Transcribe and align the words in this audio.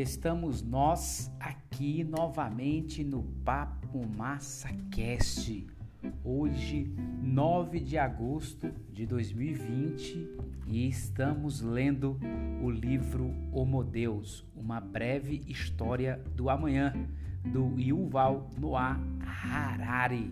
Estamos 0.00 0.62
nós 0.62 1.28
aqui 1.40 2.04
novamente 2.04 3.02
no 3.02 3.24
Papo 3.44 4.06
Massa 4.06 4.68
Cast. 4.92 5.66
Hoje, 6.22 6.94
9 7.20 7.80
de 7.80 7.98
agosto 7.98 8.70
de 8.92 9.04
2020, 9.04 10.36
e 10.68 10.86
estamos 10.86 11.60
lendo 11.60 12.16
o 12.62 12.70
livro 12.70 13.34
Homo 13.50 13.82
Deus, 13.82 14.46
uma 14.54 14.80
breve 14.80 15.42
história 15.48 16.22
do 16.36 16.48
amanhã, 16.48 16.94
do 17.44 17.76
Yuval 17.76 18.48
Noah 18.56 19.00
Harari. 19.20 20.30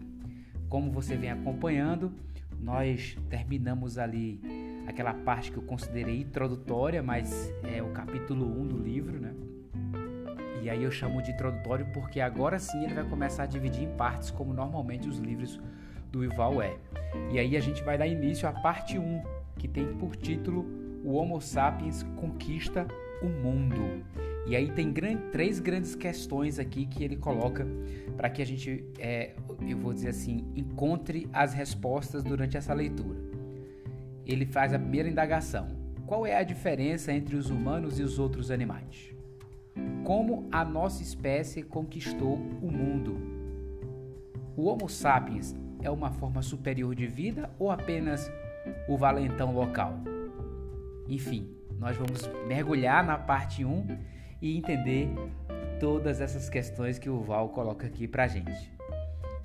Como 0.68 0.92
você 0.92 1.16
vem 1.16 1.32
acompanhando, 1.32 2.12
nós 2.60 3.18
terminamos 3.28 3.98
ali 3.98 4.40
aquela 4.86 5.12
parte 5.12 5.50
que 5.50 5.56
eu 5.56 5.64
considerei 5.64 6.20
introdutória, 6.20 7.02
mas 7.02 7.52
é 7.64 7.82
o 7.82 7.90
capítulo 7.90 8.46
1 8.60 8.68
do 8.68 8.78
livro, 8.78 9.18
né? 9.18 9.34
E 10.66 10.70
aí 10.70 10.82
eu 10.82 10.90
chamo 10.90 11.22
de 11.22 11.30
introdutório 11.30 11.86
porque 11.94 12.20
agora 12.20 12.58
sim 12.58 12.82
ele 12.82 12.92
vai 12.92 13.04
começar 13.04 13.44
a 13.44 13.46
dividir 13.46 13.84
em 13.84 13.96
partes, 13.96 14.32
como 14.32 14.52
normalmente 14.52 15.08
os 15.08 15.18
livros 15.18 15.60
do 16.10 16.24
Ival 16.24 16.60
é. 16.60 16.76
E 17.30 17.38
aí 17.38 17.56
a 17.56 17.60
gente 17.60 17.84
vai 17.84 17.96
dar 17.96 18.08
início 18.08 18.48
à 18.48 18.52
parte 18.52 18.98
1, 18.98 19.22
que 19.56 19.68
tem 19.68 19.86
por 19.94 20.16
título 20.16 20.66
O 21.04 21.12
Homo 21.12 21.40
Sapiens 21.40 22.02
Conquista 22.16 22.84
o 23.22 23.26
Mundo. 23.26 24.04
E 24.44 24.56
aí 24.56 24.68
tem 24.72 24.92
três 25.30 25.60
grandes 25.60 25.94
questões 25.94 26.58
aqui 26.58 26.84
que 26.84 27.04
ele 27.04 27.14
coloca 27.14 27.64
para 28.16 28.28
que 28.28 28.42
a 28.42 28.44
gente, 28.44 28.84
é, 28.98 29.36
eu 29.60 29.78
vou 29.78 29.94
dizer 29.94 30.08
assim, 30.08 30.44
encontre 30.56 31.28
as 31.32 31.54
respostas 31.54 32.24
durante 32.24 32.56
essa 32.56 32.74
leitura 32.74 33.36
ele 34.26 34.44
faz 34.44 34.74
a 34.74 34.78
primeira 34.78 35.08
indagação: 35.08 35.68
qual 36.04 36.26
é 36.26 36.36
a 36.36 36.42
diferença 36.42 37.12
entre 37.12 37.36
os 37.36 37.48
humanos 37.48 38.00
e 38.00 38.02
os 38.02 38.18
outros 38.18 38.50
animais? 38.50 39.15
Como 40.04 40.48
a 40.52 40.64
nossa 40.64 41.02
espécie 41.02 41.62
conquistou 41.62 42.34
o 42.62 42.70
mundo? 42.70 43.16
O 44.56 44.66
Homo 44.66 44.88
sapiens 44.88 45.54
é 45.82 45.90
uma 45.90 46.10
forma 46.10 46.42
superior 46.42 46.94
de 46.94 47.06
vida 47.06 47.50
ou 47.58 47.70
apenas 47.70 48.30
o 48.88 48.96
valentão 48.96 49.52
local? 49.52 49.98
Enfim, 51.08 51.50
nós 51.78 51.96
vamos 51.96 52.28
mergulhar 52.46 53.04
na 53.04 53.18
parte 53.18 53.64
1 53.64 53.86
e 54.40 54.56
entender 54.56 55.08
todas 55.78 56.20
essas 56.20 56.48
questões 56.48 56.98
que 56.98 57.10
o 57.10 57.20
Val 57.22 57.50
coloca 57.50 57.86
aqui 57.86 58.08
pra 58.08 58.26
gente. 58.26 58.72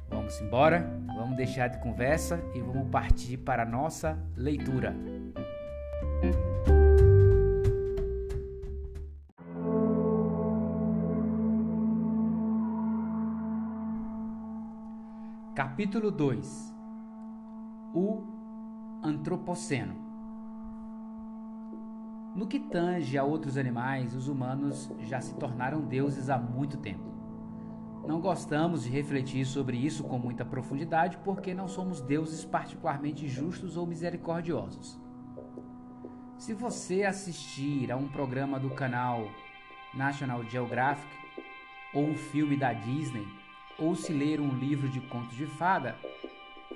Vamos 0.09 0.39
embora, 0.41 0.89
vamos 1.15 1.37
deixar 1.37 1.67
de 1.67 1.77
conversa 1.79 2.39
e 2.53 2.59
vamos 2.59 2.89
partir 2.89 3.37
para 3.37 3.63
a 3.63 3.65
nossa 3.65 4.17
leitura. 4.35 4.95
Capítulo 15.53 16.09
2 16.11 16.73
O 17.94 18.23
Antropoceno 19.03 19.95
No 22.33 22.47
que 22.47 22.58
tange 22.58 23.17
a 23.17 23.25
outros 23.25 23.58
animais, 23.58 24.16
os 24.16 24.30
humanos 24.30 24.89
já 25.02 25.19
se 25.19 25.35
tornaram 25.35 25.81
deuses 25.81 26.30
há 26.30 26.38
muito 26.38 26.77
tempo. 26.77 27.03
Não 28.08 28.21
gostamos 28.21 28.83
de 28.83 28.89
refletir 28.89 29.45
sobre 29.45 29.75
isso 29.75 30.05
com 30.05 30.17
muita 30.17 30.45
profundidade 30.45 31.17
porque 31.17 31.53
não 31.53 31.67
somos 31.67 31.99
deuses 31.99 32.45
particularmente 32.45 33.27
justos 33.27 33.75
ou 33.75 33.86
misericordiosos. 33.86 34.97
Se 36.38 36.53
você 36.53 37.03
assistir 37.03 37.91
a 37.91 37.97
um 37.97 38.08
programa 38.08 38.58
do 38.58 38.69
canal 38.69 39.27
National 39.93 40.45
Geographic, 40.45 41.11
ou 41.93 42.05
um 42.05 42.15
filme 42.15 42.55
da 42.55 42.71
Disney, 42.71 43.27
ou 43.81 43.95
se 43.95 44.14
ler 44.14 44.39
um 44.39 44.58
livro 44.59 44.87
de 44.87 45.02
contos 45.02 45.36
de 45.36 45.47
fada, 45.47 45.95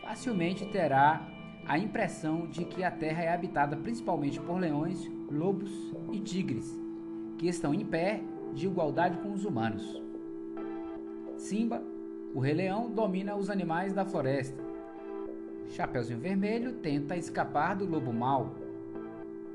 facilmente 0.02 0.66
terá 0.66 1.22
a 1.68 1.78
impressão 1.78 2.48
de 2.48 2.66
que 2.66 2.84
a 2.84 2.90
Terra 2.90 3.24
é 3.24 3.34
habitada 3.34 3.78
principalmente 3.78 4.40
por 4.40 4.60
leões, 4.60 5.10
lobos 5.32 5.72
e 6.12 6.20
tigres, 6.20 6.80
que 7.38 7.48
estão 7.48 7.74
em 7.74 7.86
pé 7.86 8.22
de 8.54 8.66
igualdade 8.66 9.18
com 9.18 9.32
os 9.32 9.46
humanos. 9.46 10.02
Simba, 11.38 11.82
o 12.34 12.40
Rei 12.40 12.54
Leão, 12.54 12.90
domina 12.90 13.36
os 13.36 13.50
animais 13.50 13.94
da 13.94 14.04
floresta. 14.04 14.62
Chapeuzinho 15.70 16.20
Vermelho 16.20 16.74
tenta 16.74 17.16
escapar 17.16 17.76
do 17.76 17.86
lobo 17.86 18.14
mau. 18.14 18.56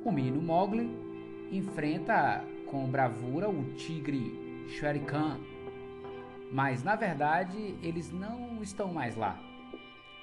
O 0.05 0.13
menino 0.13 0.41
Mowgli 0.41 0.91
enfrenta 1.51 2.45
com 2.67 2.87
bravura 2.87 3.49
o 3.49 3.65
tigre 3.75 4.67
Shere 4.69 5.01
Khan. 5.01 5.39
Mas 6.51 6.83
na 6.83 6.97
verdade 6.97 7.77
eles 7.83 8.11
não 8.11 8.63
estão 8.63 8.93
mais 8.93 9.17
lá. 9.17 9.39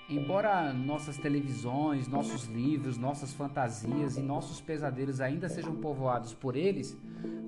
Embora 0.09 0.71
nossas 0.71 1.17
televisões, 1.17 2.07
nossos 2.07 2.45
livros, 2.45 2.97
nossas 2.97 3.33
fantasias 3.33 4.17
e 4.17 4.21
nossos 4.21 4.61
pesadelos 4.61 5.19
ainda 5.19 5.49
sejam 5.49 5.75
povoados 5.75 6.33
por 6.33 6.55
eles, 6.55 6.97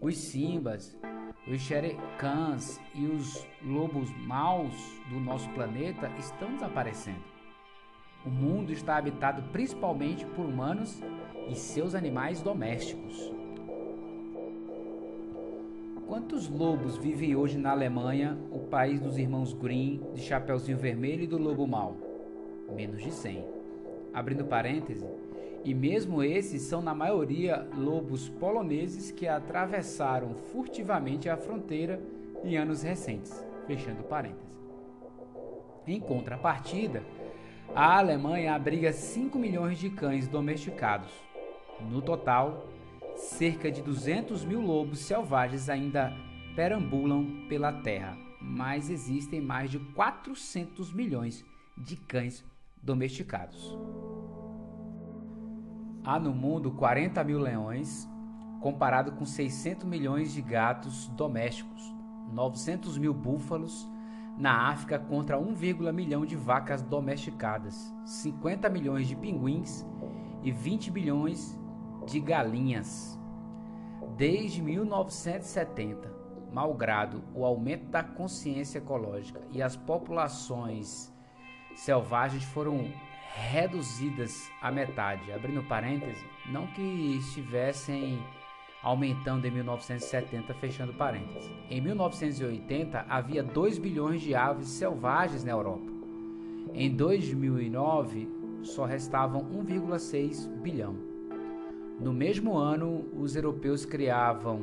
os 0.01 0.17
Simbas, 0.17 0.97
os 1.47 1.61
xerecãs 1.61 2.79
e 2.93 3.05
os 3.05 3.47
lobos 3.63 4.11
maus 4.25 4.73
do 5.09 5.19
nosso 5.21 5.49
planeta 5.51 6.11
estão 6.19 6.53
desaparecendo. 6.53 7.23
O 8.25 8.29
mundo 8.29 8.73
está 8.73 8.97
habitado 8.97 9.41
principalmente 9.51 10.25
por 10.25 10.45
humanos 10.45 11.01
e 11.47 11.55
seus 11.55 11.95
animais 11.95 12.41
domésticos. 12.41 13.31
Quantos 16.09 16.49
lobos 16.49 16.97
vivem 16.97 17.35
hoje 17.35 17.55
na 17.55 17.69
Alemanha, 17.69 18.35
o 18.49 18.57
país 18.57 18.99
dos 18.99 19.19
irmãos 19.19 19.53
Grimm, 19.53 20.01
de 20.11 20.21
Chapeuzinho 20.23 20.75
Vermelho 20.75 21.21
e 21.21 21.27
do 21.27 21.37
Lobo 21.37 21.67
Mau? 21.67 21.95
Menos 22.75 23.03
de 23.03 23.11
100. 23.11 23.45
Abrindo 24.11 24.43
parêntese, 24.43 25.05
e 25.63 25.71
mesmo 25.71 26.23
esses 26.23 26.63
são, 26.63 26.81
na 26.81 26.95
maioria, 26.95 27.67
lobos 27.77 28.27
poloneses 28.27 29.11
que 29.11 29.27
atravessaram 29.27 30.33
furtivamente 30.51 31.29
a 31.29 31.37
fronteira 31.37 32.01
em 32.43 32.57
anos 32.57 32.81
recentes. 32.81 33.45
Fechando 33.67 34.01
parênteses. 34.01 34.59
Em 35.85 35.99
contrapartida, 35.99 37.03
a 37.75 37.99
Alemanha 37.99 38.55
abriga 38.55 38.91
5 38.91 39.37
milhões 39.37 39.77
de 39.77 39.91
cães 39.91 40.27
domesticados. 40.27 41.11
No 41.79 42.01
total, 42.01 42.65
cerca 43.19 43.69
de 43.69 43.81
200 43.81 44.45
mil 44.45 44.61
lobos 44.61 44.99
selvagens 44.99 45.69
ainda 45.69 46.13
perambulam 46.55 47.47
pela 47.47 47.71
terra, 47.71 48.17
mas 48.41 48.89
existem 48.89 49.41
mais 49.41 49.69
de 49.69 49.79
400 49.79 50.93
milhões 50.93 51.45
de 51.77 51.95
cães 51.97 52.45
domesticados. 52.81 53.77
Há 56.03 56.17
no 56.19 56.33
mundo 56.33 56.71
40 56.71 57.23
mil 57.25 57.39
leões, 57.39 58.07
comparado 58.61 59.11
com 59.11 59.25
600 59.25 59.85
milhões 59.85 60.33
de 60.33 60.41
gatos 60.41 61.07
domésticos, 61.09 61.93
900 62.31 62.97
mil 62.97 63.13
búfalos 63.13 63.87
na 64.37 64.69
África 64.69 64.97
contra 64.97 65.37
1, 65.37 65.53
milhão 65.93 66.25
de 66.25 66.37
vacas 66.37 66.81
domesticadas, 66.81 67.93
50 68.05 68.69
milhões 68.69 69.07
de 69.07 69.15
pinguins 69.15 69.85
e 70.41 70.51
20 70.51 70.89
bilhões 70.89 71.58
de 72.09 72.19
galinhas. 72.19 73.17
Desde 74.17 74.61
1970, 74.61 76.11
malgrado 76.51 77.23
o 77.33 77.45
aumento 77.45 77.85
da 77.85 78.03
consciência 78.03 78.79
ecológica 78.79 79.41
e 79.51 79.61
as 79.61 79.75
populações 79.75 81.13
selvagens 81.75 82.43
foram 82.43 82.91
reduzidas 83.33 84.49
à 84.61 84.71
metade, 84.71 85.31
abrindo 85.31 85.63
parêntese, 85.63 86.25
não 86.51 86.67
que 86.67 86.81
estivessem 87.17 88.19
aumentando 88.81 89.45
em 89.45 89.51
1970, 89.51 90.53
fechando 90.55 90.93
parênteses. 90.93 91.51
Em 91.69 91.79
1980 91.79 93.05
havia 93.07 93.43
2 93.43 93.77
bilhões 93.77 94.21
de 94.21 94.33
aves 94.33 94.69
selvagens 94.69 95.43
na 95.43 95.51
Europa. 95.51 95.91
Em 96.73 96.89
2009 96.89 98.29
só 98.63 98.85
restavam 98.85 99.43
1,6 99.43 100.47
bilhão. 100.61 101.08
No 101.99 102.13
mesmo 102.13 102.57
ano, 102.57 103.05
os 103.13 103.35
europeus 103.35 103.83
criavam 103.85 104.61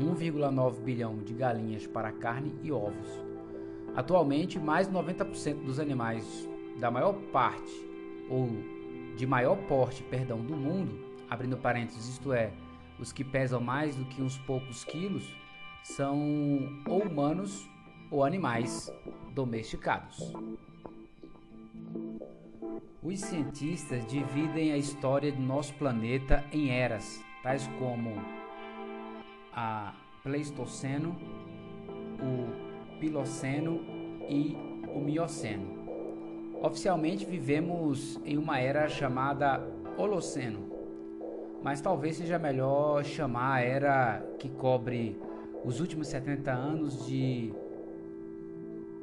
1,9 0.00 0.80
bilhão 0.80 1.16
de 1.18 1.32
galinhas 1.32 1.86
para 1.86 2.10
carne 2.10 2.52
e 2.60 2.72
ovos. 2.72 3.08
Atualmente, 3.94 4.58
mais 4.58 4.88
de 4.88 4.94
90% 4.94 5.64
dos 5.64 5.78
animais 5.78 6.48
da 6.80 6.90
maior 6.90 7.14
parte 7.32 7.72
ou 8.28 8.48
de 9.16 9.26
maior 9.28 9.56
porte, 9.68 10.02
perdão, 10.02 10.40
do 10.40 10.56
mundo, 10.56 10.98
abrindo 11.30 11.56
parênteses, 11.56 12.08
isto 12.08 12.32
é, 12.32 12.52
os 12.98 13.12
que 13.12 13.22
pesam 13.22 13.60
mais 13.60 13.94
do 13.94 14.04
que 14.04 14.20
uns 14.20 14.36
poucos 14.38 14.82
quilos, 14.82 15.32
são 15.84 16.18
ou 16.84 17.02
humanos 17.02 17.68
ou 18.10 18.24
animais 18.24 18.92
domesticados. 19.34 20.32
Os 23.02 23.20
cientistas 23.20 24.04
dividem 24.06 24.72
a 24.72 24.76
história 24.76 25.30
do 25.30 25.40
nosso 25.40 25.72
planeta 25.74 26.44
em 26.52 26.70
eras, 26.70 27.22
tais 27.42 27.66
como 27.78 28.14
a 29.52 29.94
Pleistoceno, 30.22 31.16
o 32.20 32.98
Piloceno 32.98 33.80
e 34.28 34.56
o 34.94 35.00
Mioceno. 35.00 35.78
Oficialmente 36.60 37.24
vivemos 37.24 38.20
em 38.24 38.36
uma 38.36 38.58
era 38.58 38.88
chamada 38.88 39.64
Holoceno, 39.96 40.68
mas 41.62 41.80
talvez 41.80 42.16
seja 42.16 42.38
melhor 42.38 43.04
chamar 43.04 43.54
a 43.54 43.60
era 43.60 44.26
que 44.38 44.48
cobre 44.48 45.16
os 45.64 45.80
últimos 45.80 46.08
70 46.08 46.50
anos 46.50 47.06
de 47.06 47.52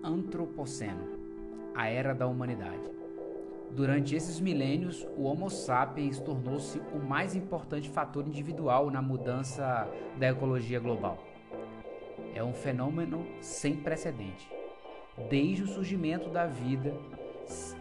Antropoceno, 0.04 1.18
a 1.74 1.88
era 1.88 2.14
da 2.14 2.28
humanidade. 2.28 2.95
Durante 3.76 4.16
esses 4.16 4.40
milênios, 4.40 5.06
o 5.18 5.24
Homo 5.24 5.50
sapiens 5.50 6.18
tornou-se 6.18 6.80
o 6.94 6.98
mais 6.98 7.36
importante 7.36 7.90
fator 7.90 8.26
individual 8.26 8.90
na 8.90 9.02
mudança 9.02 9.86
da 10.18 10.30
ecologia 10.30 10.80
global. 10.80 11.22
É 12.34 12.42
um 12.42 12.54
fenômeno 12.54 13.28
sem 13.42 13.76
precedente. 13.76 14.50
Desde 15.30 15.64
o 15.64 15.68
surgimento 15.68 16.30
da 16.30 16.46
vida, 16.46 16.94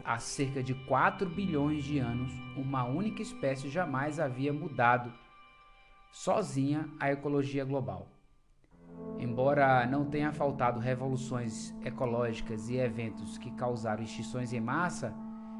há 0.05 0.19
cerca 0.19 0.65
de 0.65 0.75
4 0.75 1.31
bilhões 1.31 1.85
de 1.85 2.01
anos, 2.01 2.33
uma 2.57 2.83
única 2.83 3.23
espécie 3.23 3.69
jamais 3.69 4.19
havia 4.19 4.53
mudado 4.53 5.13
sozinha 6.11 6.89
a 6.99 7.13
ecologia 7.13 7.65
global. 7.65 8.09
Embora 9.21 9.87
não 9.87 10.05
tenha 10.05 10.33
faltado 10.33 10.81
revoluções 10.81 11.73
ecológicas 11.85 12.69
e 12.69 12.79
eventos 12.79 13.39
que 13.39 13.53
causaram 13.53 14.03
extinções 14.03 14.53
em 14.53 14.61
massa, 14.61 15.15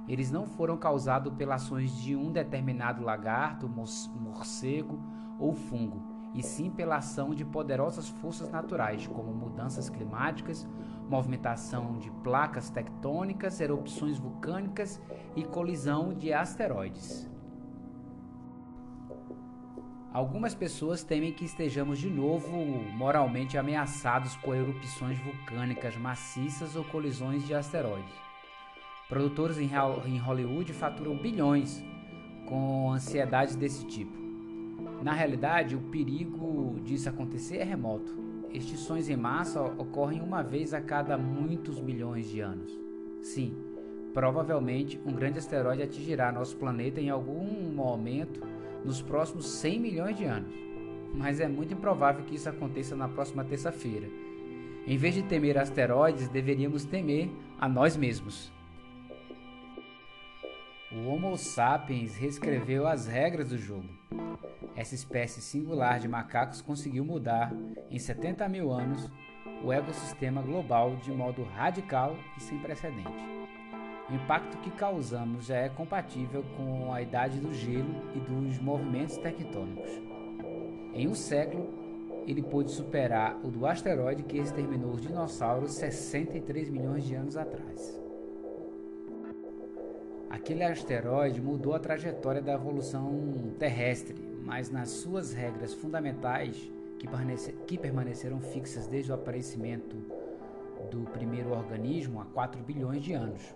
eles 0.07 0.31
não 0.31 0.47
foram 0.47 0.77
causados 0.77 1.33
pelas 1.35 1.63
ações 1.63 1.97
de 1.97 2.15
um 2.15 2.31
determinado 2.31 3.03
lagarto, 3.03 3.69
morcego 3.69 5.01
ou 5.39 5.55
fungo, 5.55 6.03
e 6.35 6.43
sim 6.43 6.71
pela 6.71 6.97
ação 6.97 7.35
de 7.35 7.45
poderosas 7.45 8.09
forças 8.09 8.51
naturais, 8.51 9.07
como 9.07 9.33
mudanças 9.33 9.89
climáticas, 9.89 10.69
movimentação 11.09 11.99
de 11.99 12.11
placas 12.11 12.71
tectônicas, 12.71 13.61
erupções 13.61 14.19
vulcânicas 14.19 15.01
e 15.37 15.45
colisão 15.45 16.13
de 16.13 16.33
asteroides. 16.33 17.31
Algumas 20.13 20.55
pessoas 20.55 21.03
temem 21.03 21.33
que 21.33 21.45
estejamos 21.45 21.99
de 21.99 22.09
novo 22.09 22.57
moralmente 22.93 23.59
ameaçados 23.59 24.37
por 24.37 24.55
erupções 24.55 25.19
vulcânicas 25.19 25.97
maciças 25.97 26.77
ou 26.77 26.85
colisões 26.85 27.45
de 27.45 27.53
asteroides. 27.53 28.24
Produtores 29.09 29.59
em 29.59 29.69
Hollywood 30.19 30.73
faturam 30.73 31.17
bilhões 31.17 31.85
com 32.47 32.91
ansiedades 32.91 33.55
desse 33.55 33.87
tipo. 33.87 34.25
Na 35.03 35.13
realidade, 35.13 35.77
o 35.77 35.81
perigo 35.81 36.81
disso 36.83 37.11
acontecer 37.11 37.59
é 37.59 37.65
remoto. 37.65 38.17
Extinções 38.51 39.11
em 39.11 39.17
massa 39.17 39.61
ocorrem 39.61 40.23
uma 40.23 40.43
vez 40.43 40.73
a 40.73 40.81
cada 40.81 41.19
muitos 41.19 41.81
milhões 41.81 42.31
de 42.31 42.41
anos. 42.41 42.73
Sim, 43.21 43.55
provavelmente 44.15 44.99
um 45.05 45.13
grande 45.13 45.39
asteroide 45.39 45.83
atingirá 45.83 46.33
nosso 46.33 46.57
planeta 46.57 46.99
em 46.99 47.11
algum 47.11 47.73
momento 47.75 48.41
nos 48.85 49.03
próximos 49.03 49.47
100 49.47 49.81
milhões 49.81 50.17
de 50.17 50.25
anos. 50.25 50.55
Mas 51.15 51.41
é 51.41 51.49
muito 51.49 51.75
improvável 51.75 52.25
que 52.25 52.37
isso 52.37 52.49
aconteça 52.49 52.97
na 52.97 53.09
próxima 53.09 53.45
terça-feira. 53.45 54.09
Em 54.87 54.97
vez 54.97 55.15
de 55.15 55.23
temer 55.23 55.59
asteroides, 55.59 56.29
deveríamos 56.29 56.85
temer 56.87 57.31
a 57.59 57.69
nós 57.69 57.97
mesmos. 57.97 58.53
O 60.97 61.09
Homo 61.09 61.37
sapiens 61.37 62.15
reescreveu 62.15 62.87
as 62.87 63.09
regras 63.09 63.49
do 63.49 63.59
jogo. 63.59 63.89
Essa 64.77 64.95
espécie 64.95 65.41
singular 65.41 65.99
de 65.99 66.07
macacos 66.07 66.63
conseguiu 66.63 67.05
mudar, 67.05 67.53
em 67.91 67.99
70 67.99 68.49
mil 68.49 68.71
anos, 68.71 69.11
o 69.65 69.73
ecossistema 69.73 70.41
global 70.41 70.95
de 71.03 71.11
modo 71.11 71.43
radical 71.43 72.17
e 72.37 72.41
sem 72.41 72.59
precedente. 72.59 73.11
O 74.09 74.15
impacto 74.15 74.57
que 74.59 74.71
causamos 74.71 75.47
já 75.47 75.57
é 75.57 75.69
compatível 75.69 76.45
com 76.57 76.95
a 76.95 77.03
idade 77.03 77.41
do 77.41 77.53
gelo 77.53 78.13
e 78.15 78.21
dos 78.21 78.61
movimentos 78.61 79.17
tectônicos. 79.17 79.91
Em 80.95 81.09
um 81.09 81.15
século, 81.15 81.75
ele 82.25 82.41
pôde 82.41 82.71
superar 82.71 83.37
o 83.43 83.51
do 83.51 83.67
asteroide 83.67 84.23
que 84.23 84.39
exterminou 84.39 84.93
os 84.93 85.03
dinossauros 85.03 85.73
63 85.73 86.69
milhões 86.71 87.05
de 87.05 87.17
anos 87.17 87.37
atrás. 87.37 88.04
Aquele 90.35 90.65
asteroide 90.65 91.41
mudou 91.41 91.77
a 91.77 91.79
trajetória 91.79 92.43
da 92.43 92.55
evolução 92.55 93.55
terrestre, 93.57 94.17
mas 94.43 94.69
nas 94.69 94.91
suas 94.91 95.33
regras 95.33 95.73
fundamentais, 95.73 96.69
que, 97.69 97.79
permaneceram 97.79 98.41
fixas 98.41 98.89
desde 98.89 99.13
o 99.13 99.15
aparecimento 99.15 99.95
do 100.91 101.09
primeiro 101.13 101.53
organismo 101.53 102.21
há 102.21 102.25
4 102.25 102.61
bilhões 102.65 103.01
de 103.01 103.13
anos. 103.13 103.55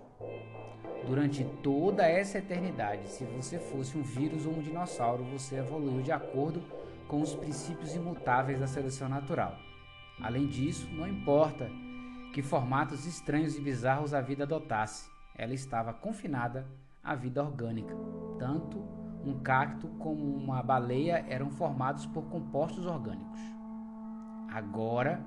Durante 1.04 1.44
toda 1.64 2.06
essa 2.06 2.38
eternidade, 2.38 3.08
se 3.08 3.24
você 3.24 3.58
fosse 3.58 3.98
um 3.98 4.02
vírus 4.02 4.46
ou 4.46 4.52
um 4.52 4.62
dinossauro, 4.62 5.24
você 5.24 5.56
evoluiu 5.56 6.00
de 6.00 6.12
acordo 6.12 6.62
com 7.08 7.20
os 7.20 7.34
princípios 7.34 7.96
imutáveis 7.96 8.60
da 8.60 8.68
seleção 8.68 9.08
natural. 9.08 9.58
Além 10.20 10.46
disso, 10.46 10.88
não 10.92 11.08
importa 11.08 11.68
que 12.32 12.40
formatos 12.40 13.04
estranhos 13.04 13.56
e 13.56 13.60
bizarros 13.60 14.14
a 14.14 14.20
vida 14.20 14.44
adotasse, 14.44 15.17
ela 15.38 15.54
estava 15.54 15.94
confinada 15.94 16.66
à 17.02 17.14
vida 17.14 17.42
orgânica. 17.42 17.94
Tanto 18.38 18.78
um 19.24 19.38
cacto 19.38 19.86
como 19.98 20.36
uma 20.36 20.62
baleia 20.62 21.24
eram 21.28 21.48
formados 21.48 22.04
por 22.06 22.24
compostos 22.24 22.84
orgânicos. 22.84 23.40
Agora, 24.52 25.22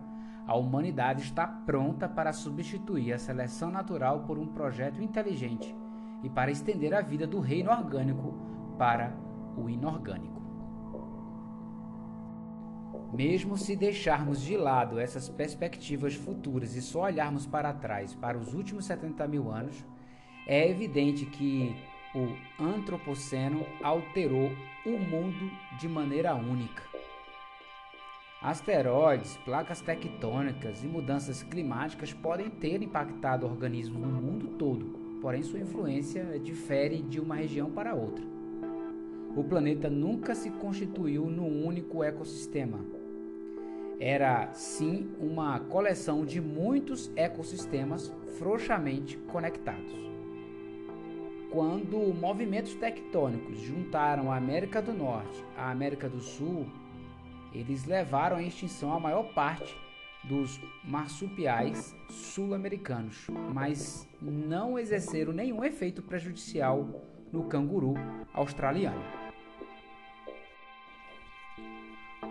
a 0.45 0.55
humanidade 0.55 1.21
está 1.21 1.47
pronta 1.47 2.09
para 2.09 2.33
substituir 2.33 3.13
a 3.13 3.19
seleção 3.19 3.71
natural 3.71 4.23
por 4.25 4.37
um 4.37 4.47
projeto 4.47 5.01
inteligente 5.01 5.73
e 6.23 6.29
para 6.29 6.51
estender 6.51 6.93
a 6.93 7.01
vida 7.01 7.25
do 7.25 7.39
reino 7.39 7.71
orgânico 7.71 8.33
para 8.77 9.15
o 9.55 9.69
inorgânico. 9.69 10.41
Mesmo 13.13 13.57
se 13.57 13.75
deixarmos 13.75 14.41
de 14.41 14.57
lado 14.57 14.99
essas 14.99 15.29
perspectivas 15.29 16.15
futuras 16.15 16.75
e 16.75 16.81
só 16.81 17.03
olharmos 17.03 17.45
para 17.45 17.73
trás, 17.73 18.15
para 18.15 18.37
os 18.37 18.53
últimos 18.53 18.85
70 18.85 19.27
mil 19.27 19.51
anos, 19.51 19.85
é 20.51 20.69
evidente 20.69 21.25
que 21.25 21.73
o 22.13 22.27
Antropoceno 22.61 23.65
alterou 23.81 24.51
o 24.85 24.99
mundo 24.99 25.49
de 25.79 25.87
maneira 25.87 26.35
única. 26.35 26.83
Asteroides, 28.41 29.37
placas 29.45 29.79
tectônicas 29.79 30.83
e 30.83 30.87
mudanças 30.87 31.41
climáticas 31.41 32.11
podem 32.11 32.49
ter 32.49 32.83
impactado 32.83 33.45
organismos 33.45 34.01
no 34.01 34.21
mundo 34.21 34.49
todo, 34.57 35.19
porém 35.21 35.41
sua 35.41 35.61
influência 35.61 36.37
difere 36.37 37.01
de 37.01 37.21
uma 37.21 37.35
região 37.35 37.71
para 37.71 37.95
outra. 37.95 38.25
O 39.37 39.45
planeta 39.45 39.89
nunca 39.89 40.35
se 40.35 40.49
constituiu 40.49 41.27
num 41.27 41.65
único 41.65 42.03
ecossistema. 42.03 42.79
Era 43.97 44.51
sim 44.51 45.11
uma 45.17 45.61
coleção 45.61 46.25
de 46.25 46.41
muitos 46.41 47.09
ecossistemas 47.15 48.13
frouxamente 48.37 49.15
conectados 49.31 50.10
quando 51.51 51.97
movimentos 52.13 52.73
tectônicos 52.75 53.59
juntaram 53.59 54.31
a 54.31 54.37
América 54.37 54.81
do 54.81 54.93
Norte 54.93 55.43
à 55.57 55.69
América 55.69 56.07
do 56.07 56.21
Sul, 56.21 56.65
eles 57.53 57.85
levaram 57.85 58.37
à 58.37 58.41
extinção 58.41 58.93
a 58.93 58.99
maior 58.99 59.33
parte 59.33 59.77
dos 60.23 60.61
marsupiais 60.83 61.93
sul-americanos, 62.09 63.27
mas 63.53 64.07
não 64.21 64.79
exerceram 64.79 65.33
nenhum 65.33 65.63
efeito 65.63 66.01
prejudicial 66.01 66.87
no 67.33 67.43
canguru 67.45 67.95
australiano. 68.33 69.03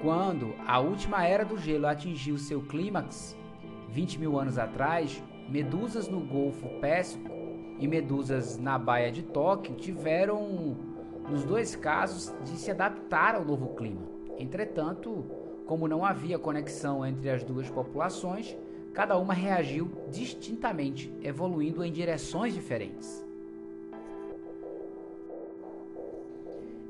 Quando 0.01 0.55
a 0.67 0.79
última 0.79 1.27
era 1.27 1.45
do 1.45 1.59
gelo 1.59 1.87
atingiu 1.87 2.39
seu 2.39 2.63
clímax, 2.63 3.37
20 3.91 4.19
mil 4.19 4.39
anos 4.39 4.57
atrás, 4.57 5.23
medusas 5.47 6.09
no 6.09 6.21
Golfo 6.21 6.69
Pérsico 6.81 7.40
e 7.81 7.89
medusas 7.89 8.59
na 8.59 8.79
Baía 8.79 9.11
de 9.11 9.23
Tóquio 9.23 9.75
tiveram, 9.75 10.77
nos 11.29 11.43
dois 11.45 11.75
casos, 11.75 12.33
de 12.45 12.59
se 12.59 12.71
adaptar 12.71 13.35
ao 13.35 13.45
novo 13.45 13.75
clima. 13.75 14.03
Entretanto, 14.39 15.25
como 15.67 15.89
não 15.89 16.05
havia 16.05 16.39
conexão 16.39 17.05
entre 17.05 17.31
as 17.31 17.43
duas 17.43 17.71
populações, 17.71 18.57
cada 18.93 19.17
uma 19.17 19.33
reagiu 19.33 19.91
distintamente, 20.11 21.13
evoluindo 21.23 21.83
em 21.83 21.91
direções 21.91 22.53
diferentes. 22.53 23.25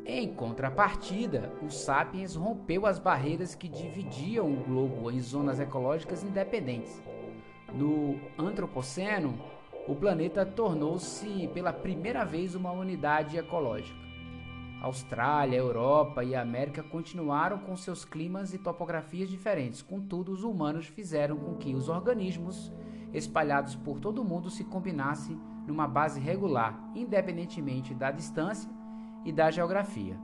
Em 0.04 0.34
contrapartida, 0.34 1.52
o 1.62 1.70
Sapiens 1.70 2.34
rompeu 2.34 2.84
as 2.84 2.98
barreiras 2.98 3.54
que 3.54 3.68
dividiam 3.68 4.52
o 4.52 4.56
globo 4.64 5.08
em 5.08 5.20
zonas 5.20 5.60
ecológicas 5.60 6.24
independentes. 6.24 7.00
No 7.72 8.18
Antropoceno, 8.36 9.38
o 9.90 9.96
planeta 9.96 10.46
tornou-se 10.46 11.48
pela 11.48 11.72
primeira 11.72 12.24
vez 12.24 12.54
uma 12.54 12.70
unidade 12.70 13.36
ecológica. 13.36 13.98
Austrália, 14.80 15.56
Europa 15.56 16.22
e 16.22 16.32
América 16.32 16.80
continuaram 16.80 17.58
com 17.58 17.76
seus 17.76 18.04
climas 18.04 18.54
e 18.54 18.58
topografias 18.58 19.28
diferentes. 19.28 19.82
Contudo, 19.82 20.30
os 20.30 20.44
humanos 20.44 20.86
fizeram 20.86 21.36
com 21.36 21.56
que 21.56 21.74
os 21.74 21.88
organismos 21.88 22.72
espalhados 23.12 23.74
por 23.74 23.98
todo 23.98 24.22
o 24.22 24.24
mundo 24.24 24.48
se 24.48 24.62
combinassem 24.62 25.36
numa 25.66 25.88
base 25.88 26.20
regular, 26.20 26.92
independentemente 26.94 27.92
da 27.92 28.12
distância 28.12 28.70
e 29.24 29.32
da 29.32 29.50
geografia. 29.50 30.16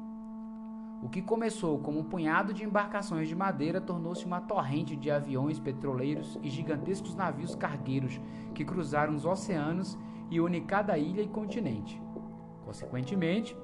O 1.02 1.08
que 1.08 1.20
começou 1.20 1.78
como 1.78 2.00
um 2.00 2.04
punhado 2.04 2.54
de 2.54 2.64
embarcações 2.64 3.28
de 3.28 3.36
madeira 3.36 3.80
tornou-se 3.80 4.24
uma 4.24 4.40
torrente 4.40 4.96
de 4.96 5.10
aviões 5.10 5.58
petroleiros 5.58 6.38
e 6.42 6.48
gigantescos 6.48 7.14
navios 7.14 7.54
cargueiros 7.54 8.20
que 8.54 8.64
cruzaram 8.64 9.14
os 9.14 9.24
oceanos 9.24 9.96
e 10.30 10.40
unem 10.40 10.64
cada 10.64 10.96
ilha 10.96 11.22
e 11.22 11.28
continente. 11.28 12.00
Consequentemente, 12.64 13.56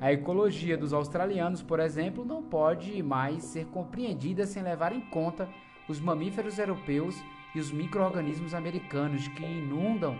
a 0.00 0.12
ecologia 0.12 0.76
dos 0.76 0.92
australianos, 0.92 1.62
por 1.62 1.78
exemplo, 1.78 2.24
não 2.24 2.42
pode 2.42 3.02
mais 3.02 3.44
ser 3.44 3.66
compreendida 3.66 4.46
sem 4.46 4.62
levar 4.62 4.92
em 4.92 5.00
conta 5.00 5.48
os 5.88 6.00
mamíferos 6.00 6.58
europeus 6.58 7.22
e 7.54 7.60
os 7.60 7.70
micro-organismos 7.70 8.54
americanos 8.54 9.28
que 9.28 9.44
inundam 9.44 10.18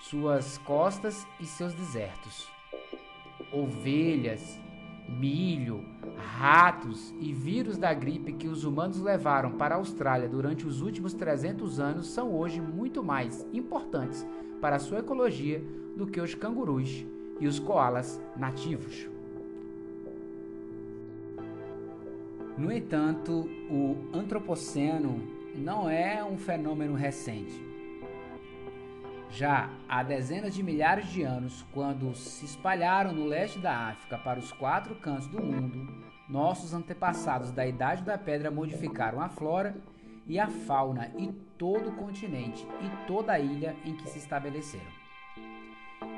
suas 0.00 0.58
costas 0.58 1.26
e 1.38 1.46
seus 1.46 1.74
desertos. 1.74 2.48
Ovelhas, 3.52 4.59
milho, 5.10 5.84
ratos 6.16 7.12
e 7.20 7.32
vírus 7.32 7.76
da 7.76 7.92
gripe 7.92 8.32
que 8.32 8.48
os 8.48 8.64
humanos 8.64 9.00
levaram 9.00 9.52
para 9.52 9.74
a 9.74 9.78
Austrália 9.78 10.28
durante 10.28 10.66
os 10.66 10.80
últimos 10.80 11.12
300 11.12 11.80
anos 11.80 12.08
são 12.08 12.34
hoje 12.34 12.60
muito 12.60 13.02
mais 13.02 13.46
importantes 13.52 14.26
para 14.60 14.76
a 14.76 14.78
sua 14.78 14.98
ecologia 15.00 15.62
do 15.96 16.06
que 16.06 16.20
os 16.20 16.34
cangurus 16.34 17.04
e 17.40 17.46
os 17.46 17.58
koalas 17.58 18.20
nativos. 18.36 19.08
No 22.56 22.70
entanto, 22.70 23.48
o 23.70 23.96
antropoceno 24.12 25.22
não 25.54 25.88
é 25.88 26.22
um 26.22 26.36
fenômeno 26.36 26.94
recente. 26.94 27.69
Já 29.30 29.70
há 29.88 30.02
dezenas 30.02 30.54
de 30.54 30.62
milhares 30.62 31.06
de 31.08 31.22
anos, 31.22 31.64
quando 31.72 32.14
se 32.14 32.44
espalharam 32.44 33.12
no 33.12 33.24
leste 33.24 33.60
da 33.60 33.90
África 33.90 34.18
para 34.18 34.40
os 34.40 34.52
quatro 34.52 34.96
cantos 34.96 35.28
do 35.28 35.40
mundo, 35.40 35.88
nossos 36.28 36.74
antepassados 36.74 37.52
da 37.52 37.66
Idade 37.66 38.02
da 38.02 38.18
Pedra 38.18 38.50
modificaram 38.50 39.20
a 39.20 39.28
flora 39.28 39.76
e 40.26 40.38
a 40.38 40.48
fauna 40.48 41.12
e 41.16 41.28
todo 41.56 41.90
o 41.90 41.96
continente 41.96 42.66
e 42.80 43.06
toda 43.06 43.32
a 43.32 43.40
ilha 43.40 43.76
em 43.84 43.94
que 43.96 44.08
se 44.08 44.18
estabeleceram. 44.18 45.00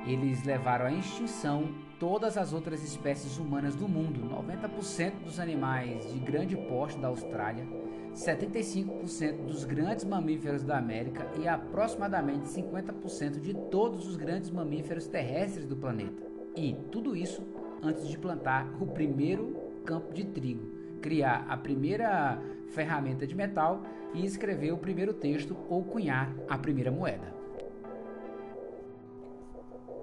Eles 0.06 0.42
levaram 0.44 0.86
à 0.86 0.92
extinção 0.92 1.72
todas 2.00 2.36
as 2.36 2.52
outras 2.52 2.82
espécies 2.82 3.38
humanas 3.38 3.76
do 3.76 3.88
mundo, 3.88 4.20
90% 4.20 5.22
dos 5.22 5.38
animais 5.38 6.12
de 6.12 6.18
grande 6.18 6.56
porte 6.56 6.98
da 6.98 7.08
Austrália, 7.08 7.66
75% 8.14 9.46
dos 9.46 9.64
grandes 9.64 10.04
mamíferos 10.04 10.62
da 10.62 10.78
América 10.78 11.26
e 11.40 11.48
aproximadamente 11.48 12.48
50% 12.48 13.40
de 13.40 13.54
todos 13.54 14.06
os 14.06 14.16
grandes 14.16 14.50
mamíferos 14.50 15.06
terrestres 15.06 15.66
do 15.66 15.76
planeta. 15.76 16.22
E 16.54 16.74
tudo 16.90 17.16
isso 17.16 17.42
antes 17.82 18.06
de 18.06 18.16
plantar 18.18 18.68
o 18.80 18.86
primeiro 18.86 19.56
campo 19.84 20.12
de 20.12 20.24
trigo, 20.24 20.66
criar 21.00 21.46
a 21.48 21.56
primeira 21.56 22.40
ferramenta 22.68 23.26
de 23.26 23.34
metal 23.34 23.82
e 24.14 24.24
escrever 24.24 24.72
o 24.72 24.78
primeiro 24.78 25.12
texto 25.12 25.56
ou 25.68 25.82
cunhar 25.82 26.32
a 26.48 26.56
primeira 26.56 26.90
moeda. 26.90 27.32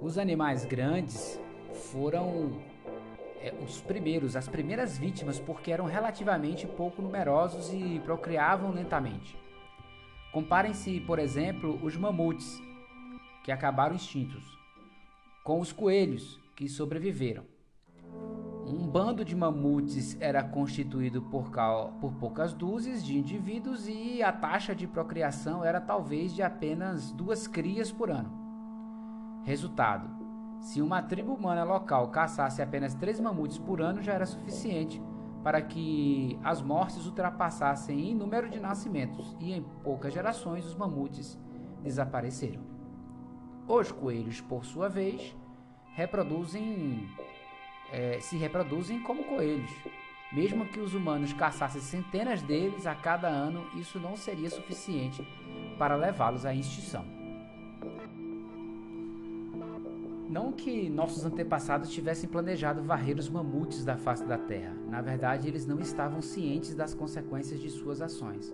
Os 0.02 0.18
animais 0.18 0.66
grandes 0.66 1.40
foram 1.92 2.54
é, 3.42 3.54
os 3.64 3.82
primeiros, 3.82 4.36
as 4.36 4.48
primeiras 4.48 4.98
vítimas, 4.98 5.40
porque 5.40 5.72
eram 5.72 5.86
relativamente 5.86 6.68
pouco 6.68 7.02
numerosos 7.02 7.72
e 7.74 8.02
procriavam 8.04 8.72
lentamente. 8.72 9.38
Comparem-se, 10.32 11.00
por 11.02 11.20
exemplo, 11.20 11.80
os 11.84 11.98
mamutes, 11.98 12.62
que 13.44 13.52
acabaram 13.52 13.96
extintos, 13.96 14.44
com 15.44 15.60
os 15.60 15.72
coelhos, 15.72 16.40
que 16.56 16.68
sobreviveram. 16.68 17.46
Um 18.66 18.88
bando 18.88 19.26
de 19.26 19.36
mamutes 19.36 20.16
era 20.20 20.44
constituído 20.44 21.24
por, 21.24 21.50
por 22.00 22.14
poucas 22.20 22.54
dúzias 22.54 23.04
de 23.04 23.18
indivíduos 23.18 23.88
e 23.88 24.22
a 24.22 24.32
taxa 24.32 24.76
de 24.76 24.86
procriação 24.86 25.66
era 25.66 25.82
talvez 25.82 26.36
de 26.36 26.44
apenas 26.44 27.12
duas 27.12 27.48
crias 27.48 27.92
por 27.92 28.12
ano. 28.12 28.32
Resultado: 29.44 30.19
se 30.60 30.82
uma 30.82 31.02
tribo 31.02 31.34
humana 31.34 31.64
local 31.64 32.10
caçasse 32.10 32.62
apenas 32.62 32.94
três 32.94 33.20
mamutes 33.20 33.58
por 33.58 33.82
ano, 33.82 34.02
já 34.02 34.14
era 34.14 34.26
suficiente 34.26 35.02
para 35.44 35.62
que 35.62 36.38
as 36.44 36.62
mortes 36.62 37.06
ultrapassassem 37.06 38.12
em 38.12 38.16
número 38.16 38.50
de 38.50 38.60
nascimentos, 38.60 39.36
e 39.40 39.54
em 39.54 39.64
poucas 39.84 40.14
gerações 40.14 40.66
os 40.66 40.76
mamutes 40.76 41.40
desapareceram. 41.82 42.62
Os 43.68 43.92
coelhos, 43.92 44.42
por 44.42 44.66
sua 44.66 44.90
vez, 44.90 45.36
reproduzem, 45.94 47.08
é, 47.92 48.20
se 48.20 48.38
reproduzem 48.38 49.02
como 49.02 49.24
coelhos. 49.24 49.72
Mesmo 50.32 50.66
que 50.66 50.80
os 50.80 50.94
humanos 50.94 51.34
caçassem 51.34 51.82
centenas 51.82 52.42
deles 52.42 52.86
a 52.86 52.94
cada 52.94 53.28
ano, 53.28 53.66
isso 53.76 54.00
não 54.00 54.16
seria 54.16 54.50
suficiente 54.50 55.26
para 55.78 55.96
levá-los 55.96 56.46
à 56.46 56.54
extinção. 56.54 57.19
Não 60.30 60.52
que 60.52 60.88
nossos 60.92 61.26
antepassados 61.26 61.90
tivessem 61.90 62.30
planejado 62.30 62.84
varrer 62.84 63.18
os 63.18 63.28
mamutes 63.28 63.84
da 63.84 63.98
face 63.98 64.24
da 64.24 64.38
terra. 64.38 64.78
Na 64.88 65.02
verdade, 65.02 65.48
eles 65.48 65.66
não 65.66 65.80
estavam 65.80 66.22
cientes 66.22 66.76
das 66.76 66.94
consequências 66.94 67.60
de 67.60 67.68
suas 67.72 68.00
ações. 68.00 68.54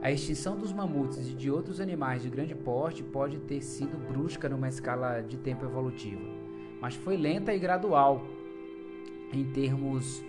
A 0.00 0.12
extinção 0.12 0.56
dos 0.56 0.72
mamutes 0.72 1.28
e 1.28 1.34
de 1.34 1.50
outros 1.50 1.80
animais 1.80 2.22
de 2.22 2.30
grande 2.30 2.54
porte 2.54 3.02
pode 3.02 3.40
ter 3.40 3.60
sido 3.60 3.98
brusca 4.06 4.48
numa 4.48 4.68
escala 4.68 5.20
de 5.20 5.36
tempo 5.36 5.64
evolutiva, 5.64 6.22
mas 6.80 6.94
foi 6.94 7.16
lenta 7.16 7.52
e 7.52 7.58
gradual 7.58 8.22
em 9.32 9.50
termos 9.50 10.22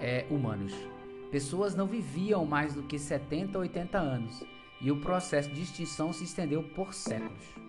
é, 0.00 0.26
humanos. 0.28 0.74
Pessoas 1.30 1.76
não 1.76 1.86
viviam 1.86 2.44
mais 2.44 2.74
do 2.74 2.82
que 2.82 2.98
70 2.98 3.56
ou 3.56 3.62
80 3.62 3.96
anos 3.98 4.42
e 4.80 4.90
o 4.90 5.00
processo 5.00 5.50
de 5.50 5.62
extinção 5.62 6.12
se 6.12 6.24
estendeu 6.24 6.64
por 6.74 6.92
séculos. 6.92 7.67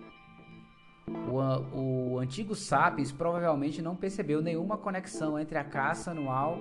O, 1.28 2.14
o 2.14 2.18
antigo 2.18 2.54
Sapiens 2.54 3.12
provavelmente 3.12 3.82
não 3.82 3.94
percebeu 3.94 4.42
nenhuma 4.42 4.76
conexão 4.76 5.38
entre 5.38 5.58
a 5.58 5.64
caça 5.64 6.10
anual 6.10 6.58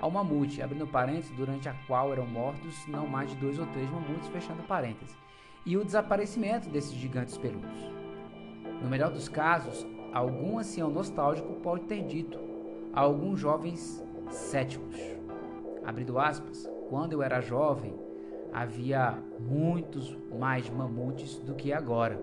ao 0.00 0.10
mamute, 0.10 0.60
abrindo 0.60 0.86
parênteses, 0.86 1.30
durante 1.36 1.68
a 1.68 1.74
qual 1.86 2.12
eram 2.12 2.26
mortos 2.26 2.86
não 2.88 3.06
mais 3.06 3.30
de 3.30 3.36
dois 3.36 3.58
ou 3.58 3.66
três 3.66 3.88
mamutes, 3.88 4.28
fechando 4.28 4.62
parênteses, 4.64 5.16
e 5.64 5.76
o 5.76 5.84
desaparecimento 5.84 6.68
desses 6.68 6.92
gigantes 6.92 7.38
peludos. 7.38 7.78
No 8.82 8.88
melhor 8.88 9.12
dos 9.12 9.28
casos, 9.28 9.86
algum 10.12 10.58
ancião 10.58 10.90
nostálgico 10.90 11.54
pode 11.60 11.84
ter 11.84 12.02
dito 12.02 12.38
a 12.92 13.00
alguns 13.00 13.38
jovens 13.38 14.04
céticos, 14.28 14.96
abrindo 15.84 16.18
aspas, 16.18 16.68
quando 16.88 17.12
eu 17.12 17.22
era 17.22 17.40
jovem, 17.40 17.94
havia 18.52 19.18
muitos 19.38 20.18
mais 20.38 20.68
mamutes 20.68 21.38
do 21.38 21.54
que 21.54 21.72
agora 21.72 22.20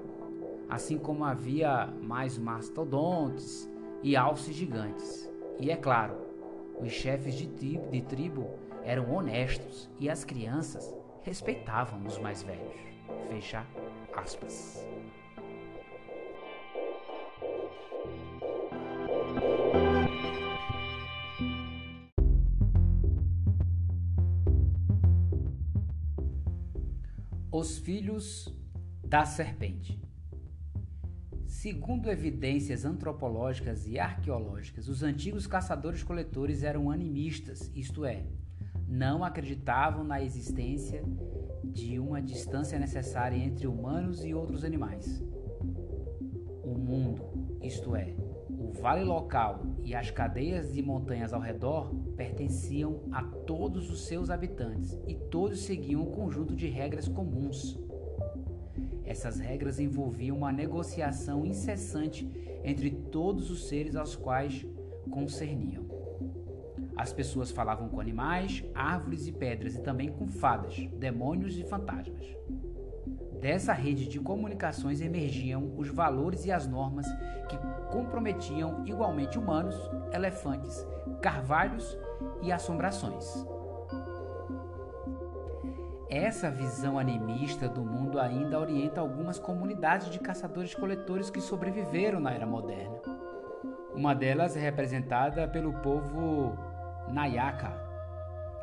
assim 0.69 0.97
como 0.97 1.25
havia 1.25 1.87
mais 2.01 2.37
mastodontes 2.37 3.69
e 4.03 4.15
alces 4.15 4.55
gigantes. 4.55 5.29
E 5.59 5.71
é 5.71 5.75
claro, 5.75 6.15
os 6.79 6.91
chefes 6.91 7.35
de 7.35 7.47
tribo, 7.47 7.89
de 7.89 8.01
tribo 8.01 8.47
eram 8.83 9.11
honestos 9.13 9.89
e 9.99 10.09
as 10.09 10.23
crianças 10.23 10.93
respeitavam 11.23 12.05
os 12.05 12.17
mais 12.17 12.43
velhos. 12.43 12.77
Fecha 13.27 13.65
aspas. 14.15 14.87
Os 27.51 27.77
filhos 27.79 28.55
da 29.03 29.25
serpente. 29.25 30.08
Segundo 31.61 32.09
evidências 32.09 32.85
antropológicas 32.85 33.85
e 33.85 33.99
arqueológicas, 33.99 34.87
os 34.87 35.03
antigos 35.03 35.45
caçadores-coletores 35.45 36.63
eram 36.63 36.89
animistas, 36.89 37.69
isto 37.75 38.05
é, 38.05 38.23
não 38.87 39.25
acreditavam 39.25 40.05
na 40.05 40.23
existência 40.23 41.03
de 41.61 41.99
uma 41.99 42.21
distância 42.21 42.79
necessária 42.79 43.35
entre 43.35 43.67
humanos 43.67 44.23
e 44.23 44.33
outros 44.33 44.63
animais. 44.63 45.21
O 46.63 46.77
mundo, 46.77 47.57
isto 47.61 47.93
é, 47.93 48.15
o 48.47 48.71
vale 48.71 49.03
local 49.03 49.61
e 49.83 49.93
as 49.93 50.09
cadeias 50.09 50.71
de 50.71 50.81
montanhas 50.81 51.33
ao 51.33 51.41
redor 51.41 51.93
pertenciam 52.15 53.03
a 53.11 53.21
todos 53.21 53.91
os 53.91 54.07
seus 54.07 54.29
habitantes 54.29 54.97
e 55.05 55.13
todos 55.13 55.59
seguiam 55.63 56.03
um 56.03 56.11
conjunto 56.11 56.55
de 56.55 56.67
regras 56.67 57.09
comuns 57.09 57.77
essas 59.09 59.39
regras 59.39 59.79
envolviam 59.79 60.37
uma 60.37 60.51
negociação 60.51 61.43
incessante 61.43 62.29
entre 62.63 62.91
todos 62.91 63.49
os 63.49 63.67
seres 63.67 63.95
aos 63.95 64.15
quais 64.15 64.63
concerniam. 65.09 65.83
As 66.95 67.11
pessoas 67.11 67.49
falavam 67.49 67.89
com 67.89 67.99
animais, 67.99 68.63
árvores 68.75 69.25
e 69.25 69.31
pedras 69.31 69.73
e 69.75 69.81
também 69.81 70.11
com 70.11 70.27
fadas, 70.27 70.87
demônios 70.99 71.57
e 71.57 71.63
fantasmas. 71.63 72.23
Dessa 73.41 73.73
rede 73.73 74.07
de 74.07 74.19
comunicações 74.19 75.01
emergiam 75.01 75.73
os 75.75 75.87
valores 75.87 76.45
e 76.45 76.51
as 76.51 76.67
normas 76.67 77.07
que 77.47 77.57
comprometiam 77.91 78.85
igualmente 78.85 79.39
humanos, 79.39 79.75
elefantes, 80.13 80.85
carvalhos 81.19 81.97
e 82.43 82.51
assombrações. 82.51 83.25
Essa 86.09 86.49
visão 86.49 86.97
animista 86.97 87.69
do 87.69 87.85
mundo 87.85 88.19
ainda 88.19 88.59
orienta 88.59 88.99
algumas 88.99 89.37
comunidades 89.37 90.09
de 90.09 90.17
caçadores-coletores 90.17 91.29
que 91.29 91.39
sobreviveram 91.39 92.19
na 92.19 92.31
era 92.31 92.47
moderna. 92.47 92.99
Uma 93.93 94.15
delas 94.15 94.57
é 94.57 94.59
representada 94.59 95.47
pelo 95.47 95.71
povo 95.71 96.57
Nayaka, 97.09 97.71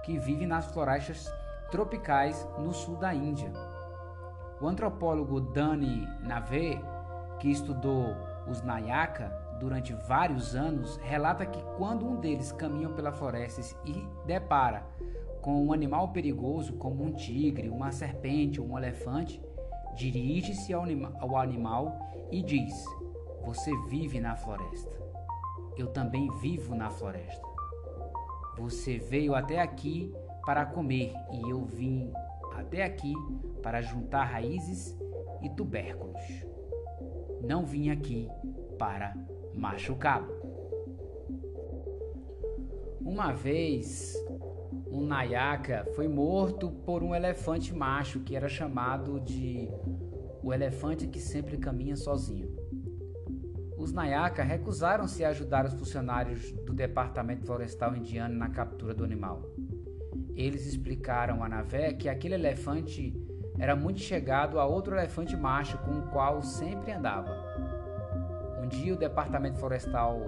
que 0.02 0.18
vive 0.18 0.44
nas 0.44 0.66
florestas 0.72 1.32
tropicais 1.70 2.48
no 2.58 2.72
sul 2.72 2.96
da 2.96 3.14
Índia. 3.14 3.52
O 4.60 4.66
antropólogo 4.66 5.40
Dani 5.40 6.04
Nave, 6.22 6.80
que 7.38 7.48
estudou 7.48 8.16
os 8.48 8.60
Nayaka 8.60 9.28
durante 9.60 9.92
vários 9.94 10.56
anos, 10.56 10.96
relata 10.96 11.46
que 11.46 11.62
quando 11.76 12.08
um 12.08 12.16
deles 12.16 12.50
caminha 12.50 12.88
pela 12.88 13.12
floresta 13.12 13.60
e 13.84 14.04
depara 14.24 14.95
com 15.46 15.64
um 15.64 15.72
animal 15.72 16.08
perigoso 16.08 16.72
como 16.72 17.04
um 17.04 17.12
tigre, 17.12 17.68
uma 17.68 17.92
serpente 17.92 18.60
ou 18.60 18.66
um 18.66 18.76
elefante, 18.76 19.40
dirige-se 19.94 20.72
ao, 20.72 20.82
anima 20.82 21.16
ao 21.20 21.36
animal 21.36 21.96
e 22.32 22.42
diz: 22.42 22.84
Você 23.44 23.70
vive 23.88 24.18
na 24.18 24.34
floresta. 24.34 24.90
Eu 25.76 25.86
também 25.86 26.28
vivo 26.40 26.74
na 26.74 26.90
floresta. 26.90 27.46
Você 28.58 28.98
veio 28.98 29.36
até 29.36 29.60
aqui 29.60 30.12
para 30.44 30.66
comer 30.66 31.14
e 31.30 31.48
eu 31.48 31.64
vim 31.64 32.12
até 32.56 32.82
aqui 32.82 33.14
para 33.62 33.80
juntar 33.80 34.24
raízes 34.24 34.98
e 35.42 35.48
tubérculos. 35.50 36.24
Não 37.40 37.64
vim 37.64 37.90
aqui 37.90 38.28
para 38.76 39.16
machucá-lo. 39.54 40.34
Uma 43.00 43.32
vez, 43.32 44.16
um 44.90 45.04
Nayaka 45.04 45.86
foi 45.94 46.08
morto 46.08 46.70
por 46.70 47.02
um 47.02 47.14
elefante 47.14 47.74
macho 47.74 48.20
que 48.20 48.36
era 48.36 48.48
chamado 48.48 49.20
de 49.20 49.68
o 50.42 50.52
elefante 50.52 51.06
que 51.06 51.20
sempre 51.20 51.56
caminha 51.56 51.96
sozinho. 51.96 52.54
Os 53.76 53.92
Nayaka 53.92 54.42
recusaram-se 54.42 55.24
a 55.24 55.30
ajudar 55.30 55.66
os 55.66 55.74
funcionários 55.74 56.52
do 56.52 56.72
Departamento 56.72 57.44
Florestal 57.44 57.96
Indiano 57.96 58.34
na 58.36 58.48
captura 58.48 58.94
do 58.94 59.04
animal. 59.04 59.42
Eles 60.34 60.66
explicaram 60.66 61.42
a 61.42 61.48
Navé 61.48 61.92
que 61.92 62.08
aquele 62.08 62.34
elefante 62.34 63.14
era 63.58 63.74
muito 63.74 64.00
chegado 64.00 64.60
a 64.60 64.66
outro 64.66 64.94
elefante 64.94 65.36
macho 65.36 65.78
com 65.78 65.98
o 65.98 66.02
qual 66.10 66.42
sempre 66.42 66.92
andava. 66.92 67.34
Um 68.62 68.68
dia 68.68 68.94
o 68.94 68.98
departamento 68.98 69.58
florestal 69.58 70.20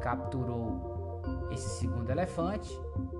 capturou 0.00 1.22
esse 1.50 1.78
segundo 1.78 2.10
elefante 2.10 2.70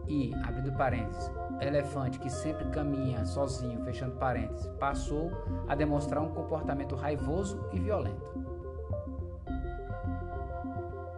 e, 0.09 0.35
abrindo 0.43 0.73
parênteses, 0.73 1.31
elefante 1.61 2.19
que 2.19 2.31
sempre 2.31 2.65
caminha 2.71 3.25
sozinho, 3.25 3.85
fechando 3.85 4.17
parênteses, 4.17 4.67
passou 4.79 5.31
a 5.69 5.75
demonstrar 5.75 6.23
um 6.23 6.31
comportamento 6.31 6.95
raivoso 6.95 7.65
e 7.73 7.79
violento. 7.79 8.33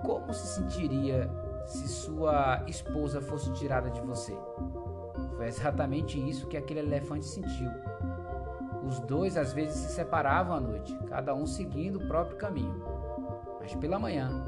Como 0.03 0.33
se 0.33 0.47
sentiria 0.47 1.31
se 1.67 1.87
sua 1.89 2.65
esposa 2.67 3.21
fosse 3.21 3.53
tirada 3.53 3.91
de 3.91 4.01
você? 4.01 4.37
Foi 5.37 5.47
exatamente 5.47 6.19
isso 6.19 6.49
que 6.49 6.57
aquele 6.57 6.81
elefante 6.81 7.25
sentiu. 7.25 7.71
Os 8.85 8.99
dois 9.01 9.37
às 9.37 9.53
vezes 9.53 9.77
se 9.77 9.93
separavam 9.93 10.57
à 10.57 10.61
noite, 10.61 10.97
cada 11.07 11.35
um 11.35 11.47
seguindo 11.47 11.97
o 11.97 12.07
próprio 12.09 12.37
caminho, 12.37 12.83
mas 13.61 13.75
pela 13.75 13.99
manhã 13.99 14.43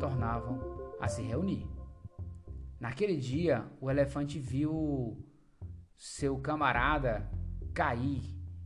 tornavam 0.00 0.58
a 1.00 1.06
se 1.06 1.22
reunir. 1.22 1.73
Naquele 2.84 3.16
dia, 3.16 3.64
o 3.80 3.90
elefante 3.90 4.38
viu 4.38 5.16
seu 5.96 6.36
camarada 6.36 7.26
cair, 7.72 8.20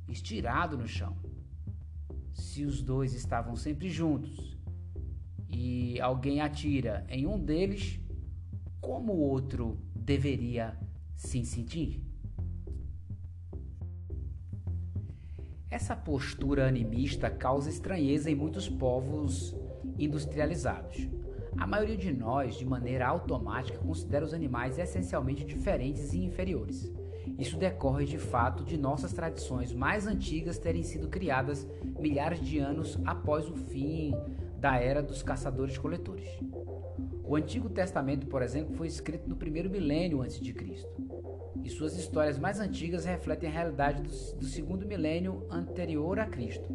estirado 0.08 0.76
no 0.76 0.88
chão. 0.88 1.16
Se 2.32 2.64
os 2.64 2.82
dois 2.82 3.14
estavam 3.14 3.54
sempre 3.54 3.88
juntos 3.88 4.58
e 5.48 6.00
alguém 6.00 6.40
atira 6.40 7.06
em 7.08 7.28
um 7.28 7.38
deles, 7.38 8.00
como 8.80 9.12
o 9.12 9.20
outro 9.20 9.78
deveria 9.94 10.76
sem 11.14 11.44
sentir? 11.44 12.04
Essa 15.70 15.94
postura 15.94 16.66
animista 16.66 17.30
causa 17.30 17.70
estranheza 17.70 18.28
em 18.28 18.34
muitos 18.34 18.68
povos 18.68 19.54
industrializados. 19.96 21.08
A 21.56 21.66
maioria 21.66 21.96
de 21.96 22.12
nós, 22.12 22.56
de 22.56 22.64
maneira 22.64 23.06
automática, 23.06 23.78
considera 23.78 24.24
os 24.24 24.34
animais 24.34 24.78
essencialmente 24.78 25.44
diferentes 25.44 26.12
e 26.12 26.24
inferiores. 26.24 26.92
Isso 27.38 27.56
decorre 27.56 28.04
de 28.04 28.18
fato 28.18 28.64
de 28.64 28.76
nossas 28.76 29.12
tradições 29.12 29.72
mais 29.72 30.06
antigas 30.06 30.58
terem 30.58 30.82
sido 30.82 31.08
criadas 31.08 31.66
milhares 31.98 32.40
de 32.40 32.58
anos 32.58 32.98
após 33.04 33.48
o 33.48 33.54
fim 33.54 34.14
da 34.58 34.76
era 34.76 35.02
dos 35.02 35.22
caçadores-coletores. 35.22 36.28
O 37.24 37.36
Antigo 37.36 37.68
Testamento, 37.68 38.26
por 38.26 38.42
exemplo, 38.42 38.74
foi 38.74 38.86
escrito 38.86 39.28
no 39.28 39.36
primeiro 39.36 39.70
milênio 39.70 40.22
antes 40.22 40.40
de 40.40 40.52
Cristo. 40.52 40.90
E 41.62 41.68
suas 41.68 41.96
histórias 41.96 42.38
mais 42.38 42.58
antigas 42.58 43.04
refletem 43.04 43.48
a 43.48 43.52
realidade 43.52 44.02
do, 44.02 44.38
do 44.38 44.44
segundo 44.46 44.86
milênio 44.86 45.46
anterior 45.50 46.18
a 46.18 46.26
Cristo. 46.26 46.66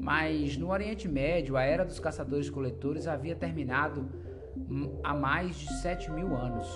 Mas 0.00 0.56
no 0.56 0.70
Oriente 0.70 1.06
Médio, 1.06 1.58
a 1.58 1.62
era 1.62 1.84
dos 1.84 2.00
caçadores-coletores 2.00 3.06
havia 3.06 3.36
terminado 3.36 4.08
hum, 4.56 4.98
há 5.04 5.12
mais 5.12 5.56
de 5.56 5.68
7 5.82 6.10
mil 6.10 6.34
anos. 6.34 6.66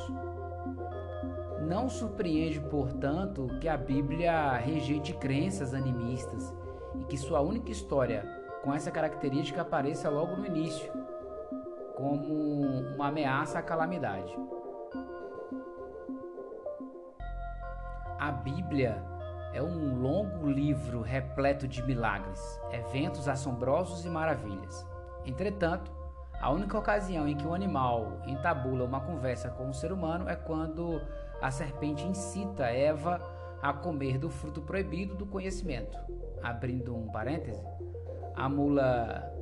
Não 1.66 1.88
surpreende, 1.88 2.60
portanto, 2.60 3.48
que 3.62 3.66
a 3.66 3.78
Bíblia 3.78 4.52
rejeite 4.58 5.14
crenças 5.14 5.72
animistas 5.72 6.54
e 7.00 7.04
que 7.04 7.16
sua 7.16 7.40
única 7.40 7.70
história 7.70 8.22
com 8.62 8.74
essa 8.74 8.90
característica 8.90 9.62
apareça 9.62 10.10
logo 10.10 10.36
no 10.36 10.44
início, 10.44 10.92
como 11.96 12.34
uma 12.94 13.08
ameaça 13.08 13.58
à 13.58 13.62
calamidade. 13.62 14.36
A 18.18 18.30
Bíblia 18.30 19.02
é 19.54 19.62
um 19.62 20.02
longo 20.02 20.50
livro 20.50 21.00
repleto 21.00 21.66
de 21.68 21.82
milagres, 21.82 22.60
eventos 22.72 23.28
assombrosos 23.28 24.04
e 24.04 24.08
maravilhas. 24.08 24.86
Entretanto, 25.24 25.90
a 26.40 26.50
única 26.50 26.76
ocasião 26.76 27.26
em 27.26 27.36
que 27.36 27.46
um 27.46 27.54
animal 27.54 28.20
entabula 28.26 28.84
uma 28.84 29.00
conversa 29.00 29.48
com 29.50 29.66
um 29.66 29.72
ser 29.72 29.92
humano 29.92 30.28
é 30.28 30.34
quando 30.34 31.00
a 31.40 31.50
serpente 31.50 32.04
incita 32.04 32.64
Eva 32.64 33.20
a 33.62 33.72
comer 33.72 34.18
do 34.18 34.28
fruto 34.28 34.60
proibido 34.60 35.14
do 35.14 35.24
conhecimento. 35.24 35.96
Abrindo 36.42 36.94
um 36.94 37.06
parêntese, 37.06 37.64
a 38.34 38.48
mula 38.48 39.32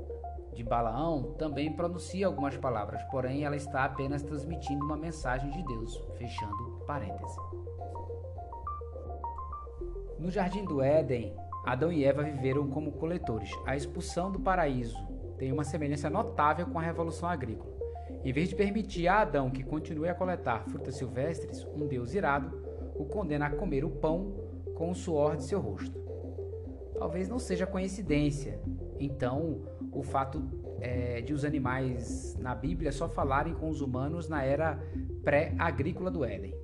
de 0.52 0.62
Balaão 0.62 1.32
também 1.38 1.72
pronuncia 1.72 2.26
algumas 2.26 2.56
palavras, 2.56 3.02
porém 3.04 3.44
ela 3.44 3.56
está 3.56 3.84
apenas 3.84 4.22
transmitindo 4.22 4.84
uma 4.84 4.96
mensagem 4.96 5.50
de 5.50 5.62
Deus, 5.64 5.96
fechando 6.18 6.84
parêntese. 6.86 7.36
No 10.22 10.30
jardim 10.30 10.64
do 10.64 10.80
Éden, 10.80 11.34
Adão 11.64 11.92
e 11.92 12.04
Eva 12.04 12.22
viveram 12.22 12.68
como 12.68 12.92
coletores. 12.92 13.50
A 13.66 13.74
expulsão 13.74 14.30
do 14.30 14.38
paraíso 14.38 14.96
tem 15.36 15.50
uma 15.50 15.64
semelhança 15.64 16.08
notável 16.08 16.64
com 16.68 16.78
a 16.78 16.82
revolução 16.82 17.28
agrícola. 17.28 17.74
Em 18.24 18.32
vez 18.32 18.48
de 18.48 18.54
permitir 18.54 19.08
a 19.08 19.22
Adão 19.22 19.50
que 19.50 19.64
continue 19.64 20.08
a 20.08 20.14
coletar 20.14 20.64
frutas 20.68 20.94
silvestres, 20.94 21.66
um 21.74 21.88
Deus 21.88 22.14
irado 22.14 22.56
o 22.94 23.04
condena 23.04 23.46
a 23.46 23.50
comer 23.50 23.84
o 23.84 23.90
pão 23.90 24.32
com 24.76 24.92
o 24.92 24.94
suor 24.94 25.36
de 25.36 25.42
seu 25.42 25.58
rosto. 25.58 26.00
Talvez 26.96 27.28
não 27.28 27.40
seja 27.40 27.66
coincidência 27.66 28.60
então, 29.00 29.62
o 29.90 30.04
fato 30.04 30.40
é, 30.80 31.20
de 31.20 31.32
os 31.32 31.44
animais 31.44 32.36
na 32.38 32.54
Bíblia 32.54 32.92
só 32.92 33.08
falarem 33.08 33.54
com 33.54 33.68
os 33.68 33.80
humanos 33.80 34.28
na 34.28 34.44
era 34.44 34.80
pré-agrícola 35.24 36.12
do 36.12 36.24
Éden. 36.24 36.54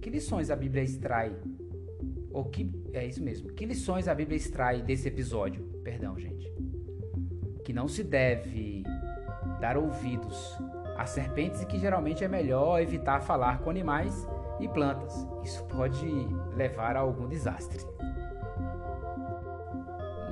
Que 0.00 0.08
lições 0.08 0.48
a 0.48 0.56
Bíblia 0.56 0.82
extrai? 0.82 1.36
Ou 2.32 2.44
que 2.44 2.70
é 2.92 3.06
isso 3.06 3.22
mesmo? 3.22 3.52
Que 3.52 3.64
lições 3.64 4.08
a 4.08 4.14
Bíblia 4.14 4.36
extrai 4.36 4.82
desse 4.82 5.08
episódio? 5.08 5.64
Perdão, 5.82 6.18
gente. 6.18 6.52
Que 7.64 7.72
não 7.72 7.88
se 7.88 8.02
deve 8.02 8.82
dar 9.60 9.76
ouvidos 9.76 10.58
a 10.96 11.06
serpentes 11.06 11.62
e 11.62 11.66
que 11.66 11.78
geralmente 11.78 12.24
é 12.24 12.28
melhor 12.28 12.80
evitar 12.80 13.20
falar 13.20 13.60
com 13.60 13.70
animais 13.70 14.26
e 14.60 14.68
plantas. 14.68 15.26
Isso 15.42 15.64
pode 15.64 16.06
levar 16.56 16.96
a 16.96 17.00
algum 17.00 17.28
desastre 17.28 17.84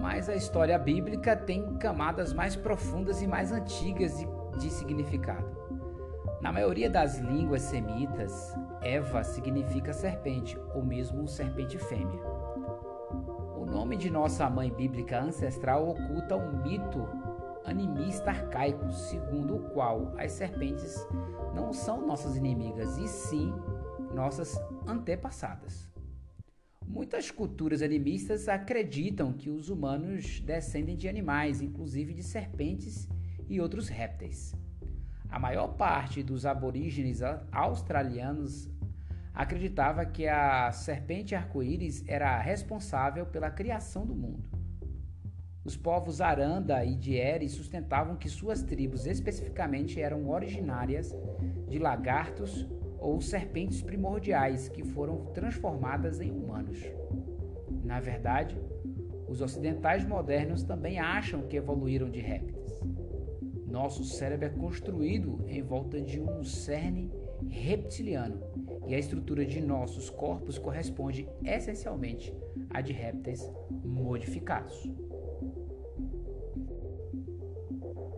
mas 0.00 0.28
a 0.28 0.34
história 0.34 0.78
bíblica 0.78 1.36
tem 1.36 1.76
camadas 1.76 2.32
mais 2.32 2.56
profundas 2.56 3.22
e 3.22 3.26
mais 3.26 3.52
antigas 3.52 4.18
de, 4.18 4.26
de 4.58 4.70
significado. 4.70 5.59
Na 6.40 6.50
maioria 6.50 6.88
das 6.88 7.18
línguas 7.18 7.60
semitas, 7.60 8.54
Eva 8.80 9.22
significa 9.22 9.92
serpente, 9.92 10.58
ou 10.74 10.82
mesmo 10.82 11.28
serpente 11.28 11.76
fêmea. 11.78 12.24
O 13.58 13.66
nome 13.66 13.94
de 13.94 14.08
nossa 14.08 14.48
mãe 14.48 14.72
bíblica 14.72 15.20
ancestral 15.20 15.90
oculta 15.90 16.36
um 16.36 16.62
mito 16.62 17.06
animista 17.66 18.30
arcaico, 18.30 18.90
segundo 18.90 19.56
o 19.56 19.70
qual 19.70 20.14
as 20.16 20.32
serpentes 20.32 21.06
não 21.54 21.74
são 21.74 22.06
nossas 22.06 22.36
inimigas, 22.36 22.96
e 22.96 23.06
sim 23.06 23.52
nossas 24.14 24.58
antepassadas. 24.86 25.90
Muitas 26.86 27.30
culturas 27.30 27.82
animistas 27.82 28.48
acreditam 28.48 29.34
que 29.34 29.50
os 29.50 29.68
humanos 29.68 30.40
descendem 30.40 30.96
de 30.96 31.06
animais, 31.06 31.60
inclusive 31.60 32.14
de 32.14 32.22
serpentes 32.22 33.06
e 33.46 33.60
outros 33.60 33.88
répteis. 33.88 34.54
A 35.30 35.38
maior 35.38 35.68
parte 35.68 36.22
dos 36.22 36.44
aborígenes 36.44 37.20
australianos 37.52 38.68
acreditava 39.32 40.04
que 40.04 40.26
a 40.26 40.72
serpente 40.72 41.34
arco-íris 41.34 42.04
era 42.08 42.38
responsável 42.40 43.24
pela 43.24 43.50
criação 43.50 44.04
do 44.04 44.14
mundo. 44.14 44.50
Os 45.64 45.76
povos 45.76 46.20
Aranda 46.20 46.84
e 46.84 46.96
Dieri 46.96 47.48
sustentavam 47.48 48.16
que 48.16 48.28
suas 48.28 48.62
tribos 48.62 49.06
especificamente 49.06 50.00
eram 50.00 50.28
originárias 50.28 51.14
de 51.68 51.78
lagartos 51.78 52.66
ou 52.98 53.20
serpentes 53.20 53.80
primordiais 53.80 54.68
que 54.68 54.82
foram 54.82 55.26
transformadas 55.26 56.20
em 56.20 56.30
humanos. 56.30 56.82
Na 57.84 58.00
verdade, 58.00 58.60
os 59.28 59.40
ocidentais 59.40 60.04
modernos 60.04 60.64
também 60.64 60.98
acham 60.98 61.42
que 61.42 61.56
evoluíram 61.56 62.10
de 62.10 62.20
répteis. 62.20 62.59
Nosso 63.70 64.02
cérebro 64.02 64.46
é 64.46 64.48
construído 64.48 65.44
em 65.46 65.62
volta 65.62 66.00
de 66.00 66.20
um 66.20 66.42
cerne 66.42 67.08
reptiliano 67.48 68.40
e 68.86 68.94
a 68.94 68.98
estrutura 68.98 69.46
de 69.46 69.60
nossos 69.60 70.10
corpos 70.10 70.58
corresponde 70.58 71.28
essencialmente 71.44 72.34
à 72.68 72.80
de 72.80 72.92
répteis 72.92 73.48
modificados. 73.84 74.90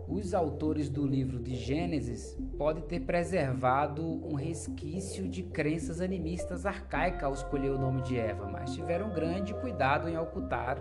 Os 0.07 0.33
autores 0.33 0.89
do 0.89 1.05
livro 1.05 1.39
de 1.39 1.55
Gênesis 1.55 2.35
podem 2.57 2.83
ter 2.83 3.01
preservado 3.01 4.03
um 4.03 4.33
resquício 4.33 5.27
de 5.27 5.43
crenças 5.43 6.01
animistas 6.01 6.65
arcaicas 6.65 7.23
ao 7.23 7.33
escolher 7.33 7.69
o 7.69 7.79
nome 7.79 8.01
de 8.01 8.17
Eva, 8.17 8.47
mas 8.47 8.73
tiveram 8.73 9.13
grande 9.13 9.53
cuidado 9.55 10.09
em 10.09 10.17
ocultar 10.17 10.77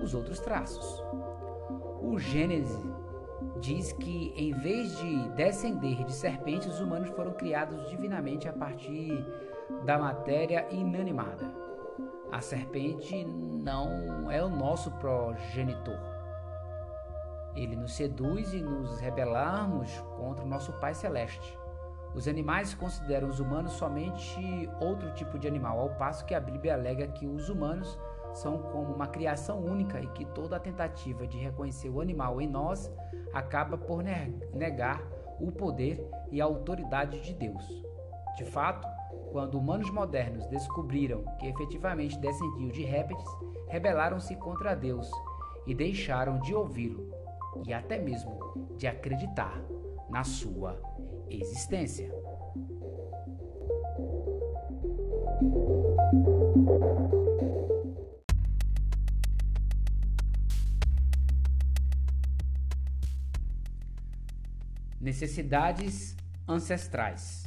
os 0.00 0.14
outros 0.14 0.38
traços. 0.40 1.02
O 2.00 2.18
Gênesis 2.18 2.76
diz 3.60 3.92
que, 3.92 4.32
em 4.36 4.52
vez 4.52 4.96
de 4.98 5.28
descender 5.30 6.04
de 6.04 6.12
serpentes, 6.12 6.68
os 6.68 6.80
humanos 6.80 7.10
foram 7.10 7.32
criados 7.32 7.88
divinamente 7.88 8.48
a 8.48 8.52
partir 8.52 9.24
da 9.84 9.98
matéria 9.98 10.66
inanimada. 10.70 11.52
A 12.30 12.40
serpente 12.40 13.24
não 13.24 14.30
é 14.30 14.42
o 14.42 14.48
nosso 14.48 14.90
progenitor 14.92 16.18
ele 17.58 17.76
nos 17.76 17.94
seduz 17.94 18.52
e 18.52 18.60
nos 18.60 18.98
rebelarmos 19.00 20.00
contra 20.16 20.44
o 20.44 20.48
nosso 20.48 20.72
Pai 20.74 20.94
Celeste. 20.94 21.58
Os 22.14 22.26
animais 22.26 22.74
consideram 22.74 23.28
os 23.28 23.38
humanos 23.40 23.72
somente 23.72 24.70
outro 24.80 25.12
tipo 25.12 25.38
de 25.38 25.46
animal, 25.46 25.78
ao 25.78 25.90
passo 25.90 26.24
que 26.24 26.34
a 26.34 26.40
Bíblia 26.40 26.74
alega 26.74 27.06
que 27.08 27.26
os 27.26 27.48
humanos 27.48 27.98
são 28.32 28.58
como 28.58 28.94
uma 28.94 29.06
criação 29.06 29.58
única 29.60 30.00
e 30.00 30.06
que 30.08 30.24
toda 30.24 30.60
tentativa 30.60 31.26
de 31.26 31.38
reconhecer 31.38 31.88
o 31.88 32.00
animal 32.00 32.40
em 32.40 32.48
nós 32.48 32.90
acaba 33.32 33.76
por 33.76 34.02
negar 34.52 35.02
o 35.40 35.52
poder 35.52 36.08
e 36.30 36.40
a 36.40 36.44
autoridade 36.44 37.20
de 37.20 37.34
Deus. 37.34 37.64
De 38.36 38.44
fato, 38.44 38.86
quando 39.30 39.58
humanos 39.58 39.90
modernos 39.90 40.46
descobriram 40.46 41.24
que 41.38 41.46
efetivamente 41.46 42.18
descendiam 42.18 42.68
de 42.70 42.84
répteis, 42.84 43.28
rebelaram-se 43.68 44.34
contra 44.36 44.74
Deus 44.74 45.10
e 45.66 45.74
deixaram 45.74 46.38
de 46.40 46.54
ouvi-lo 46.54 47.10
e 47.66 47.72
até 47.72 47.98
mesmo 47.98 48.38
de 48.76 48.86
acreditar 48.86 49.62
na 50.08 50.24
sua 50.24 50.80
existência. 51.28 52.10
Necessidades 65.08 66.14
ancestrais. 66.46 67.46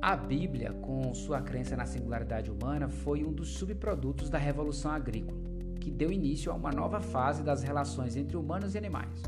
A 0.00 0.14
Bíblia, 0.14 0.72
com 0.74 1.12
sua 1.12 1.42
crença 1.42 1.76
na 1.76 1.86
singularidade 1.86 2.52
humana, 2.52 2.88
foi 2.88 3.24
um 3.24 3.32
dos 3.32 3.48
subprodutos 3.54 4.30
da 4.30 4.38
Revolução 4.38 4.92
Agrícola 4.92 5.40
que 5.80 5.90
deu 5.90 6.12
início 6.12 6.52
a 6.52 6.54
uma 6.54 6.70
nova 6.70 7.00
fase 7.00 7.42
das 7.42 7.64
relações 7.64 8.14
entre 8.14 8.36
humanos 8.36 8.76
e 8.76 8.78
animais. 8.78 9.24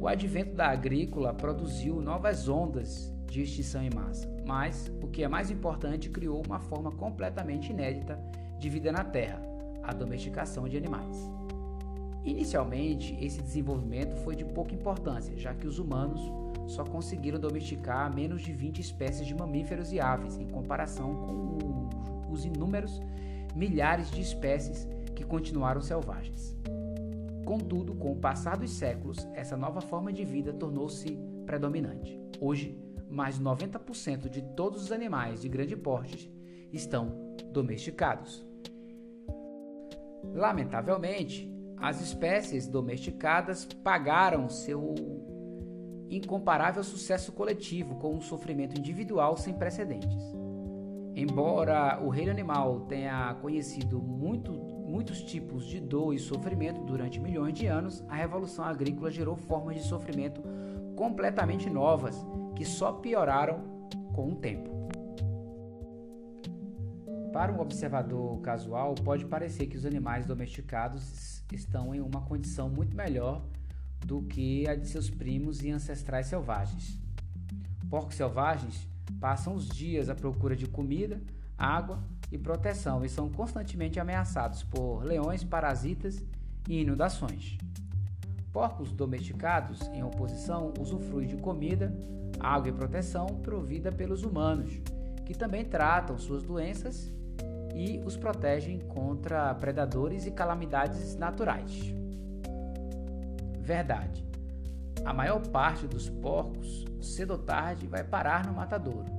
O 0.00 0.08
advento 0.08 0.54
da 0.54 0.68
agrícola 0.68 1.34
produziu 1.34 2.00
novas 2.00 2.48
ondas 2.48 3.12
de 3.26 3.42
extinção 3.42 3.82
em 3.82 3.90
massa, 3.94 4.26
mas, 4.46 4.90
o 5.02 5.08
que 5.08 5.22
é 5.22 5.28
mais 5.28 5.50
importante, 5.50 6.08
criou 6.08 6.42
uma 6.46 6.58
forma 6.58 6.90
completamente 6.90 7.70
inédita 7.70 8.18
de 8.58 8.70
vida 8.70 8.90
na 8.90 9.04
Terra, 9.04 9.42
a 9.82 9.92
domesticação 9.92 10.66
de 10.66 10.78
animais. 10.78 11.43
Inicialmente, 12.24 13.16
esse 13.20 13.42
desenvolvimento 13.42 14.16
foi 14.24 14.34
de 14.34 14.44
pouca 14.44 14.74
importância, 14.74 15.36
já 15.36 15.52
que 15.54 15.66
os 15.66 15.78
humanos 15.78 16.20
só 16.66 16.82
conseguiram 16.82 17.38
domesticar 17.38 18.14
menos 18.14 18.40
de 18.40 18.52
20 18.52 18.78
espécies 18.80 19.26
de 19.26 19.34
mamíferos 19.34 19.92
e 19.92 20.00
aves, 20.00 20.38
em 20.38 20.48
comparação 20.48 21.14
com 21.14 22.32
os 22.32 22.44
inúmeros 22.44 23.00
milhares 23.54 24.10
de 24.10 24.22
espécies 24.22 24.88
que 25.14 25.22
continuaram 25.22 25.82
selvagens. 25.82 26.56
Contudo, 27.44 27.94
com 27.94 28.12
o 28.12 28.16
passar 28.16 28.56
dos 28.56 28.70
séculos, 28.70 29.28
essa 29.34 29.56
nova 29.56 29.82
forma 29.82 30.10
de 30.10 30.24
vida 30.24 30.52
tornou-se 30.52 31.18
predominante. 31.44 32.18
Hoje, 32.40 32.78
mais 33.10 33.38
de 33.38 33.44
90% 33.44 34.30
de 34.30 34.40
todos 34.40 34.82
os 34.82 34.92
animais 34.92 35.42
de 35.42 35.48
grande 35.48 35.76
porte 35.76 36.32
estão 36.72 37.36
domesticados. 37.52 38.44
Lamentavelmente, 40.32 41.53
as 41.78 42.00
espécies 42.00 42.66
domesticadas 42.66 43.64
pagaram 43.64 44.48
seu 44.48 44.94
incomparável 46.08 46.82
sucesso 46.84 47.32
coletivo 47.32 47.96
com 47.96 48.14
um 48.14 48.20
sofrimento 48.20 48.78
individual 48.78 49.36
sem 49.36 49.54
precedentes. 49.54 50.22
Embora 51.16 52.00
o 52.02 52.08
reino 52.08 52.30
animal 52.30 52.80
tenha 52.82 53.34
conhecido 53.40 54.00
muito 54.00 54.52
muitos 54.52 55.22
tipos 55.22 55.66
de 55.66 55.80
dor 55.80 56.12
e 56.14 56.18
sofrimento 56.18 56.80
durante 56.82 57.18
milhões 57.20 57.54
de 57.54 57.66
anos, 57.66 58.04
a 58.08 58.14
revolução 58.14 58.64
agrícola 58.64 59.10
gerou 59.10 59.34
formas 59.34 59.76
de 59.76 59.82
sofrimento 59.82 60.40
completamente 60.94 61.68
novas 61.68 62.16
que 62.54 62.64
só 62.64 62.92
pioraram 62.92 63.88
com 64.12 64.30
o 64.30 64.36
tempo. 64.36 64.70
Para 67.32 67.52
um 67.52 67.60
observador 67.60 68.40
casual, 68.42 68.94
pode 68.94 69.26
parecer 69.26 69.66
que 69.66 69.76
os 69.76 69.84
animais 69.84 70.24
domesticados 70.24 71.33
estão 71.52 71.94
em 71.94 72.00
uma 72.00 72.20
condição 72.22 72.68
muito 72.68 72.96
melhor 72.96 73.44
do 74.04 74.22
que 74.22 74.68
a 74.68 74.74
de 74.74 74.86
seus 74.86 75.08
primos 75.08 75.62
e 75.62 75.70
ancestrais 75.70 76.26
selvagens. 76.26 76.98
Porcos 77.88 78.16
selvagens 78.16 78.88
passam 79.20 79.54
os 79.54 79.68
dias 79.68 80.08
à 80.08 80.14
procura 80.14 80.56
de 80.56 80.66
comida, 80.66 81.20
água 81.56 82.02
e 82.30 82.38
proteção 82.38 83.04
e 83.04 83.08
são 83.08 83.30
constantemente 83.30 84.00
ameaçados 84.00 84.62
por 84.62 85.04
leões, 85.04 85.44
parasitas 85.44 86.24
e 86.68 86.80
inundações. 86.80 87.56
Porcos 88.52 88.92
domesticados, 88.92 89.80
em 89.88 90.02
oposição, 90.02 90.72
usufruem 90.78 91.26
de 91.26 91.36
comida, 91.36 91.94
água 92.38 92.68
e 92.68 92.72
proteção 92.72 93.26
provida 93.26 93.90
pelos 93.90 94.22
humanos, 94.22 94.80
que 95.24 95.34
também 95.34 95.64
tratam 95.64 96.18
suas 96.18 96.42
doenças 96.42 97.12
e 97.74 98.00
os 98.04 98.16
protegem 98.16 98.78
contra 98.78 99.52
predadores 99.56 100.26
e 100.26 100.30
calamidades 100.30 101.16
naturais. 101.16 101.92
Verdade. 103.58 104.24
A 105.04 105.12
maior 105.12 105.40
parte 105.48 105.86
dos 105.86 106.08
porcos, 106.08 106.84
cedo 107.02 107.32
ou 107.32 107.38
tarde, 107.38 107.86
vai 107.86 108.04
parar 108.04 108.46
no 108.46 108.52
matadouro. 108.52 109.12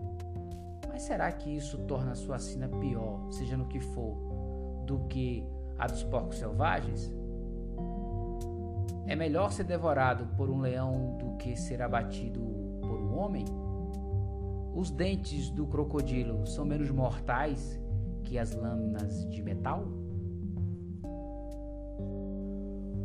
Mas 0.87 1.03
será 1.03 1.29
que 1.31 1.49
isso 1.49 1.77
torna 1.79 2.13
a 2.13 2.15
sua 2.15 2.39
sina 2.39 2.69
pior, 2.69 3.27
seja 3.29 3.57
no 3.57 3.67
que 3.67 3.81
for, 3.81 4.15
do 4.85 4.99
que 5.09 5.45
a 5.77 5.85
dos 5.85 6.03
porcos 6.03 6.37
selvagens? 6.37 7.13
É 9.05 9.15
melhor 9.15 9.51
ser 9.51 9.65
devorado 9.65 10.25
por 10.37 10.49
um 10.49 10.61
leão 10.61 11.17
do 11.19 11.35
que 11.37 11.55
ser 11.55 11.81
abatido 11.81 12.39
por 12.81 12.99
um 12.99 13.17
homem? 13.19 13.45
Os 14.73 14.89
dentes 14.89 15.49
do 15.49 15.67
crocodilo 15.67 16.47
são 16.47 16.65
menos 16.65 16.89
mortais 16.89 17.79
que 18.25 18.38
as 18.38 18.51
lâminas 18.53 19.29
de 19.29 19.41
metal? 19.41 19.88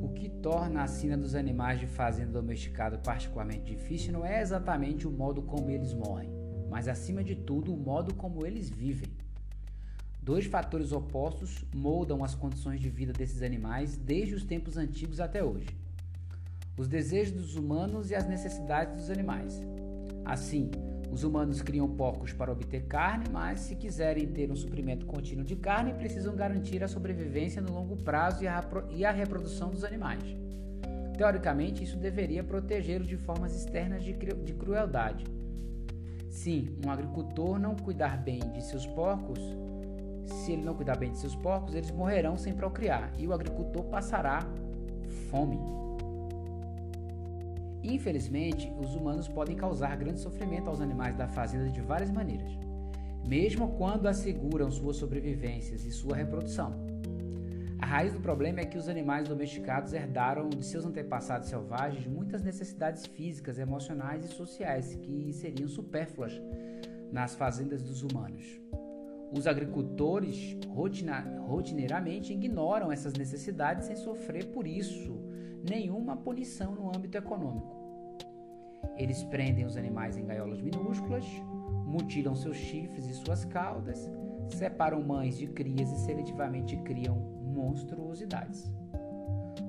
O 0.03 0.09
que 0.15 0.29
torna 0.29 0.83
a 0.83 0.87
sina 0.87 1.17
dos 1.17 1.35
animais 1.35 1.79
de 1.79 1.87
fazenda 1.87 2.33
domesticado 2.33 2.99
particularmente 2.99 3.77
difícil 3.77 4.13
não 4.13 4.25
é 4.25 4.41
exatamente 4.41 5.07
o 5.07 5.11
modo 5.11 5.43
como 5.43 5.71
eles 5.71 5.93
morrem, 5.93 6.31
mas 6.69 6.89
acima 6.89 7.23
de 7.23 7.37
tudo 7.37 7.73
o 7.73 7.77
modo 7.77 8.15
como 8.15 8.45
eles 8.45 8.69
vivem. 8.71 9.11
Dois 10.23 10.47
fatores 10.47 10.91
opostos 10.91 11.65
moldam 11.75 12.25
as 12.25 12.35
condições 12.35 12.81
de 12.81 12.89
vida 12.89 13.13
desses 13.13 13.43
animais 13.43 13.97
desde 13.97 14.35
os 14.35 14.45
tempos 14.45 14.77
antigos 14.77 15.21
até 15.21 15.45
hoje: 15.45 15.69
os 16.79 16.89
desejos 16.89 17.35
dos 17.35 17.57
humanos 17.57 18.11
e 18.11 18.15
as 18.15 18.27
necessidades 18.27 18.95
dos 18.97 19.11
animais. 19.11 19.61
Assim, 20.25 20.71
os 21.11 21.25
humanos 21.25 21.61
criam 21.61 21.89
porcos 21.89 22.33
para 22.33 22.53
obter 22.53 22.85
carne, 22.87 23.25
mas 23.33 23.61
se 23.61 23.75
quiserem 23.75 24.29
ter 24.29 24.51
um 24.51 24.57
suprimento 24.57 25.07
contínuo 25.07 25.45
de 25.45 25.57
carne, 25.57 25.93
precisam 25.95 26.37
garantir 26.37 26.85
a 26.85 26.89
sobrevivência 26.89 27.61
no 27.61 27.73
longo 27.73 27.97
prazo 27.97 28.45
e 28.91 29.05
a 29.05 29.11
reprodução 29.11 29.71
dos 29.71 29.85
animais. 29.85 30.23
Teoricamente, 31.17 31.83
isso 31.85 31.99
deveria 31.99 32.45
protegê-los 32.45 33.07
de 33.07 33.17
formas 33.17 33.55
externas 33.55 34.03
de, 34.03 34.13
de 34.13 34.55
crueldade. 34.55 35.25
Se 36.31 36.75
um 36.85 36.91
agricultor 36.91 37.59
não 37.59 37.75
cuidar 37.75 38.17
bem 38.17 38.39
de 38.39 38.63
seus 38.65 38.87
porcos, 38.87 39.39
se 40.25 40.53
ele 40.53 40.63
não 40.63 40.75
cuidar 40.75 40.97
bem 40.97 41.11
de 41.11 41.19
seus 41.19 41.35
porcos, 41.35 41.75
eles 41.75 41.91
morrerão 41.91 42.39
sem 42.39 42.55
procriar 42.55 43.13
e 43.19 43.27
o 43.27 43.33
agricultor 43.33 43.85
passará 43.85 44.39
fome. 45.29 45.59
Infelizmente, 47.83 48.73
os 48.79 48.95
humanos 48.95 49.27
podem 49.27 49.57
causar 49.57 49.97
grande 49.97 50.21
sofrimento 50.21 50.69
aos 50.69 50.81
animais 50.81 51.17
da 51.17 51.27
fazenda 51.27 51.71
de 51.71 51.81
várias 51.81 52.11
maneiras, 52.11 52.53
mesmo 53.27 53.77
quando 53.77 54.07
asseguram 54.07 54.71
suas 54.71 54.97
sobrevivências 54.97 55.85
e 55.85 55.91
sua 55.91 56.17
reprodução. 56.17 56.75
A 57.79 57.87
raiz 57.87 58.13
do 58.13 58.21
problema 58.21 58.61
é 58.61 58.67
que 58.67 58.77
os 58.77 58.89
animais 58.89 59.27
domesticados 59.27 59.95
herdaram 59.95 60.51
de 60.51 60.63
seus 60.63 60.85
antepassados 60.85 61.49
selvagens 61.49 62.07
muitas 62.07 62.43
necessidades 62.43 63.07
físicas, 63.07 63.59
emocionais 63.59 64.25
e 64.25 64.29
sociais 64.29 64.95
que 65.03 65.33
seriam 65.33 65.67
supérfluas 65.67 66.39
nas 67.11 67.35
fazendas 67.35 67.83
dos 67.83 68.03
humanos. 68.03 68.45
Os 69.33 69.47
agricultores 69.47 70.59
rotineiramente 70.69 72.35
ignoram 72.35 72.93
essas 72.93 73.15
necessidades 73.15 73.87
sem 73.87 73.97
sofrer 73.97 74.47
por 74.47 74.67
isso 74.67 75.30
nenhuma 75.69 76.17
punição 76.17 76.75
no 76.75 76.89
âmbito 76.89 77.19
econômico. 77.19 77.79
Eles 78.97 79.23
prendem 79.25 79.65
os 79.65 79.77
animais 79.77 80.17
em 80.17 80.27
gaiolas 80.27 80.61
minúsculas, 80.61 81.25
mutilam 81.87 82.35
seus 82.35 82.57
chifres 82.57 83.07
e 83.07 83.15
suas 83.15 83.45
caudas, 83.45 84.11
separam 84.49 85.03
mães 85.03 85.37
de 85.39 85.47
crias 85.47 85.91
e 85.91 86.05
seletivamente 86.05 86.77
criam 86.79 87.17
monstruosidades. 87.43 88.71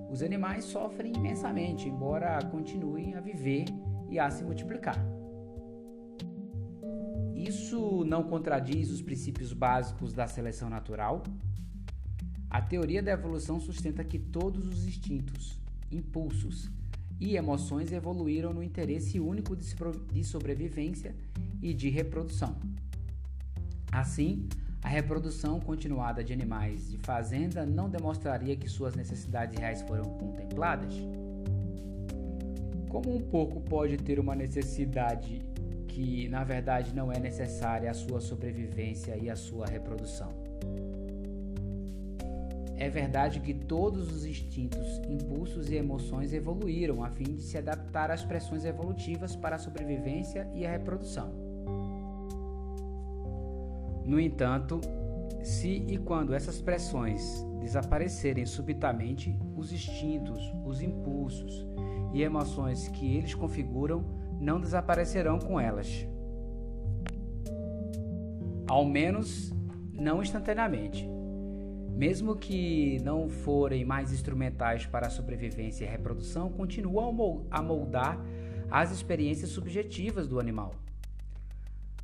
Os 0.10 0.22
animais 0.22 0.66
sofrem 0.66 1.14
imensamente, 1.16 1.88
embora 1.88 2.44
continuem 2.46 3.16
a 3.16 3.22
viver 3.22 3.66
e 4.10 4.20
a 4.20 4.30
se 4.30 4.44
multiplicar. 4.44 4.98
Isso 7.34 8.04
não 8.06 8.24
contradiz 8.24 8.92
os 8.92 9.02
princípios 9.02 9.54
básicos 9.54 10.14
da 10.14 10.28
seleção 10.28 10.70
natural? 10.70 11.24
A 12.50 12.62
teoria 12.62 13.02
da 13.02 13.12
evolução 13.12 13.60
sustenta 13.60 14.04
que 14.04 14.20
todos 14.20 14.68
os 14.68 14.86
instintos, 14.86 15.61
impulsos 15.92 16.70
e 17.20 17.36
emoções 17.36 17.92
evoluíram 17.92 18.52
no 18.52 18.64
interesse 18.64 19.20
único 19.20 19.56
de 19.56 20.24
sobrevivência 20.24 21.16
e 21.62 21.74
de 21.74 21.90
reprodução. 21.90 22.56
Assim, 23.92 24.48
a 24.82 24.90
reprodução 24.90 25.60
continuada 25.60 26.24
de 26.24 26.34
animais 26.34 26.90
de 26.90 26.98
fazenda 26.98 27.66
não 27.66 27.88
demonstraria 27.88 28.56
que 28.56 28.68
suas 28.68 28.96
necessidades 28.96 29.60
reais 29.60 29.84
foram 29.84 30.06
contempladas? 30.18 30.96
Como 32.90 33.16
um 33.16 33.22
porco 33.22 33.62
pode 33.62 33.98
ter 33.98 34.20
uma 34.20 34.34
necessidade 34.34 35.40
que, 35.88 36.28
na 36.30 36.44
verdade, 36.44 36.96
não 36.96 37.12
é 37.12 37.20
necessária 37.20 37.92
à 37.92 37.94
sua 37.94 38.20
sobrevivência 38.20 39.16
e 39.16 39.30
à 39.30 39.36
sua 39.36 39.68
reprodução? 39.68 40.41
É 42.82 42.89
verdade 42.89 43.39
que 43.41 43.54
todos 43.54 44.12
os 44.12 44.26
instintos, 44.26 45.00
impulsos 45.08 45.70
e 45.70 45.76
emoções 45.76 46.34
evoluíram 46.34 47.04
a 47.04 47.12
fim 47.12 47.36
de 47.36 47.44
se 47.44 47.56
adaptar 47.56 48.10
às 48.10 48.26
pressões 48.26 48.65
evolutivas 48.65 49.36
para 49.36 49.56
a 49.56 49.60
sobrevivência 49.60 50.50
e 50.56 50.65
a 50.65 50.72
reprodução. 50.72 51.32
No 54.04 54.20
entanto, 54.20 54.82
se 55.44 55.86
e 55.88 55.96
quando 56.00 56.34
essas 56.34 56.60
pressões 56.60 57.46
desaparecerem 57.60 58.48
subitamente, 58.48 59.38
os 59.56 59.72
instintos, 59.72 60.41
os 60.65 60.82
impulsos 60.82 61.67
e 62.12 62.24
emoções 62.24 62.88
que 62.88 63.15
eles 63.15 63.36
configuram 63.36 64.04
não 64.39 64.60
desaparecerão 64.60 65.38
com 65.38 65.60
elas. 65.60 66.08
Ao 68.67 68.84
menos 68.84 69.54
não 69.94 70.20
instantaneamente. 70.20 71.21
Mesmo 71.96 72.36
que 72.36 73.00
não 73.04 73.30
forem 73.30 73.86
mais 73.86 74.12
instrumentais 74.12 74.86
para 74.86 75.08
a 75.08 75.10
sobrevivência 75.10 75.86
e 75.86 75.88
reprodução, 75.88 76.50
continuam 76.50 77.46
a 77.52 77.62
moldar 77.62 78.18
as 78.70 78.92
experiências 78.92 79.50
subjetivas 79.50 80.28
do 80.28 80.40
animal. 80.40 80.74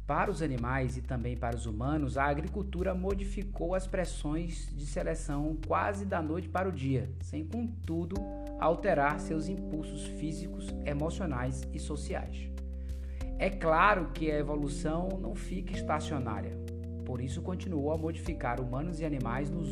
Para 0.05 0.31
os 0.31 0.41
animais 0.41 0.95
e 0.95 1.01
também 1.01 1.35
para 1.35 1.55
os 1.55 1.65
humanos, 1.65 2.17
a 2.17 2.25
agricultura 2.25 2.95
modificou 2.95 3.75
as 3.75 3.85
pressões 3.85 4.69
de 4.73 4.85
seleção 4.85 5.57
quase 5.67 6.05
da 6.05 6.21
noite 6.21 6.47
para 6.47 6.69
o 6.69 6.71
dia, 6.71 7.09
sem 7.21 7.45
contudo 7.45 8.15
alterar 8.57 9.19
seus 9.19 9.49
impulsos 9.49 10.05
físicos, 10.05 10.67
emocionais 10.85 11.67
e 11.73 11.79
sociais. 11.79 12.49
É 13.37 13.49
claro 13.49 14.09
que 14.13 14.31
a 14.31 14.39
evolução 14.39 15.09
não 15.21 15.35
fica 15.35 15.73
estacionária 15.73 16.66
por 17.07 17.21
isso 17.21 17.41
continuou 17.41 17.93
a 17.93 17.97
modificar 17.97 18.59
humanos 18.59 18.99
e 18.99 19.05
animais 19.05 19.49
nos 19.49 19.69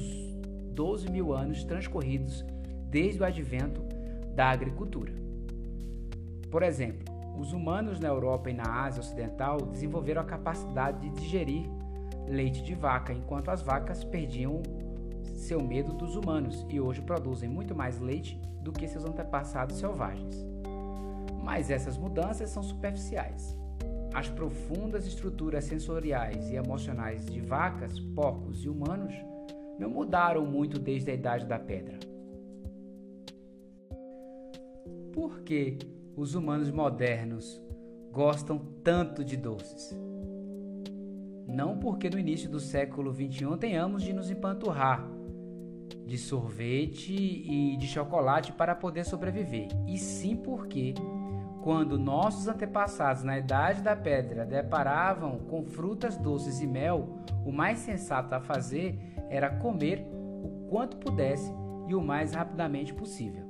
12 0.73 1.11
mil 1.11 1.33
anos 1.33 1.65
transcorridos 1.65 2.45
desde 2.89 3.21
o 3.21 3.25
advento 3.25 3.81
da 4.33 4.49
agricultura. 4.49 5.11
Por 6.49 6.63
exemplo, 6.63 7.13
os 7.37 7.51
humanos 7.51 7.99
na 7.99 8.07
Europa 8.07 8.49
e 8.49 8.53
na 8.53 8.85
Ásia 8.85 9.01
Ocidental 9.01 9.57
desenvolveram 9.57 10.21
a 10.21 10.25
capacidade 10.25 11.01
de 11.01 11.09
digerir 11.19 11.69
leite 12.25 12.63
de 12.63 12.73
vaca, 12.73 13.11
enquanto 13.11 13.49
as 13.49 13.61
vacas 13.61 14.05
perdiam 14.05 14.63
seu 15.35 15.61
medo 15.61 15.91
dos 15.91 16.15
humanos 16.15 16.65
e 16.69 16.79
hoje 16.79 17.01
produzem 17.01 17.49
muito 17.49 17.75
mais 17.75 17.99
leite 17.99 18.39
do 18.61 18.71
que 18.71 18.87
seus 18.87 19.03
antepassados 19.03 19.75
selvagens. 19.75 20.37
Mas 21.43 21.69
essas 21.69 21.97
mudanças 21.97 22.49
são 22.49 22.63
superficiais. 22.63 23.57
As 24.15 24.29
profundas 24.29 25.05
estruturas 25.05 25.65
sensoriais 25.65 26.49
e 26.49 26.55
emocionais 26.55 27.25
de 27.25 27.41
vacas, 27.41 27.99
porcos 27.99 28.63
e 28.63 28.69
humanos 28.69 29.13
não 29.77 29.89
mudaram 29.89 30.45
muito 30.45 30.79
desde 30.79 31.11
a 31.11 31.13
Idade 31.13 31.45
da 31.45 31.59
Pedra. 31.59 31.99
Por 35.11 35.41
que 35.41 35.77
os 36.15 36.33
humanos 36.33 36.71
modernos 36.71 37.61
gostam 38.09 38.57
tanto 38.81 39.21
de 39.21 39.35
doces? 39.35 39.93
Não 41.45 41.77
porque 41.77 42.09
no 42.09 42.17
início 42.17 42.49
do 42.49 42.61
século 42.61 43.13
XXI 43.13 43.57
tenhamos 43.59 44.01
de 44.01 44.13
nos 44.13 44.31
empanturrar 44.31 45.05
de 46.05 46.17
sorvete 46.17 47.11
e 47.13 47.75
de 47.75 47.85
chocolate 47.85 48.53
para 48.53 48.75
poder 48.75 49.03
sobreviver, 49.03 49.67
e 49.85 49.97
sim 49.97 50.37
porque 50.37 50.93
quando 51.65 51.97
nossos 51.97 52.47
antepassados 52.47 53.23
na 53.23 53.39
Idade 53.39 53.81
da 53.81 53.95
Pedra 53.95 54.45
deparavam 54.45 55.39
com 55.49 55.65
frutas 55.65 56.15
doces 56.15 56.61
e 56.61 56.67
mel, 56.67 57.17
o 57.43 57.51
mais 57.51 57.79
sensato 57.79 58.35
a 58.35 58.39
fazer 58.39 58.99
era 59.31 59.49
comer 59.49 60.05
o 60.43 60.67
quanto 60.69 60.95
pudesse 60.97 61.51
e 61.87 61.95
o 61.95 62.01
mais 62.03 62.35
rapidamente 62.35 62.93
possível. 62.93 63.47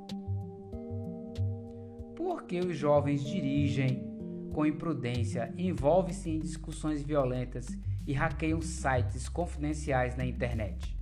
Porque 2.16 2.58
os 2.62 2.78
jovens 2.78 3.22
dirigem 3.22 4.10
com 4.54 4.66
imprudência, 4.66 5.54
envolvem-se 5.58 6.30
em 6.30 6.40
discussões 6.40 7.04
violentas 7.04 7.68
e 8.08 8.14
hackeiam 8.14 8.62
sites 8.62 9.28
confidenciais 9.28 10.16
na 10.16 10.26
internet 10.26 10.95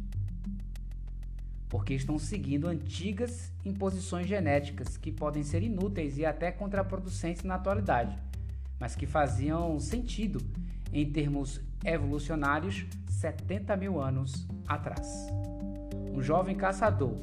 porque 1.74 1.96
estão 1.96 2.20
seguindo 2.20 2.68
antigas 2.68 3.52
imposições 3.66 4.28
genéticas 4.28 4.96
que 4.96 5.12
podem 5.12 5.42
ser 5.42 5.64
inúteis 5.64 6.20
e 6.20 6.24
até 6.24 6.52
contraproducentes 6.52 7.42
na 7.42 7.56
atualidade, 7.56 8.16
mas 8.80 8.96
que 8.96 9.08
faziam 9.08 9.80
sentido 9.80 10.40
em 10.94 11.12
termos 11.12 11.60
evolucionários 11.84 12.86
70 13.10 13.76
mil 13.76 14.00
anos 14.00 14.48
atrás. 14.68 15.10
Um 16.14 16.22
jovem 16.22 16.56
caçador 16.56 17.16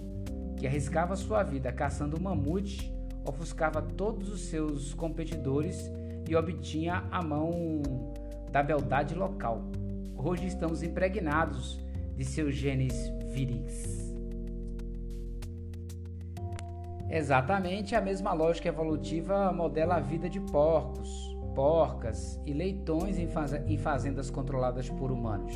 que 0.56 0.66
arriscava 0.66 1.14
sua 1.14 1.44
vida 1.44 1.72
caçando 1.72 2.20
mamute 2.20 2.92
ofuscava 3.24 3.80
todos 3.80 4.28
os 4.28 4.40
seus 4.46 4.92
competidores 4.94 5.88
e 6.28 6.34
obtinha 6.34 7.04
a 7.12 7.22
mão 7.22 7.82
da 8.50 8.64
beldade 8.64 9.14
local. 9.14 9.62
Hoje 10.16 10.48
estamos 10.48 10.82
impregnados 10.82 11.78
de 12.16 12.24
seus 12.24 12.52
genes 12.52 12.94
viris. 13.32 13.99
Exatamente 17.10 17.96
a 17.96 18.00
mesma 18.00 18.32
lógica 18.32 18.68
evolutiva 18.68 19.52
modela 19.52 19.96
a 19.96 20.00
vida 20.00 20.30
de 20.30 20.38
porcos, 20.38 21.36
porcas 21.56 22.40
e 22.46 22.52
leitões 22.52 23.18
em 23.18 23.76
fazendas 23.76 24.30
controladas 24.30 24.88
por 24.88 25.10
humanos. 25.10 25.52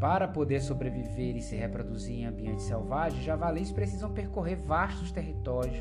Para 0.00 0.26
poder 0.26 0.60
sobreviver 0.60 1.36
e 1.36 1.40
se 1.40 1.54
reproduzir 1.54 2.16
em 2.16 2.26
ambientes 2.26 2.64
selvagens, 2.64 3.22
javalis 3.22 3.70
precisam 3.70 4.10
percorrer 4.10 4.56
vastos 4.56 5.12
territórios, 5.12 5.76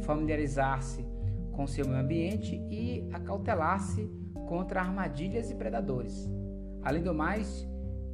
familiarizar-se 0.00 1.06
com 1.52 1.68
seu 1.68 1.86
meio 1.86 2.00
ambiente 2.00 2.56
e 2.68 3.08
acautelar-se 3.12 4.10
contra 4.48 4.80
armadilhas 4.80 5.52
e 5.52 5.54
predadores. 5.54 6.28
Além 6.82 7.04
do 7.04 7.14
mais, 7.14 7.69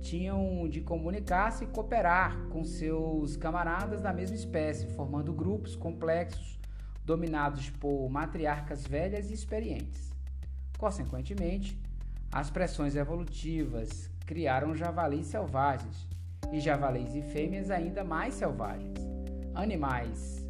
tinham 0.09 0.69
de 0.69 0.81
comunicar-se 0.81 1.65
e 1.65 1.67
cooperar 1.67 2.39
com 2.49 2.65
seus 2.65 3.37
camaradas 3.37 4.01
da 4.01 4.13
mesma 4.13 4.37
espécie, 4.37 4.87
formando 4.95 5.33
grupos 5.33 5.75
complexos 5.75 6.59
dominados 7.05 7.71
por 7.71 8.09
matriarcas 8.09 8.87
velhas 8.87 9.31
e 9.31 9.35
experientes. 9.35 10.13
Consequentemente, 10.79 11.81
as 12.33 12.51
pressões 12.51 12.95
evolutivas 12.95 14.11
criaram 14.25 14.77
javalis 14.77 15.27
selvagens 15.27 16.09
e 16.53 16.61
javalis 16.61 17.15
e 17.15 17.23
fêmeas 17.23 17.71
ainda 17.71 18.05
mais 18.05 18.35
selvagens. 18.35 18.99
Animais 19.55 20.47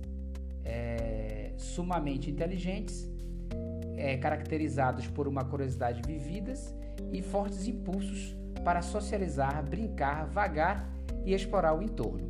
é, 0.64 1.54
sumamente 1.56 2.30
inteligentes, 2.30 3.08
é, 3.96 4.18
caracterizados 4.18 5.06
por 5.06 5.26
uma 5.26 5.44
curiosidade 5.44 6.02
vividas 6.06 6.74
e 7.10 7.22
fortes 7.22 7.66
impulsos 7.66 8.35
para 8.66 8.82
socializar, 8.82 9.64
brincar, 9.64 10.26
vagar 10.26 10.92
e 11.24 11.32
explorar 11.32 11.72
o 11.78 11.80
entorno. 11.80 12.28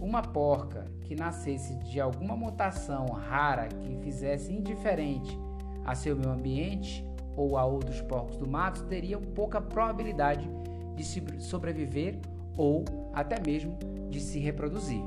Uma 0.00 0.22
porca 0.22 0.90
que 1.04 1.14
nascesse 1.14 1.76
de 1.80 2.00
alguma 2.00 2.34
mutação 2.34 3.04
rara 3.08 3.68
que 3.68 3.94
fizesse 3.96 4.50
indiferente 4.50 5.38
a 5.84 5.94
seu 5.94 6.16
meio 6.16 6.30
ambiente 6.30 7.04
ou 7.36 7.58
a 7.58 7.66
outros 7.66 8.00
porcos 8.00 8.38
do 8.38 8.48
mato 8.48 8.84
teriam 8.84 9.20
pouca 9.20 9.60
probabilidade 9.60 10.48
de 10.96 11.04
sobreviver 11.42 12.18
ou 12.56 12.86
até 13.12 13.38
mesmo 13.38 13.76
de 14.08 14.20
se 14.20 14.38
reproduzir. 14.38 15.04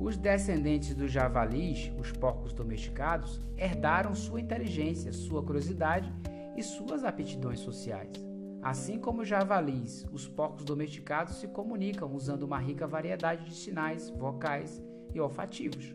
Os 0.00 0.16
descendentes 0.16 0.94
dos 0.94 1.12
javalis, 1.12 1.92
os 1.98 2.10
porcos 2.10 2.54
domesticados, 2.54 3.38
herdaram 3.58 4.14
sua 4.14 4.40
inteligência, 4.40 5.12
sua 5.12 5.42
curiosidade 5.42 6.10
e 6.56 6.62
suas 6.62 7.04
aptidões 7.04 7.60
sociais. 7.60 8.25
Assim 8.66 8.98
como 8.98 9.22
os 9.22 9.28
javalis, 9.28 10.04
os 10.10 10.26
porcos 10.26 10.64
domesticados 10.64 11.36
se 11.36 11.46
comunicam 11.46 12.12
usando 12.12 12.42
uma 12.42 12.58
rica 12.58 12.84
variedade 12.84 13.44
de 13.44 13.54
sinais 13.54 14.10
vocais 14.10 14.82
e 15.14 15.20
olfativos. 15.20 15.94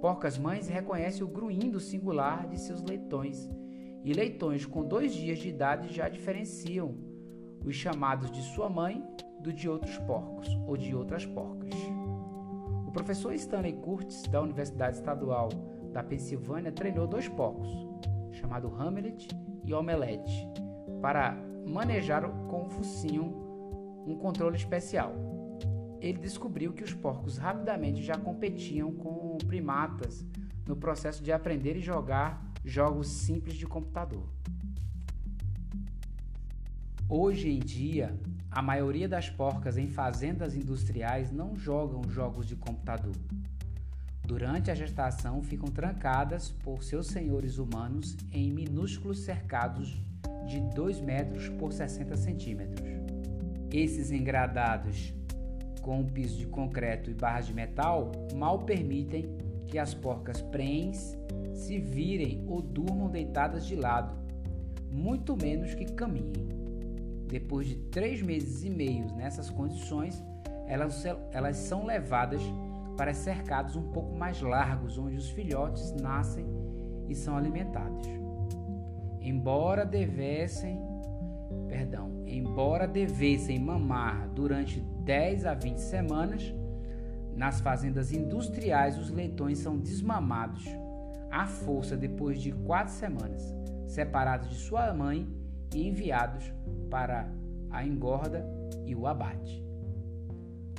Porcas 0.00 0.36
mães 0.36 0.66
reconhecem 0.66 1.22
o 1.22 1.28
gruindo 1.28 1.78
singular 1.78 2.48
de 2.48 2.58
seus 2.58 2.82
leitões 2.82 3.48
e 4.02 4.12
leitões 4.12 4.66
com 4.66 4.82
dois 4.84 5.14
dias 5.14 5.38
de 5.38 5.48
idade 5.48 5.94
já 5.94 6.08
diferenciam 6.08 6.92
os 7.64 7.76
chamados 7.76 8.32
de 8.32 8.42
sua 8.42 8.68
mãe 8.68 9.00
do 9.38 9.52
de 9.52 9.68
outros 9.68 9.96
porcos 9.98 10.48
ou 10.66 10.76
de 10.76 10.92
outras 10.96 11.24
porcas. 11.24 11.72
O 12.84 12.90
professor 12.90 13.32
Stanley 13.32 13.74
Curtis, 13.74 14.22
da 14.24 14.42
Universidade 14.42 14.96
Estadual 14.96 15.50
da 15.92 16.02
Pensilvânia, 16.02 16.72
treinou 16.72 17.06
dois 17.06 17.28
porcos, 17.28 17.70
chamado 18.32 18.74
Hamlet 18.74 19.28
e 19.64 19.72
Omelette, 19.72 20.48
para 21.00 21.51
manejar 21.66 22.28
com 22.48 22.66
o 22.66 22.70
focinho 22.70 23.42
um 24.06 24.16
controle 24.16 24.56
especial. 24.56 25.14
Ele 26.00 26.18
descobriu 26.18 26.72
que 26.72 26.82
os 26.82 26.92
porcos 26.92 27.38
rapidamente 27.38 28.02
já 28.02 28.16
competiam 28.16 28.92
com 28.92 29.38
primatas 29.46 30.24
no 30.66 30.76
processo 30.76 31.22
de 31.22 31.30
aprender 31.30 31.76
e 31.76 31.80
jogar 31.80 32.44
jogos 32.64 33.08
simples 33.08 33.54
de 33.54 33.66
computador. 33.66 34.28
Hoje 37.08 37.50
em 37.50 37.58
dia, 37.58 38.18
a 38.50 38.62
maioria 38.62 39.08
das 39.08 39.28
porcas 39.28 39.76
em 39.76 39.86
fazendas 39.86 40.56
industriais 40.56 41.30
não 41.30 41.54
jogam 41.54 42.02
jogos 42.10 42.46
de 42.46 42.56
computador. 42.56 43.14
Durante 44.24 44.70
a 44.70 44.74
gestação, 44.74 45.42
ficam 45.42 45.68
trancadas 45.68 46.50
por 46.50 46.82
seus 46.82 47.08
senhores 47.08 47.58
humanos 47.58 48.16
em 48.32 48.50
minúsculos 48.50 49.20
cercados 49.20 50.00
de 50.46 50.60
2 50.60 51.00
metros 51.00 51.48
por 51.50 51.72
60 51.72 52.16
centímetros. 52.16 52.88
Esses 53.70 54.10
engradados 54.10 55.14
com 55.80 56.00
um 56.00 56.06
piso 56.06 56.38
de 56.38 56.46
concreto 56.46 57.10
e 57.10 57.14
barras 57.14 57.46
de 57.46 57.54
metal 57.54 58.12
mal 58.34 58.60
permitem 58.60 59.36
que 59.66 59.78
as 59.78 59.92
porcas 59.94 60.40
prens 60.40 61.18
se 61.54 61.78
virem 61.78 62.44
ou 62.46 62.62
durmam 62.62 63.10
deitadas 63.10 63.66
de 63.66 63.74
lado, 63.74 64.14
muito 64.90 65.36
menos 65.36 65.74
que 65.74 65.84
caminhem. 65.86 66.48
Depois 67.26 67.66
de 67.66 67.76
três 67.76 68.20
meses 68.20 68.62
e 68.62 68.70
meio 68.70 69.06
nessas 69.16 69.48
condições, 69.48 70.22
elas, 70.66 71.04
elas 71.32 71.56
são 71.56 71.86
levadas 71.86 72.42
para 72.96 73.14
cercados 73.14 73.74
um 73.74 73.90
pouco 73.90 74.14
mais 74.14 74.40
largos, 74.40 74.98
onde 74.98 75.16
os 75.16 75.30
filhotes 75.30 75.92
nascem 75.92 76.44
e 77.08 77.14
são 77.14 77.36
alimentados. 77.36 78.21
Embora 79.22 79.86
devessem, 79.86 80.80
perdão, 81.68 82.24
embora 82.26 82.88
devessem 82.88 83.58
mamar 83.58 84.28
durante 84.30 84.80
10 84.80 85.46
a 85.46 85.54
20 85.54 85.78
semanas, 85.78 86.52
nas 87.36 87.60
fazendas 87.60 88.12
industriais 88.12 88.98
os 88.98 89.10
leitões 89.10 89.58
são 89.58 89.78
desmamados 89.78 90.64
à 91.30 91.46
força 91.46 91.96
depois 91.96 92.42
de 92.42 92.50
quatro 92.50 92.92
semanas, 92.92 93.54
separados 93.86 94.50
de 94.50 94.56
sua 94.56 94.92
mãe 94.92 95.26
e 95.72 95.86
enviados 95.86 96.52
para 96.90 97.32
a 97.70 97.86
engorda 97.86 98.44
e 98.84 98.94
o 98.94 99.06
abate. 99.06 99.64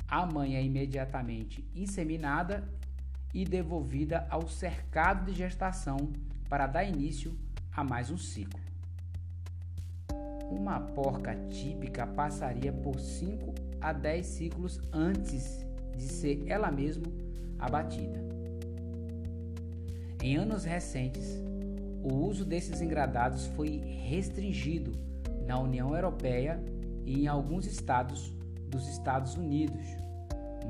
A 0.06 0.26
mãe 0.26 0.54
é 0.54 0.62
imediatamente 0.62 1.66
inseminada 1.74 2.68
e 3.32 3.44
devolvida 3.44 4.26
ao 4.30 4.46
cercado 4.46 5.24
de 5.24 5.32
gestação 5.32 6.12
para 6.48 6.66
dar 6.66 6.84
início 6.84 7.36
a 7.76 7.82
mais 7.82 8.08
um 8.10 8.16
ciclo. 8.16 8.60
Uma 10.48 10.78
porca 10.78 11.34
típica 11.50 12.06
passaria 12.06 12.72
por 12.72 13.00
5 13.00 13.52
a 13.80 13.92
10 13.92 14.24
ciclos 14.24 14.80
antes 14.92 15.66
de 15.96 16.04
ser 16.04 16.44
ela 16.46 16.70
mesma 16.70 17.06
abatida. 17.58 18.22
Em 20.22 20.36
anos 20.36 20.64
recentes, 20.64 21.42
o 22.02 22.14
uso 22.14 22.44
desses 22.44 22.80
engradados 22.80 23.46
foi 23.48 23.78
restringido 23.78 24.92
na 25.44 25.58
União 25.58 25.94
Europeia 25.94 26.62
e 27.04 27.24
em 27.24 27.26
alguns 27.26 27.66
estados 27.66 28.32
dos 28.68 28.88
Estados 28.88 29.34
Unidos, 29.34 29.84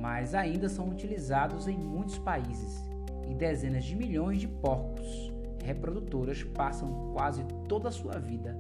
mas 0.00 0.34
ainda 0.34 0.70
são 0.70 0.88
utilizados 0.88 1.68
em 1.68 1.76
muitos 1.76 2.18
países 2.18 2.82
e 3.28 3.34
dezenas 3.34 3.84
de 3.84 3.94
milhões 3.94 4.40
de 4.40 4.48
porcos 4.48 5.33
reprodutoras 5.64 6.42
passam 6.42 7.12
quase 7.12 7.42
toda 7.68 7.88
a 7.88 7.92
sua 7.92 8.18
vida 8.18 8.56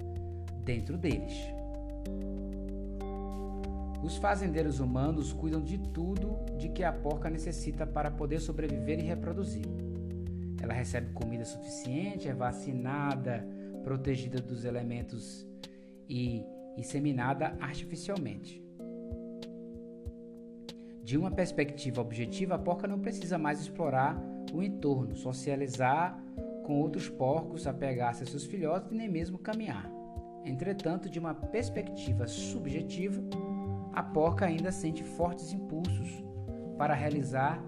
dentro 0.64 0.96
deles. 0.96 1.34
Os 4.02 4.16
fazendeiros 4.16 4.80
humanos 4.80 5.32
cuidam 5.32 5.62
de 5.62 5.78
tudo 5.78 6.36
de 6.58 6.68
que 6.68 6.82
a 6.82 6.92
porca 6.92 7.30
necessita 7.30 7.86
para 7.86 8.10
poder 8.10 8.40
sobreviver 8.40 8.98
e 8.98 9.02
reproduzir. 9.02 9.64
Ela 10.60 10.74
recebe 10.74 11.12
comida 11.12 11.44
suficiente, 11.44 12.28
é 12.28 12.34
vacinada, 12.34 13.46
protegida 13.82 14.40
dos 14.40 14.64
elementos 14.64 15.46
e 16.08 16.42
inseminada 16.76 17.56
artificialmente. 17.60 18.62
De 21.02 21.18
uma 21.18 21.30
perspectiva 21.30 22.00
objetiva, 22.00 22.54
a 22.54 22.58
porca 22.58 22.88
não 22.88 22.98
precisa 22.98 23.36
mais 23.36 23.60
explorar 23.60 24.18
o 24.52 24.62
entorno, 24.62 25.14
socializar 25.16 26.23
com 26.64 26.80
outros 26.80 27.08
porcos, 27.08 27.66
apegar-se 27.66 28.24
a 28.24 28.26
seus 28.26 28.44
filhotes 28.44 28.90
e 28.90 28.94
nem 28.94 29.08
mesmo 29.08 29.38
caminhar. 29.38 29.88
Entretanto, 30.44 31.08
de 31.08 31.18
uma 31.18 31.34
perspectiva 31.34 32.26
subjetiva, 32.26 33.22
a 33.92 34.02
porca 34.02 34.46
ainda 34.46 34.72
sente 34.72 35.04
fortes 35.04 35.52
impulsos 35.52 36.24
para 36.76 36.94
realizar 36.94 37.62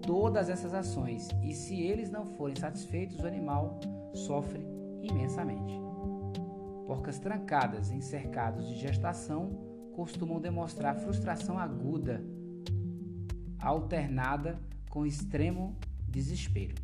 todas 0.00 0.48
essas 0.48 0.72
ações 0.72 1.28
e 1.42 1.52
se 1.52 1.80
eles 1.82 2.10
não 2.10 2.24
forem 2.24 2.56
satisfeitos, 2.56 3.20
o 3.20 3.26
animal 3.26 3.78
sofre 4.14 4.66
imensamente. 5.02 5.78
Porcas 6.86 7.18
trancadas 7.18 7.90
em 7.90 8.00
cercados 8.00 8.68
de 8.68 8.76
gestação 8.76 9.50
costumam 9.94 10.40
demonstrar 10.40 10.96
frustração 10.96 11.58
aguda, 11.58 12.24
alternada 13.60 14.58
com 14.88 15.04
extremo 15.04 15.76
desespero. 16.08 16.79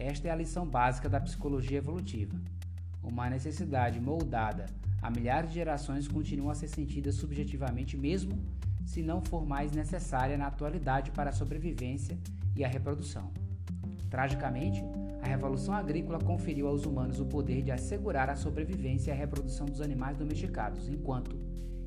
Esta 0.00 0.28
é 0.28 0.30
a 0.30 0.34
lição 0.34 0.66
básica 0.66 1.10
da 1.10 1.20
psicologia 1.20 1.76
evolutiva. 1.76 2.34
Uma 3.02 3.28
necessidade 3.28 4.00
moldada 4.00 4.64
há 5.02 5.10
milhares 5.10 5.50
de 5.50 5.56
gerações 5.56 6.08
continua 6.08 6.52
a 6.52 6.54
ser 6.54 6.68
sentida 6.68 7.12
subjetivamente 7.12 7.98
mesmo 7.98 8.32
se 8.86 9.02
não 9.02 9.20
for 9.20 9.44
mais 9.46 9.72
necessária 9.72 10.38
na 10.38 10.46
atualidade 10.46 11.10
para 11.10 11.28
a 11.28 11.34
sobrevivência 11.34 12.18
e 12.56 12.64
a 12.64 12.68
reprodução. 12.68 13.30
Tragicamente, 14.08 14.82
a 15.22 15.28
Revolução 15.28 15.74
Agrícola 15.74 16.18
conferiu 16.18 16.66
aos 16.66 16.86
humanos 16.86 17.20
o 17.20 17.26
poder 17.26 17.62
de 17.62 17.70
assegurar 17.70 18.30
a 18.30 18.36
sobrevivência 18.36 19.10
e 19.10 19.12
a 19.12 19.16
reprodução 19.16 19.66
dos 19.66 19.82
animais 19.82 20.16
domesticados, 20.16 20.88
enquanto 20.88 21.38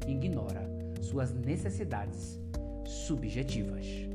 ignora 0.08 0.70
suas 1.02 1.34
necessidades 1.34 2.40
subjetivas. 2.86 4.13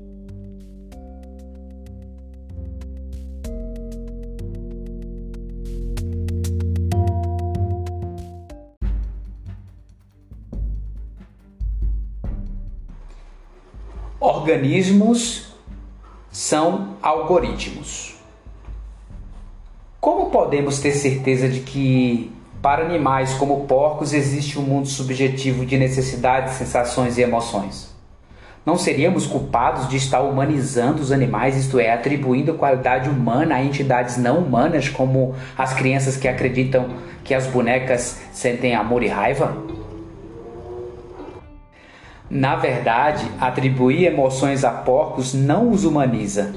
Organismos 14.48 15.52
são 16.30 16.94
algoritmos. 17.02 18.14
Como 20.00 20.30
podemos 20.30 20.78
ter 20.78 20.92
certeza 20.92 21.46
de 21.50 21.60
que 21.60 22.32
para 22.62 22.82
animais 22.82 23.34
como 23.34 23.66
porcos 23.66 24.14
existe 24.14 24.58
um 24.58 24.62
mundo 24.62 24.88
subjetivo 24.88 25.66
de 25.66 25.76
necessidades, 25.76 26.54
sensações 26.54 27.18
e 27.18 27.20
emoções? 27.20 27.94
Não 28.64 28.78
seríamos 28.78 29.26
culpados 29.26 29.86
de 29.86 29.98
estar 29.98 30.22
humanizando 30.22 31.02
os 31.02 31.12
animais, 31.12 31.54
isto 31.54 31.78
é, 31.78 31.92
atribuindo 31.92 32.54
qualidade 32.54 33.10
humana 33.10 33.56
a 33.56 33.62
entidades 33.62 34.16
não 34.16 34.38
humanas, 34.38 34.88
como 34.88 35.34
as 35.58 35.74
crianças 35.74 36.16
que 36.16 36.26
acreditam 36.26 36.88
que 37.22 37.34
as 37.34 37.46
bonecas 37.46 38.18
sentem 38.32 38.74
amor 38.74 39.02
e 39.02 39.08
raiva? 39.08 39.77
Na 42.30 42.56
verdade, 42.56 43.30
atribuir 43.40 44.04
emoções 44.04 44.62
a 44.62 44.70
porcos 44.70 45.32
não 45.32 45.70
os 45.70 45.84
humaniza. 45.84 46.54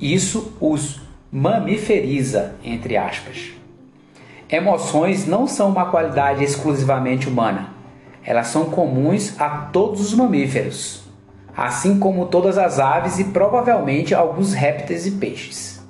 Isso 0.00 0.52
os 0.60 1.00
mamiferiza, 1.30 2.54
entre 2.62 2.96
aspas. 2.96 3.52
Emoções 4.48 5.26
não 5.26 5.48
são 5.48 5.70
uma 5.70 5.86
qualidade 5.86 6.44
exclusivamente 6.44 7.28
humana. 7.28 7.70
Elas 8.22 8.48
são 8.48 8.66
comuns 8.66 9.40
a 9.40 9.48
todos 9.48 10.00
os 10.00 10.14
mamíferos, 10.14 11.02
assim 11.56 11.98
como 11.98 12.26
todas 12.26 12.56
as 12.56 12.78
aves 12.78 13.18
e 13.18 13.24
provavelmente 13.24 14.14
alguns 14.14 14.52
répteis 14.52 15.04
e 15.06 15.12
peixes. 15.12 15.82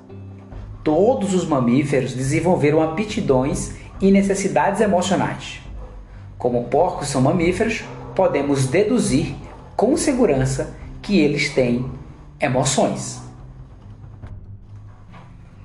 Todos 0.83 1.35
os 1.35 1.47
mamíferos 1.47 2.15
desenvolveram 2.15 2.81
aptidões 2.81 3.75
e 4.01 4.11
necessidades 4.11 4.81
emocionais. 4.81 5.61
Como 6.39 6.65
porcos 6.65 7.09
são 7.09 7.21
mamíferos, 7.21 7.85
podemos 8.15 8.67
deduzir 8.67 9.35
com 9.77 9.97
segurança 9.97 10.75
que 11.01 11.19
eles 11.19 11.51
têm 11.51 11.91
emoções. 12.41 13.21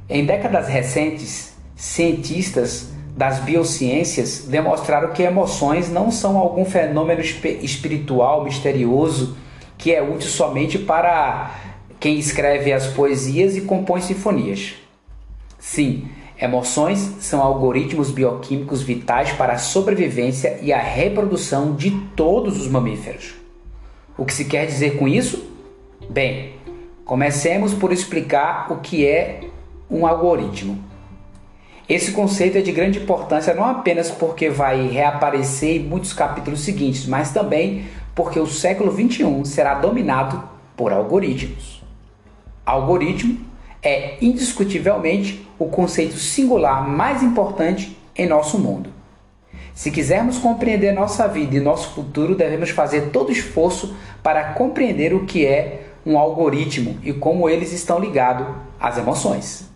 Em 0.09 0.25
décadas 0.25 0.67
recentes, 0.67 1.55
cientistas 1.75 2.89
das 3.15 3.39
biociências 3.39 4.45
demonstraram 4.47 5.11
que 5.11 5.23
emoções 5.23 5.89
não 5.89 6.11
são 6.11 6.37
algum 6.37 6.63
fenômeno 6.63 7.21
espiritual 7.21 8.43
misterioso 8.43 9.35
que 9.77 9.93
é 9.93 10.01
útil 10.01 10.29
somente 10.29 10.77
para 10.79 11.51
quem 11.99 12.17
escreve 12.17 12.71
as 12.71 12.87
poesias 12.87 13.55
e 13.55 13.61
compõe 13.61 14.01
sinfonias. 14.01 14.75
Sim, 15.59 16.07
Emoções 16.39 16.99
são 17.19 17.41
algoritmos 17.41 18.11
bioquímicos 18.11 18.83
vitais 18.83 19.31
para 19.31 19.53
a 19.53 19.57
sobrevivência 19.57 20.59
e 20.61 20.71
a 20.71 20.79
reprodução 20.79 21.73
de 21.73 21.89
todos 22.15 22.61
os 22.61 22.67
mamíferos. 22.67 23.33
O 24.15 24.23
que 24.23 24.33
se 24.33 24.45
quer 24.45 24.67
dizer 24.67 24.97
com 24.97 25.07
isso? 25.07 25.43
Bem, 26.07 26.53
comecemos 27.03 27.73
por 27.73 27.91
explicar 27.91 28.71
o 28.71 28.77
que 28.77 29.03
é 29.03 29.41
um 29.89 30.05
algoritmo. 30.05 30.77
Esse 31.89 32.11
conceito 32.11 32.57
é 32.57 32.61
de 32.61 32.71
grande 32.71 32.99
importância 32.99 33.53
não 33.55 33.63
apenas 33.63 34.11
porque 34.11 34.49
vai 34.49 34.87
reaparecer 34.87 35.77
em 35.77 35.83
muitos 35.83 36.13
capítulos 36.13 36.59
seguintes, 36.59 37.07
mas 37.07 37.31
também 37.31 37.85
porque 38.13 38.39
o 38.39 38.45
século 38.45 38.91
XXI 38.91 39.43
será 39.45 39.73
dominado 39.75 40.43
por 40.75 40.91
algoritmos. 40.93 41.81
Algoritmo 42.65 43.46
é 43.87 44.17
indiscutivelmente 44.21 45.47
o 45.57 45.65
conceito 45.65 46.17
singular 46.17 46.87
mais 46.87 47.23
importante 47.23 47.97
em 48.15 48.27
nosso 48.27 48.59
mundo. 48.59 48.91
Se 49.73 49.91
quisermos 49.91 50.37
compreender 50.39 50.91
nossa 50.91 51.27
vida 51.27 51.55
e 51.55 51.59
nosso 51.59 51.89
futuro, 51.91 52.35
devemos 52.35 52.71
fazer 52.71 53.09
todo 53.11 53.31
esforço 53.31 53.95
para 54.23 54.53
compreender 54.53 55.13
o 55.13 55.25
que 55.25 55.45
é 55.45 55.83
um 56.05 56.17
algoritmo 56.17 56.97
e 57.03 57.13
como 57.13 57.49
eles 57.49 57.71
estão 57.71 57.99
ligados 57.99 58.47
às 58.79 58.97
emoções. 58.97 59.69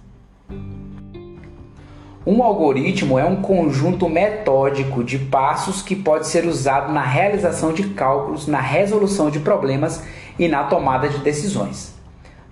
Um 2.25 2.43
algoritmo 2.43 3.17
é 3.17 3.25
um 3.25 3.41
conjunto 3.41 4.07
metódico 4.07 5.03
de 5.03 5.17
passos 5.17 5.81
que 5.81 5.95
pode 5.95 6.27
ser 6.27 6.45
usado 6.45 6.93
na 6.93 7.01
realização 7.01 7.73
de 7.73 7.89
cálculos, 7.89 8.47
na 8.47 8.61
resolução 8.61 9.31
de 9.31 9.39
problemas 9.39 10.03
e 10.37 10.47
na 10.47 10.63
tomada 10.63 11.09
de 11.09 11.17
decisões. 11.19 12.00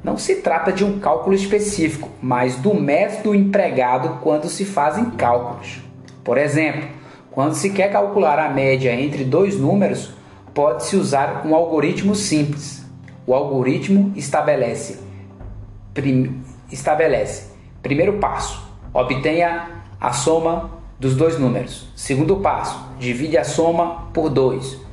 Não 0.03 0.17
se 0.17 0.35
trata 0.35 0.71
de 0.71 0.83
um 0.83 0.99
cálculo 0.99 1.35
específico, 1.35 2.09
mas 2.21 2.55
do 2.55 2.73
método 2.73 3.35
empregado 3.35 4.19
quando 4.21 4.47
se 4.47 4.65
fazem 4.65 5.11
cálculos. 5.11 5.81
Por 6.23 6.37
exemplo, 6.37 6.87
quando 7.31 7.53
se 7.53 7.69
quer 7.69 7.91
calcular 7.91 8.39
a 8.39 8.49
média 8.49 8.93
entre 8.93 9.23
dois 9.23 9.59
números, 9.59 10.11
pode-se 10.53 10.95
usar 10.95 11.45
um 11.45 11.53
algoritmo 11.53 12.15
simples. 12.15 12.85
O 13.27 13.33
algoritmo 13.33 14.11
estabelece, 14.15 14.99
prim, 15.93 16.41
estabelece 16.71 17.49
primeiro 17.81 18.19
passo, 18.19 18.61
obtenha 18.93 19.83
a 19.99 20.11
soma 20.11 20.71
dos 20.99 21.15
dois 21.15 21.39
números. 21.39 21.89
Segundo 21.95 22.37
passo, 22.37 22.79
divide 22.99 23.37
a 23.37 23.43
soma 23.43 24.09
por 24.13 24.29
2. 24.29 24.88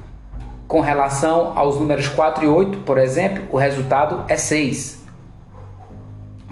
Com 0.68 0.80
relação 0.80 1.56
aos 1.56 1.78
números 1.78 2.08
4 2.08 2.44
e 2.44 2.48
8, 2.48 2.78
por 2.78 2.98
exemplo, 2.98 3.44
o 3.52 3.56
resultado 3.56 4.24
é 4.28 4.36
6. 4.36 5.04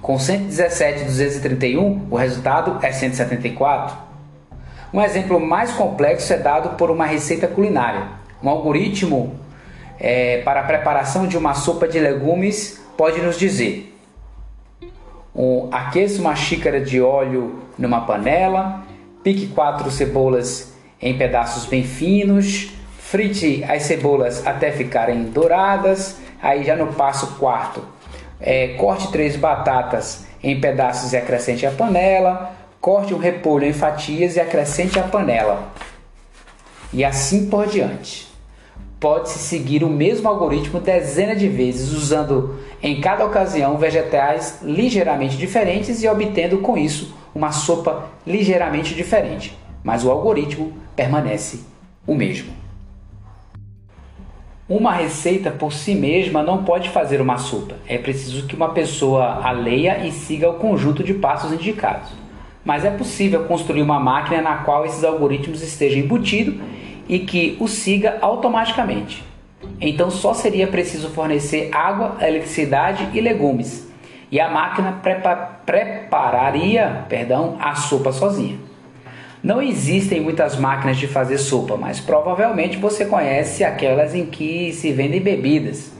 Com 0.01 0.19
117 0.19 1.03
e 1.03 1.05
231, 1.07 2.07
o 2.11 2.17
resultado 2.17 2.79
é 2.81 2.93
174. 2.93 3.97
Um 4.93 5.01
exemplo 5.03 5.41
mais 5.41 5.73
complexo 5.73 6.33
é 6.33 6.39
dado 6.39 6.77
por 6.77 6.91
uma 6.91 7.07
receita 7.07 7.49
culinária. 7.49 8.07
Um 8.41 8.49
algoritmo 8.49 9.35
é, 9.99 10.43
para 10.43 10.61
a 10.61 10.65
preparação 10.65 11.27
de 11.27 11.37
uma 11.37 11.55
sopa 11.55 11.89
de 11.89 11.99
legumes 11.99 12.81
pode 12.97 13.21
nos 13.21 13.37
dizer: 13.37 13.99
um, 15.35 15.69
aqueça 15.73 16.21
uma 16.21 16.37
xícara 16.37 16.81
de 16.81 17.01
óleo 17.01 17.61
numa 17.77 18.03
panela, 18.03 18.85
pique 19.25 19.49
quatro 19.49 19.91
cebolas 19.91 20.73
em 21.01 21.19
pedaços 21.19 21.67
bem 21.67 21.83
finos, 21.83 22.74
Frite 23.15 23.63
as 23.69 23.85
cebolas 23.85 24.45
até 24.45 24.73
ficarem 24.73 25.23
douradas. 25.27 26.17
Aí 26.43 26.65
já 26.65 26.75
no 26.75 26.89
passo 26.95 27.37
quarto, 27.39 27.81
é, 28.41 28.75
corte 28.75 29.07
três 29.13 29.37
batatas 29.37 30.27
em 30.43 30.61
pedaços 30.61 31.13
e 31.13 31.17
acrescente 31.17 31.65
à 31.65 31.71
panela. 31.71 32.51
Corte 32.81 33.15
um 33.15 33.19
repolho 33.19 33.67
em 33.67 33.73
fatias 33.73 34.35
e 34.35 34.41
acrescente 34.41 34.99
à 34.99 35.05
panela. 35.05 35.69
E 36.93 37.05
assim 37.05 37.49
por 37.49 37.69
diante. 37.69 38.27
Pode-se 38.99 39.39
seguir 39.39 39.85
o 39.85 39.89
mesmo 39.89 40.29
algoritmo 40.29 40.81
dezenas 40.81 41.39
de 41.39 41.49
vezes, 41.49 41.93
usando 41.93 42.59
em 42.83 43.01
cada 43.01 43.25
ocasião 43.25 43.79
vegetais 43.79 44.59
ligeiramente 44.61 45.37
diferentes 45.37 46.03
e 46.03 46.09
obtendo 46.09 46.59
com 46.59 46.77
isso 46.77 47.15
uma 47.33 47.53
sopa 47.53 48.09
ligeiramente 48.27 48.93
diferente. 48.93 49.57
Mas 49.85 50.05
o 50.05 50.11
algoritmo 50.11 50.73
permanece 50.97 51.61
o 52.05 52.17
mesmo. 52.17 52.64
Uma 54.67 54.93
receita 54.93 55.51
por 55.51 55.75
si 55.75 55.95
mesma 55.95 56.43
não 56.43 56.65
pode 56.65 56.89
fazer 56.89 57.21
uma 57.21 57.37
sopa. 57.37 57.75
É 57.87 57.99
preciso 57.99 58.47
que 58.47 58.57
uma 58.57 58.71
pessoa 58.71 59.47
a 59.47 59.51
leia 59.51 60.07
e 60.07 60.11
siga 60.11 60.49
o 60.49 60.55
conjunto 60.55 61.05
de 61.05 61.13
passos 61.13 61.53
indicados. 61.53 62.11
Mas 62.65 62.83
é 62.83 62.91
possível 62.91 63.45
construir 63.45 63.83
uma 63.83 64.01
máquina 64.01 64.41
na 64.41 64.57
qual 64.57 64.87
esses 64.87 65.05
algoritmos 65.05 65.61
estejam 65.61 65.99
embutidos 65.99 66.55
e 67.07 67.19
que 67.19 67.59
o 67.61 67.69
siga 67.69 68.17
automaticamente. 68.23 69.23
Então 69.79 70.11
só 70.11 70.33
seria 70.33 70.67
preciso 70.67 71.11
fornecer 71.11 71.69
água, 71.71 72.17
eletricidade 72.23 73.11
e 73.13 73.21
legumes, 73.21 73.87
e 74.33 74.41
a 74.41 74.49
máquina 74.49 74.93
prepa 75.03 75.61
prepararia, 75.67 77.05
perdão, 77.07 77.59
a 77.61 77.75
sopa 77.75 78.13
sozinha. 78.13 78.57
Não 79.45 79.61
existem 79.61 80.23
muitas 80.23 80.57
máquinas 80.57 80.97
de 80.97 81.07
fazer 81.07 81.37
sopa, 81.37 81.77
mas 81.77 82.01
provavelmente 82.01 82.79
você 82.79 83.05
conhece 83.05 83.63
aquelas 83.63 84.15
em 84.15 84.25
que 84.25 84.73
se 84.73 84.91
vendem 84.91 85.21
bebidas. 85.21 85.93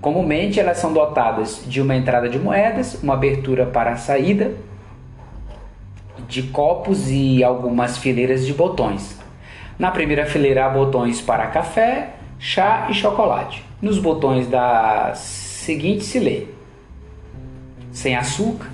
Comumente 0.00 0.60
elas 0.60 0.78
são 0.78 0.92
dotadas 0.92 1.64
de 1.66 1.82
uma 1.82 1.96
entrada 1.96 2.28
de 2.28 2.38
moedas, 2.38 3.02
uma 3.02 3.14
abertura 3.14 3.66
para 3.66 3.90
a 3.90 3.96
saída, 3.96 4.54
de 6.28 6.44
copos 6.44 7.10
e 7.10 7.42
algumas 7.42 7.98
fileiras 7.98 8.46
de 8.46 8.54
botões. 8.54 9.18
Na 9.76 9.90
primeira 9.90 10.24
fileira 10.24 10.66
há 10.66 10.68
botões 10.68 11.20
para 11.20 11.48
café, 11.48 12.10
chá 12.38 12.86
e 12.88 12.94
chocolate. 12.94 13.64
Nos 13.82 13.98
botões 13.98 14.46
da 14.46 15.12
seguinte 15.16 16.04
se 16.04 16.20
lê: 16.20 16.46
sem 17.90 18.14
açúcar, 18.14 18.70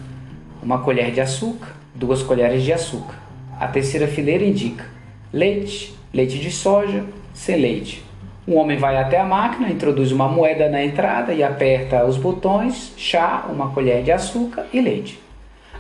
uma 0.63 0.81
colher 0.81 1.13
de 1.13 1.21
açúcar, 1.23 1.75
duas 1.95 2.23
colheres 2.23 2.63
de 2.63 2.75
açúcar. 2.75 3.22
A 3.63 3.69
terceira 3.69 4.09
fileira 4.09 4.45
indica 4.45 4.85
leite, 5.33 5.97
leite 6.13 6.37
de 6.37 6.51
soja, 6.51 7.05
sem 7.33 7.61
leite. 7.61 8.05
Um 8.47 8.57
homem 8.57 8.77
vai 8.77 8.97
até 8.97 9.21
a 9.21 9.25
máquina, 9.25 9.71
introduz 9.71 10.11
uma 10.11 10.27
moeda 10.27 10.69
na 10.69 10.83
entrada 10.85 11.33
e 11.33 11.45
aperta 11.45 12.05
os 12.05 12.17
botões 12.17 12.93
chá, 12.97 13.47
uma 13.49 13.71
colher 13.71 14.03
de 14.03 14.11
açúcar 14.11 14.67
e 14.73 14.81
leite. 14.81 15.17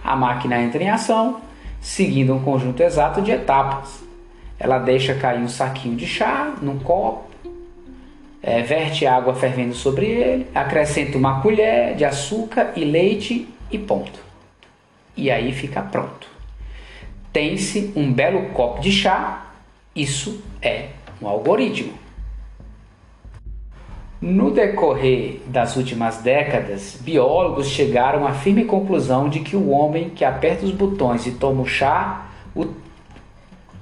A 0.05 0.15
máquina 0.15 0.63
entra 0.63 0.81
em 0.81 0.91
ação, 0.91 1.41
seguindo 1.81 2.33
um 2.33 2.41
conjunto 2.41 2.81
exato 2.85 3.21
de 3.21 3.33
etapas. 3.33 4.01
Ela 4.61 4.79
deixa 4.79 5.15
cair 5.15 5.41
um 5.41 5.49
saquinho 5.49 5.97
de 5.97 6.07
chá 6.07 6.55
num 6.63 6.79
copo, 6.79 7.29
é, 8.41 8.63
verte 8.63 9.09
água 9.09 9.35
fervendo 9.35 9.75
sobre 9.75 10.07
ele, 10.07 10.47
acrescenta 10.55 11.19
uma 11.19 11.41
colher 11.41 11.97
de 11.97 12.05
açúcar 12.05 12.75
e 12.77 12.85
leite 12.85 13.49
e 13.73 13.77
ponto. 13.77 14.21
E 15.17 15.33
aí 15.33 15.53
fica 15.53 15.83
pronto. 15.83 16.32
Tem-se 17.33 17.93
um 17.97 18.13
belo 18.13 18.51
copo 18.51 18.81
de 18.81 18.93
chá, 18.93 19.47
isso 19.97 20.43
é 20.61 20.89
um 21.21 21.27
algoritmo. 21.27 21.93
No 24.21 24.51
decorrer 24.51 25.41
das 25.47 25.77
últimas 25.77 26.19
décadas, 26.19 26.97
biólogos 27.01 27.69
chegaram 27.69 28.27
à 28.27 28.33
firme 28.33 28.65
conclusão 28.65 29.29
de 29.29 29.41
que 29.41 29.57
o 29.57 29.71
homem 29.71 30.11
que 30.11 30.25
aperta 30.25 30.65
os 30.65 30.71
botões 30.71 31.27
e 31.27 31.33
toma 31.33 31.63
o 31.63 31.67
chá 31.67 32.27
o, 32.55 32.67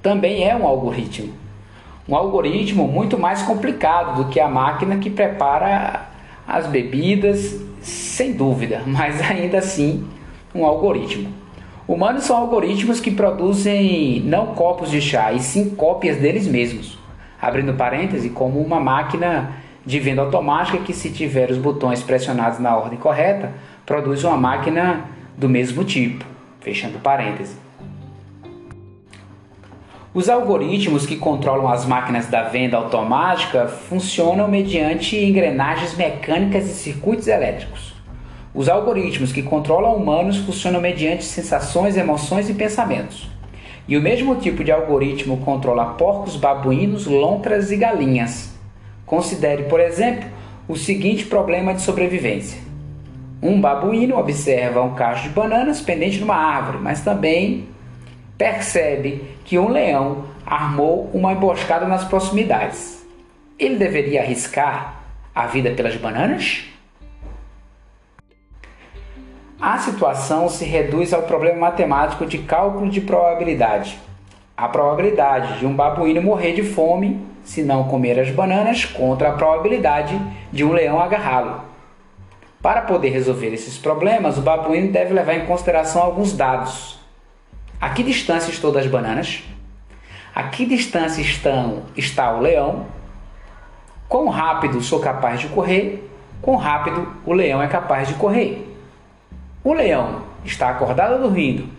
também 0.01 0.43
é 0.43 0.55
um 0.55 0.65
algoritmo. 0.65 1.33
Um 2.09 2.15
algoritmo 2.15 2.87
muito 2.87 3.19
mais 3.19 3.43
complicado 3.43 4.23
do 4.23 4.29
que 4.29 4.39
a 4.39 4.47
máquina 4.47 4.97
que 4.97 5.09
prepara 5.09 6.09
as 6.47 6.65
bebidas, 6.67 7.61
sem 7.81 8.33
dúvida, 8.33 8.81
mas 8.87 9.21
ainda 9.21 9.59
assim 9.59 10.07
um 10.55 10.65
algoritmo. 10.65 11.40
Humanos 11.91 12.23
são 12.23 12.37
algoritmos 12.37 13.01
que 13.01 13.11
produzem 13.11 14.21
não 14.21 14.55
copos 14.55 14.89
de 14.89 15.01
chá, 15.01 15.33
e 15.33 15.41
sim 15.41 15.71
cópias 15.71 16.15
deles 16.15 16.47
mesmos. 16.47 16.97
Abrindo 17.41 17.73
parêntese, 17.73 18.29
como 18.29 18.61
uma 18.61 18.79
máquina 18.79 19.55
de 19.85 19.99
venda 19.99 20.21
automática 20.21 20.77
que, 20.77 20.93
se 20.93 21.09
tiver 21.09 21.51
os 21.51 21.57
botões 21.57 22.01
pressionados 22.01 22.59
na 22.59 22.77
ordem 22.77 22.97
correta, 22.97 23.51
produz 23.85 24.23
uma 24.23 24.37
máquina 24.37 25.03
do 25.37 25.49
mesmo 25.49 25.83
tipo. 25.83 26.23
Fechando 26.61 26.97
parêntese. 26.97 27.57
Os 30.13 30.29
algoritmos 30.29 31.05
que 31.05 31.17
controlam 31.17 31.67
as 31.67 31.85
máquinas 31.85 32.27
da 32.27 32.43
venda 32.43 32.77
automática 32.77 33.67
funcionam 33.67 34.47
mediante 34.47 35.17
engrenagens 35.17 35.97
mecânicas 35.97 36.67
e 36.67 36.73
circuitos 36.73 37.27
elétricos. 37.27 37.90
Os 38.53 38.67
algoritmos 38.67 39.31
que 39.31 39.41
controlam 39.41 39.95
humanos 39.95 40.37
funcionam 40.37 40.81
mediante 40.81 41.23
sensações, 41.23 41.95
emoções 41.95 42.49
e 42.49 42.53
pensamentos. 42.53 43.29
E 43.87 43.95
o 43.95 44.01
mesmo 44.01 44.35
tipo 44.35 44.63
de 44.63 44.71
algoritmo 44.71 45.37
controla 45.37 45.93
porcos, 45.93 46.35
babuínos, 46.35 47.05
lontras 47.05 47.71
e 47.71 47.77
galinhas. 47.77 48.53
Considere, 49.05 49.63
por 49.63 49.79
exemplo, 49.79 50.29
o 50.67 50.75
seguinte 50.75 51.25
problema 51.25 51.73
de 51.73 51.81
sobrevivência. 51.81 52.59
Um 53.41 53.59
babuíno 53.59 54.17
observa 54.17 54.81
um 54.81 54.95
cacho 54.95 55.23
de 55.23 55.29
bananas 55.29 55.81
pendente 55.81 56.19
numa 56.19 56.35
árvore, 56.35 56.77
mas 56.81 57.01
também 57.01 57.67
percebe 58.37 59.23
que 59.45 59.57
um 59.57 59.69
leão 59.69 60.25
armou 60.45 61.09
uma 61.13 61.31
emboscada 61.31 61.87
nas 61.87 62.03
proximidades. 62.03 63.05
Ele 63.57 63.77
deveria 63.77 64.21
arriscar 64.21 65.01
a 65.33 65.47
vida 65.47 65.71
pelas 65.71 65.95
bananas? 65.95 66.70
A 69.61 69.77
situação 69.77 70.49
se 70.49 70.65
reduz 70.65 71.13
ao 71.13 71.21
problema 71.21 71.59
matemático 71.59 72.25
de 72.25 72.39
cálculo 72.39 72.89
de 72.89 72.99
probabilidade. 72.99 73.99
A 74.57 74.67
probabilidade 74.67 75.59
de 75.59 75.67
um 75.67 75.75
babuíno 75.75 76.19
morrer 76.19 76.53
de 76.53 76.63
fome 76.63 77.23
se 77.43 77.61
não 77.61 77.83
comer 77.83 78.19
as 78.19 78.31
bananas 78.31 78.85
contra 78.85 79.29
a 79.29 79.33
probabilidade 79.33 80.19
de 80.51 80.63
um 80.63 80.71
leão 80.71 80.99
agarrá-lo. 80.99 81.61
Para 82.59 82.81
poder 82.81 83.09
resolver 83.09 83.53
esses 83.53 83.77
problemas, 83.77 84.35
o 84.35 84.41
babuíno 84.41 84.91
deve 84.91 85.13
levar 85.13 85.35
em 85.35 85.45
consideração 85.45 86.01
alguns 86.01 86.33
dados. 86.33 86.99
A 87.79 87.89
que 87.89 88.01
distância 88.01 88.49
estão 88.49 88.71
das 88.71 88.87
bananas? 88.87 89.43
A 90.33 90.41
que 90.41 90.65
distância 90.65 91.21
estão, 91.21 91.83
está 91.95 92.33
o 92.33 92.39
leão? 92.39 92.87
Quão 94.09 94.27
rápido 94.27 94.81
sou 94.81 94.99
capaz 94.99 95.39
de 95.39 95.49
correr? 95.49 96.09
Quão 96.41 96.57
rápido 96.57 97.07
o 97.23 97.31
leão 97.31 97.61
é 97.61 97.67
capaz 97.67 98.07
de 98.07 98.15
correr? 98.15 98.70
O 99.63 99.73
leão 99.73 100.23
está 100.43 100.69
acordado 100.69 101.13
ou 101.13 101.19
dormindo? 101.19 101.69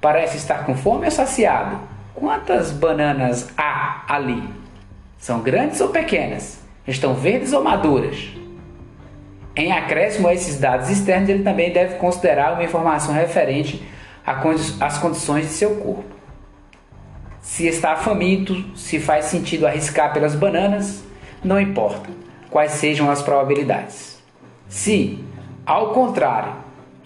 Parece 0.00 0.38
estar 0.38 0.64
com 0.64 0.74
fome 0.74 1.04
ou 1.04 1.10
saciado? 1.10 1.78
Quantas 2.14 2.70
bananas 2.72 3.50
há 3.56 4.04
ali? 4.08 4.42
São 5.18 5.40
grandes 5.40 5.80
ou 5.80 5.88
pequenas? 5.88 6.60
Estão 6.86 7.12
verdes 7.12 7.52
ou 7.52 7.62
maduras? 7.62 8.30
Em 9.54 9.72
acréscimo 9.72 10.28
a 10.28 10.32
esses 10.32 10.58
dados 10.58 10.88
externos, 10.88 11.28
ele 11.28 11.42
também 11.42 11.70
deve 11.70 11.96
considerar 11.96 12.54
uma 12.54 12.64
informação 12.64 13.12
referente 13.12 13.86
às 14.80 14.96
condições 14.96 15.46
de 15.46 15.52
seu 15.52 15.76
corpo. 15.76 16.16
Se 17.42 17.66
está 17.66 17.96
faminto, 17.96 18.54
se 18.76 18.98
faz 18.98 19.26
sentido 19.26 19.66
arriscar 19.66 20.14
pelas 20.14 20.34
bananas, 20.34 21.04
não 21.44 21.60
importa 21.60 22.08
quais 22.50 22.72
sejam 22.72 23.10
as 23.10 23.20
probabilidades. 23.20 24.22
Se, 24.68 25.22
ao 25.66 25.92
contrário, 25.92 26.52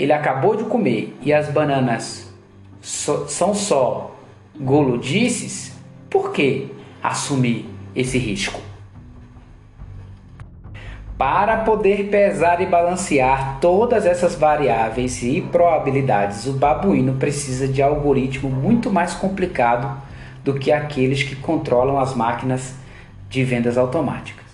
ele 0.03 0.13
acabou 0.13 0.57
de 0.57 0.65
comer 0.65 1.17
e 1.23 1.33
as 1.33 1.49
bananas 1.49 2.33
so, 2.81 3.27
são 3.29 3.55
só 3.55 4.17
goludices, 4.59 5.73
por 6.11 6.33
que 6.33 6.73
assumir 7.03 7.67
esse 7.95 8.19
risco. 8.19 8.61
Para 11.17 11.59
poder 11.59 12.09
pesar 12.11 12.61
e 12.61 12.67
balancear 12.67 13.59
todas 13.61 14.05
essas 14.05 14.35
variáveis 14.35 15.23
e 15.23 15.41
probabilidades, 15.41 16.47
o 16.47 16.55
babuíno 16.55 17.15
precisa 17.15 17.69
de 17.69 17.81
algoritmo 17.81 18.51
muito 18.51 18.91
mais 18.91 19.15
complicado 19.15 20.03
do 20.43 20.55
que 20.55 20.73
aqueles 20.73 21.23
que 21.23 21.37
controlam 21.37 22.01
as 22.01 22.13
máquinas 22.13 22.75
de 23.31 23.45
vendas 23.45 23.79
automáticas. 23.79 24.45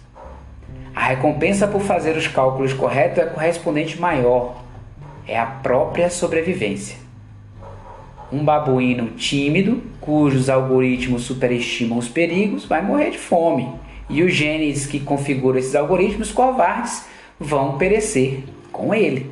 A 0.95 1.05
recompensa 1.05 1.67
por 1.67 1.81
fazer 1.81 2.17
os 2.19 2.27
cálculos 2.27 2.75
corretos 2.75 3.19
é 3.19 3.27
correspondente 3.27 3.99
maior, 3.99 4.68
é 5.29 5.39
a 5.39 5.47
própria 5.47 6.09
sobrevivência. 6.09 6.97
Um 8.33 8.45
babuíno 8.45 9.11
tímido, 9.11 9.83
cujos 10.01 10.49
algoritmos 10.49 11.23
superestimam 11.23 11.99
os 11.99 12.09
perigos, 12.09 12.65
vai 12.65 12.83
morrer 12.83 13.11
de 13.11 13.19
fome. 13.19 13.69
E 14.09 14.23
os 14.23 14.33
genes 14.33 14.87
que 14.87 14.99
configuram 14.99 15.59
esses 15.59 15.75
algoritmos 15.75 16.33
covardes 16.33 17.07
vão 17.39 17.77
perecer 17.77 18.43
com 18.73 18.95
ele. 18.95 19.31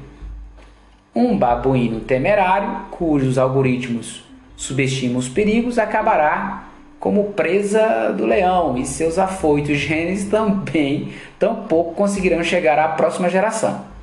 Um 1.15 1.37
babuíno 1.37 2.01
temerário, 2.01 2.87
cujos 2.91 3.39
algoritmos 3.39 4.23
subestimam 4.55 5.19
os 5.19 5.29
perigos, 5.29 5.79
acabará 5.79 6.65
como 7.01 7.33
presa 7.33 8.13
do 8.17 8.27
leão 8.27 8.77
e 8.77 8.87
seus 8.87 9.19
afoitos 9.19 9.79
genes 9.79 10.25
também 10.31 11.13
tampouco 11.39 11.95
conseguirão 11.95 12.43
chegar 12.43 12.79
à 12.79 12.89
próxima 12.89 13.29
geração. 13.31 13.96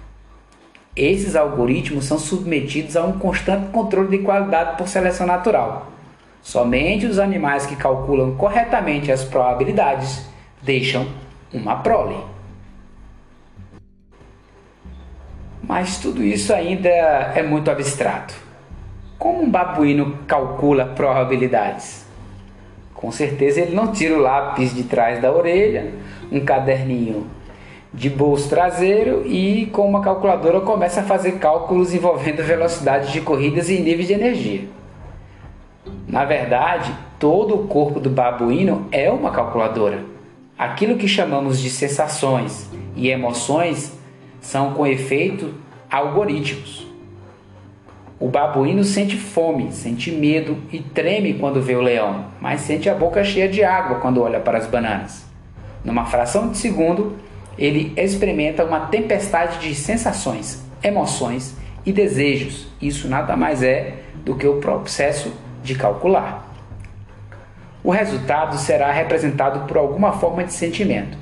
Esses 0.96 1.36
algoritmos 1.36 2.06
são 2.06 2.20
submetidos 2.20 2.96
a 2.96 3.04
um 3.04 3.18
constante 3.18 3.72
controle 3.72 4.16
de 4.16 4.24
qualidade 4.24 4.78
por 4.78 4.88
seleção 4.88 5.26
natural. 5.26 5.92
Somente 6.42 7.08
os 7.08 7.18
animais 7.18 7.66
que 7.66 7.76
calculam 7.76 8.36
corretamente 8.36 9.12
as 9.12 9.24
probabilidades 9.24 10.24
deixam 10.62 11.08
uma 11.52 11.78
prole. 11.78 12.18
Mas 15.64 15.98
tudo 15.98 16.22
isso 16.22 16.54
ainda 16.54 16.90
é 16.90 17.42
muito 17.42 17.72
abstrato. 17.72 18.36
Como 19.18 19.42
um 19.42 19.50
babuíno 19.50 20.20
calcula 20.28 20.86
probabilidades? 20.86 22.06
Com 22.94 23.12
certeza 23.12 23.62
ele 23.62 23.76
não 23.76 23.92
tira 23.92 24.16
o 24.16 24.22
lápis 24.22 24.76
de 24.76 24.84
trás 24.84 25.22
da 25.22 25.32
orelha, 25.32 25.92
um 26.32 26.42
caderninho 26.42 27.26
de 27.94 28.10
bolso 28.10 28.50
traseiro 28.50 29.24
e 29.28 29.68
com 29.68 29.88
uma 29.88 30.02
calculadora 30.02 30.62
começa 30.62 31.02
a 31.02 31.04
fazer 31.04 31.34
cálculos 31.34 31.94
envolvendo 31.94 32.42
velocidades 32.44 33.12
de 33.12 33.22
corridas 33.22 33.70
e 33.70 33.80
níveis 33.80 34.08
de 34.08 34.14
energia. 34.14 34.62
Na 36.08 36.26
verdade, 36.26 36.92
todo 37.20 37.56
o 37.56 37.68
corpo 37.68 38.00
do 38.00 38.10
babuíno 38.10 38.88
é 38.92 39.12
uma 39.12 39.32
calculadora. 39.32 40.04
Aquilo 40.58 40.98
que 40.98 41.08
chamamos 41.08 41.60
de 41.60 41.70
sensações 41.70 42.70
e 42.96 43.10
emoções 43.10 43.94
são 44.42 44.74
com 44.74 44.86
efeito 44.86 45.54
algoritmos. 45.90 46.88
O 48.20 48.30
babuíno 48.30 48.84
sente 48.84 49.18
fome, 49.18 49.72
sente 49.72 50.12
medo 50.12 50.58
e 50.72 50.80
treme 50.80 51.34
quando 51.34 51.62
vê 51.62 51.76
o 51.76 51.82
leão, 51.82 52.26
mas 52.40 52.62
sente 52.62 52.90
a 52.90 52.96
boca 52.96 53.24
cheia 53.24 53.50
de 53.50 53.64
água 53.64 54.00
quando 54.00 54.22
olha 54.22 54.40
para 54.40 54.58
as 54.58 54.68
bananas. 54.68 55.26
Numa 55.84 56.06
fração 56.06 56.50
de 56.50 56.58
segundo, 56.58 57.18
ele 57.58 57.94
experimenta 57.96 58.64
uma 58.64 58.88
tempestade 58.88 59.60
de 59.60 59.76
sensações, 59.76 60.64
emoções 60.84 61.56
e 61.86 61.92
desejos. 61.92 62.68
Isso 62.82 63.08
nada 63.08 63.36
mais 63.36 63.62
é 63.62 63.98
do 64.24 64.36
que 64.36 64.48
o 64.48 64.60
processo 64.60 65.32
de 65.64 65.76
calcular. 65.76 66.52
O 67.84 67.92
resultado 67.92 68.58
será 68.58 68.92
representado 68.92 69.68
por 69.68 69.78
alguma 69.78 70.14
forma 70.14 70.44
de 70.44 70.54
sentimento. 70.54 71.18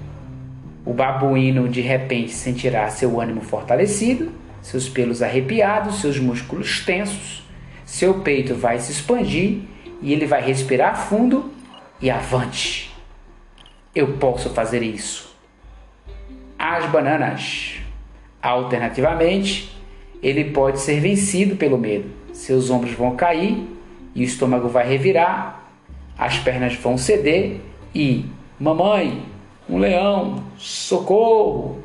O 0.85 0.93
babuíno 0.93 1.67
de 1.67 1.81
repente 1.81 2.31
sentirá 2.31 2.89
seu 2.89 3.19
ânimo 3.19 3.41
fortalecido, 3.41 4.31
seus 4.61 4.87
pelos 4.87 5.21
arrepiados, 5.21 6.01
seus 6.01 6.19
músculos 6.19 6.85
tensos, 6.85 7.43
seu 7.85 8.21
peito 8.21 8.55
vai 8.55 8.79
se 8.79 8.91
expandir 8.91 9.59
e 10.01 10.13
ele 10.13 10.25
vai 10.25 10.41
respirar 10.41 10.95
fundo 11.07 11.51
e 12.01 12.09
avante. 12.09 12.95
Eu 13.93 14.13
posso 14.13 14.49
fazer 14.51 14.81
isso. 14.81 15.30
As 16.63 16.85
bananas. 16.91 17.77
Alternativamente, 18.39 19.75
ele 20.21 20.51
pode 20.51 20.79
ser 20.79 20.99
vencido 20.99 21.55
pelo 21.55 21.75
medo. 21.75 22.07
Seus 22.33 22.69
ombros 22.69 22.93
vão 22.93 23.15
cair 23.15 23.67
e 24.13 24.21
o 24.21 24.23
estômago 24.23 24.69
vai 24.69 24.87
revirar, 24.87 25.63
as 26.15 26.37
pernas 26.37 26.75
vão 26.75 26.99
ceder 26.99 27.59
e, 27.95 28.27
mamãe, 28.59 29.25
um 29.67 29.79
leão, 29.79 30.43
socorro! 30.55 31.79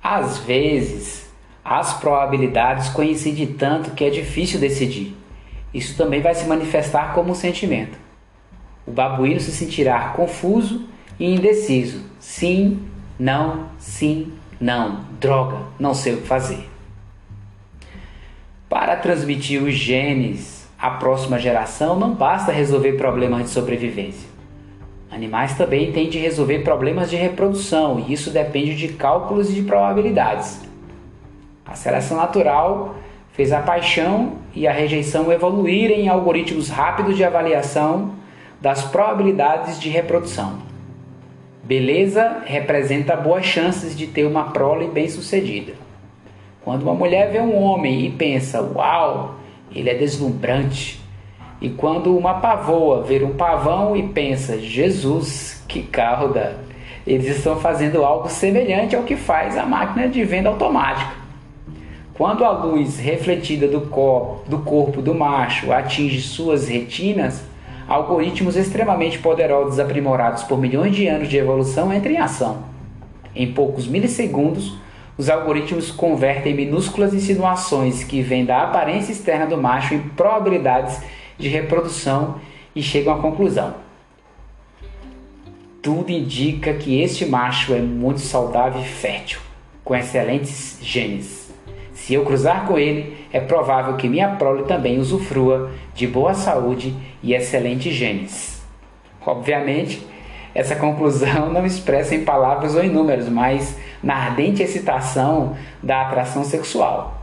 Às 0.00 0.38
vezes, 0.38 1.28
as 1.64 1.94
probabilidades 1.94 2.88
coincidem 2.90 3.48
tanto 3.48 3.90
que 3.96 4.04
é 4.04 4.10
difícil 4.10 4.60
decidir. 4.60 5.16
Isso 5.74 5.96
também 5.96 6.20
vai 6.20 6.36
se 6.36 6.46
manifestar 6.46 7.14
como 7.14 7.32
um 7.32 7.34
sentimento. 7.34 7.98
O 8.86 8.92
babuíno 8.92 9.40
se 9.40 9.50
sentirá 9.50 10.10
confuso 10.10 10.86
e 11.18 11.34
indeciso. 11.34 12.13
Sim, 12.24 12.80
não, 13.20 13.66
sim, 13.78 14.32
não. 14.58 15.02
Droga, 15.20 15.58
não 15.78 15.92
sei 15.92 16.14
o 16.14 16.22
que 16.22 16.26
fazer. 16.26 16.68
Para 18.66 18.96
transmitir 18.96 19.62
os 19.62 19.74
genes 19.74 20.66
à 20.78 20.90
próxima 20.90 21.38
geração, 21.38 21.96
não 21.96 22.14
basta 22.14 22.50
resolver 22.50 22.94
problemas 22.94 23.42
de 23.42 23.50
sobrevivência. 23.50 24.28
Animais 25.12 25.54
também 25.54 25.92
têm 25.92 26.08
de 26.08 26.18
resolver 26.18 26.60
problemas 26.60 27.10
de 27.10 27.16
reprodução 27.16 28.00
e 28.00 28.14
isso 28.14 28.30
depende 28.30 28.74
de 28.74 28.88
cálculos 28.94 29.50
e 29.50 29.52
de 29.52 29.62
probabilidades. 29.62 30.62
A 31.64 31.74
seleção 31.74 32.16
natural 32.16 32.96
fez 33.32 33.52
a 33.52 33.60
paixão 33.60 34.38
e 34.54 34.66
a 34.66 34.72
rejeição 34.72 35.30
evoluírem 35.30 36.06
em 36.06 36.08
algoritmos 36.08 36.70
rápidos 36.70 37.16
de 37.16 37.22
avaliação 37.22 38.12
das 38.62 38.82
probabilidades 38.82 39.78
de 39.78 39.90
reprodução. 39.90 40.73
Beleza 41.64 42.42
representa 42.44 43.16
boas 43.16 43.46
chances 43.46 43.96
de 43.96 44.06
ter 44.06 44.26
uma 44.26 44.50
prole 44.50 44.86
bem-sucedida. 44.88 45.72
Quando 46.62 46.82
uma 46.82 46.92
mulher 46.92 47.32
vê 47.32 47.40
um 47.40 47.56
homem 47.56 48.04
e 48.04 48.10
pensa, 48.10 48.60
uau, 48.60 49.36
ele 49.74 49.88
é 49.88 49.94
deslumbrante. 49.94 51.00
E 51.62 51.70
quando 51.70 52.14
uma 52.14 52.34
pavoa 52.34 53.02
vê 53.02 53.24
um 53.24 53.34
pavão 53.34 53.96
e 53.96 54.02
pensa, 54.02 54.58
Jesus, 54.58 55.64
que 55.66 55.82
cauda, 55.82 56.58
eles 57.06 57.34
estão 57.34 57.56
fazendo 57.56 58.04
algo 58.04 58.28
semelhante 58.28 58.94
ao 58.94 59.02
que 59.02 59.16
faz 59.16 59.56
a 59.56 59.64
máquina 59.64 60.06
de 60.06 60.22
venda 60.22 60.50
automática. 60.50 61.12
Quando 62.12 62.44
a 62.44 62.50
luz 62.50 62.98
refletida 62.98 63.66
do, 63.66 63.80
corpo, 63.82 64.48
do 64.48 64.58
corpo 64.58 65.00
do 65.00 65.14
macho 65.14 65.72
atinge 65.72 66.20
suas 66.20 66.68
retinas, 66.68 67.42
algoritmos 67.88 68.56
extremamente 68.56 69.18
poderosos 69.18 69.78
aprimorados 69.78 70.42
por 70.44 70.58
milhões 70.58 70.94
de 70.94 71.06
anos 71.06 71.28
de 71.28 71.36
evolução 71.36 71.92
entram 71.92 72.12
em 72.12 72.18
ação. 72.18 72.64
Em 73.34 73.52
poucos 73.52 73.86
milissegundos, 73.86 74.76
os 75.16 75.28
algoritmos 75.28 75.90
convertem 75.90 76.54
minúsculas 76.54 77.14
insinuações 77.14 78.02
que 78.02 78.22
vêm 78.22 78.44
da 78.44 78.62
aparência 78.62 79.12
externa 79.12 79.46
do 79.46 79.56
macho 79.56 79.94
em 79.94 80.00
probabilidades 80.00 81.00
de 81.38 81.48
reprodução 81.48 82.36
e 82.74 82.82
chegam 82.82 83.14
à 83.14 83.18
conclusão. 83.18 83.74
Tudo 85.80 86.10
indica 86.10 86.72
que 86.74 87.00
este 87.00 87.26
macho 87.26 87.74
é 87.74 87.80
muito 87.80 88.20
saudável 88.20 88.80
e 88.80 88.84
fértil, 88.84 89.40
com 89.84 89.94
excelentes 89.94 90.78
genes. 90.80 91.43
Se 91.94 92.14
eu 92.14 92.24
cruzar 92.24 92.66
com 92.66 92.76
ele, 92.76 93.16
é 93.32 93.40
provável 93.40 93.96
que 93.96 94.08
minha 94.08 94.36
prole 94.36 94.64
também 94.64 94.98
usufrua 94.98 95.70
de 95.94 96.06
boa 96.06 96.34
saúde 96.34 96.94
e 97.22 97.32
excelentes 97.32 97.94
genes. 97.94 98.62
Obviamente, 99.24 100.06
essa 100.54 100.76
conclusão 100.76 101.52
não 101.52 101.64
expressa 101.64 102.14
em 102.14 102.24
palavras 102.24 102.74
ou 102.74 102.82
em 102.82 102.90
números, 102.90 103.28
mas 103.28 103.76
na 104.02 104.14
ardente 104.14 104.62
excitação 104.62 105.56
da 105.82 106.02
atração 106.02 106.44
sexual. 106.44 107.14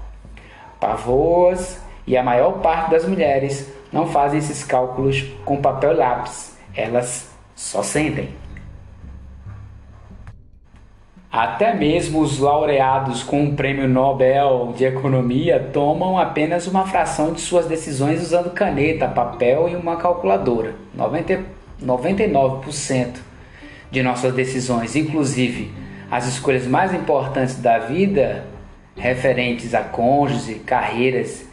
Pavoas 0.79 1.79
e 2.07 2.17
a 2.17 2.23
maior 2.23 2.59
parte 2.59 2.91
das 2.91 3.05
mulheres 3.05 3.71
não 3.91 4.07
fazem 4.07 4.39
esses 4.39 4.63
cálculos 4.63 5.23
com 5.45 5.61
papel 5.61 5.91
e 5.91 5.95
lápis, 5.95 6.57
elas 6.75 7.29
só 7.55 7.83
sentem. 7.83 8.40
Até 11.31 11.73
mesmo 11.73 12.19
os 12.19 12.39
laureados 12.39 13.23
com 13.23 13.45
o 13.45 13.55
Prêmio 13.55 13.87
Nobel 13.87 14.73
de 14.75 14.83
Economia 14.83 15.69
tomam 15.71 16.17
apenas 16.17 16.67
uma 16.67 16.85
fração 16.85 17.31
de 17.31 17.39
suas 17.39 17.67
decisões 17.67 18.21
usando 18.21 18.51
caneta, 18.51 19.07
papel 19.07 19.69
e 19.69 19.77
uma 19.77 19.95
calculadora. 19.95 20.75
90, 20.93 21.41
99% 21.81 23.19
de 23.89 24.03
nossas 24.03 24.33
decisões, 24.33 24.97
inclusive 24.97 25.71
as 26.11 26.27
escolhas 26.27 26.67
mais 26.67 26.93
importantes 26.93 27.55
da 27.61 27.79
vida, 27.79 28.43
referentes 28.97 29.73
a 29.73 29.83
cônjuge, 29.83 30.55
carreiras 30.55 31.45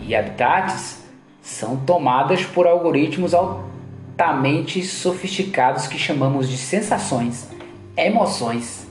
e 0.00 0.14
habitats, 0.14 1.02
são 1.40 1.78
tomadas 1.78 2.44
por 2.44 2.66
algoritmos 2.66 3.32
altamente 3.32 4.82
sofisticados 4.82 5.86
que 5.86 5.98
chamamos 5.98 6.46
de 6.46 6.58
sensações 6.58 7.50
emoções 7.96 8.81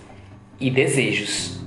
e 0.62 0.70
desejos. 0.70 1.60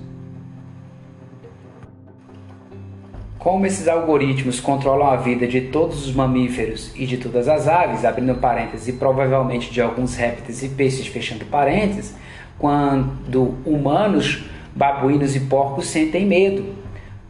Como 3.38 3.66
esses 3.66 3.86
algoritmos 3.88 4.59
controlam 4.59 5.07
a 5.07 5.16
vida 5.16 5.47
de 5.47 5.61
todos 5.62 6.07
os 6.07 6.14
mamíferos 6.14 6.90
e 6.97 7.05
de 7.05 7.18
todas 7.18 7.47
as 7.47 7.68
aves, 7.68 8.03
abrindo 8.03 8.34
parênteses, 8.36 8.88
e 8.88 8.92
provavelmente 8.95 9.70
de 9.70 9.82
alguns 9.82 10.14
répteis 10.14 10.62
e 10.62 10.70
peixes, 10.70 11.07
fechando 11.09 11.45
parênteses, 11.45 12.14
quando 12.59 13.55
humanos, 13.66 14.47
babuínos 14.74 15.36
e 15.36 15.40
porcos 15.40 15.88
sentem 15.88 16.24
medo. 16.24 16.64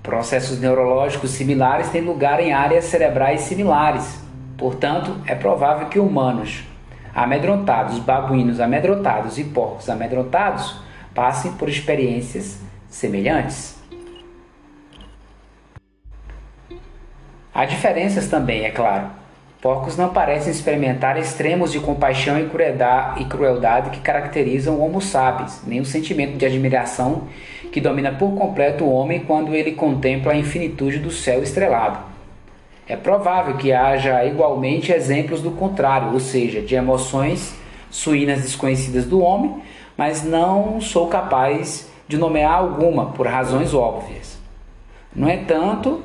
Processos 0.05 0.61
neurológicos 0.61 1.31
similares 1.31 1.89
têm 1.89 2.03
lugar 2.03 2.39
em 2.39 2.53
áreas 2.53 2.85
cerebrais 2.85 3.41
similares. 3.41 4.23
Portanto, 4.57 5.17
é 5.27 5.35
provável 5.35 5.89
que 5.89 5.99
humanos, 5.99 6.63
amedrontados, 7.13 7.99
babuínos 7.99 8.61
amedrontados 8.61 9.37
e 9.37 9.43
porcos 9.43 9.91
amedrontados 9.91 10.85
passem 11.15 11.53
por 11.53 11.69
experiências 11.69 12.59
semelhantes. 12.89 13.77
Há 17.55 17.65
diferenças 17.65 18.29
também, 18.29 18.65
é 18.65 18.71
claro. 18.71 19.11
Porcos 19.63 19.97
não 19.97 20.11
parecem 20.11 20.51
experimentar 20.51 21.17
extremos 21.17 21.73
de 21.73 21.81
compaixão 21.81 22.39
e 22.39 23.25
crueldade 23.25 23.91
que 23.91 24.01
caracterizam 24.01 24.75
o 24.75 24.85
Homo 24.85 25.01
sapiens, 25.01 25.63
nem 25.67 25.81
o 25.81 25.85
sentimento 25.87 26.37
de 26.37 26.45
admiração 26.45 27.29
que 27.73 27.81
domina 27.81 28.13
por 28.13 28.35
completo 28.35 28.85
o 28.85 28.93
homem 28.93 29.21
quando 29.21 29.55
ele 29.55 29.73
contempla 29.73 30.33
a 30.33 30.37
infinitude 30.37 30.99
do 30.99 31.11
céu 31.11 31.43
estrelado. 31.43 31.99
É 32.87 32.95
provável 32.95 33.57
que 33.57 33.73
haja 33.73 34.23
igualmente 34.27 34.93
exemplos 34.93 35.41
do 35.41 35.53
contrário, 35.53 36.13
ou 36.13 36.21
seja, 36.21 36.61
de 36.61 36.75
emoções 36.75 37.55
suínas 37.91 38.43
desconhecidas 38.43 39.07
do 39.07 39.21
homem, 39.21 39.63
mas 39.97 40.23
não 40.23 40.81
sou 40.81 41.09
capaz 41.09 41.91
de 42.07 42.17
nomear 42.17 42.55
alguma 42.55 43.07
por 43.07 43.27
razões 43.27 43.73
óbvias. 43.73 44.39
No 45.15 45.31
entanto, 45.31 46.03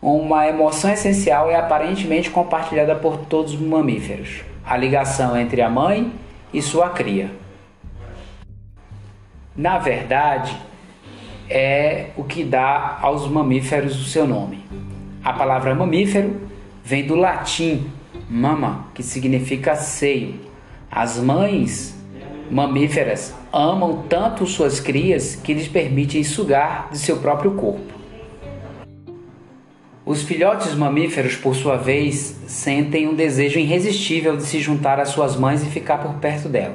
uma 0.00 0.46
emoção 0.48 0.90
essencial 0.90 1.50
é 1.50 1.56
aparentemente 1.56 2.30
compartilhada 2.30 2.94
por 2.94 3.18
todos 3.18 3.54
os 3.54 3.60
mamíferos: 3.60 4.42
a 4.64 4.76
ligação 4.76 5.36
entre 5.36 5.60
a 5.60 5.68
mãe 5.68 6.12
e 6.52 6.62
sua 6.62 6.90
cria. 6.90 7.30
Na 9.54 9.78
verdade, 9.78 10.56
é 11.48 12.06
o 12.16 12.24
que 12.24 12.42
dá 12.42 12.98
aos 13.02 13.28
mamíferos 13.28 14.00
o 14.00 14.04
seu 14.04 14.26
nome. 14.26 14.64
A 15.22 15.32
palavra 15.32 15.74
mamífero 15.74 16.40
vem 16.82 17.06
do 17.06 17.14
latim 17.14 17.90
mama, 18.28 18.86
que 18.94 19.02
significa 19.02 19.76
seio. 19.76 20.40
As 20.90 21.18
mães 21.18 22.01
mamíferas 22.52 23.34
amam 23.50 24.02
tanto 24.06 24.46
suas 24.46 24.78
crias 24.78 25.34
que 25.34 25.54
lhes 25.54 25.66
permitem 25.66 26.22
sugar 26.22 26.90
de 26.92 26.98
seu 26.98 27.16
próprio 27.16 27.52
corpo. 27.52 27.80
Os 30.04 30.22
filhotes 30.22 30.74
mamíferos, 30.74 31.34
por 31.34 31.56
sua 31.56 31.78
vez, 31.78 32.36
sentem 32.46 33.08
um 33.08 33.14
desejo 33.14 33.58
irresistível 33.58 34.36
de 34.36 34.42
se 34.42 34.60
juntar 34.60 35.00
às 35.00 35.08
suas 35.08 35.34
mães 35.34 35.62
e 35.62 35.70
ficar 35.70 35.96
por 35.98 36.12
perto 36.16 36.46
dela. 36.46 36.74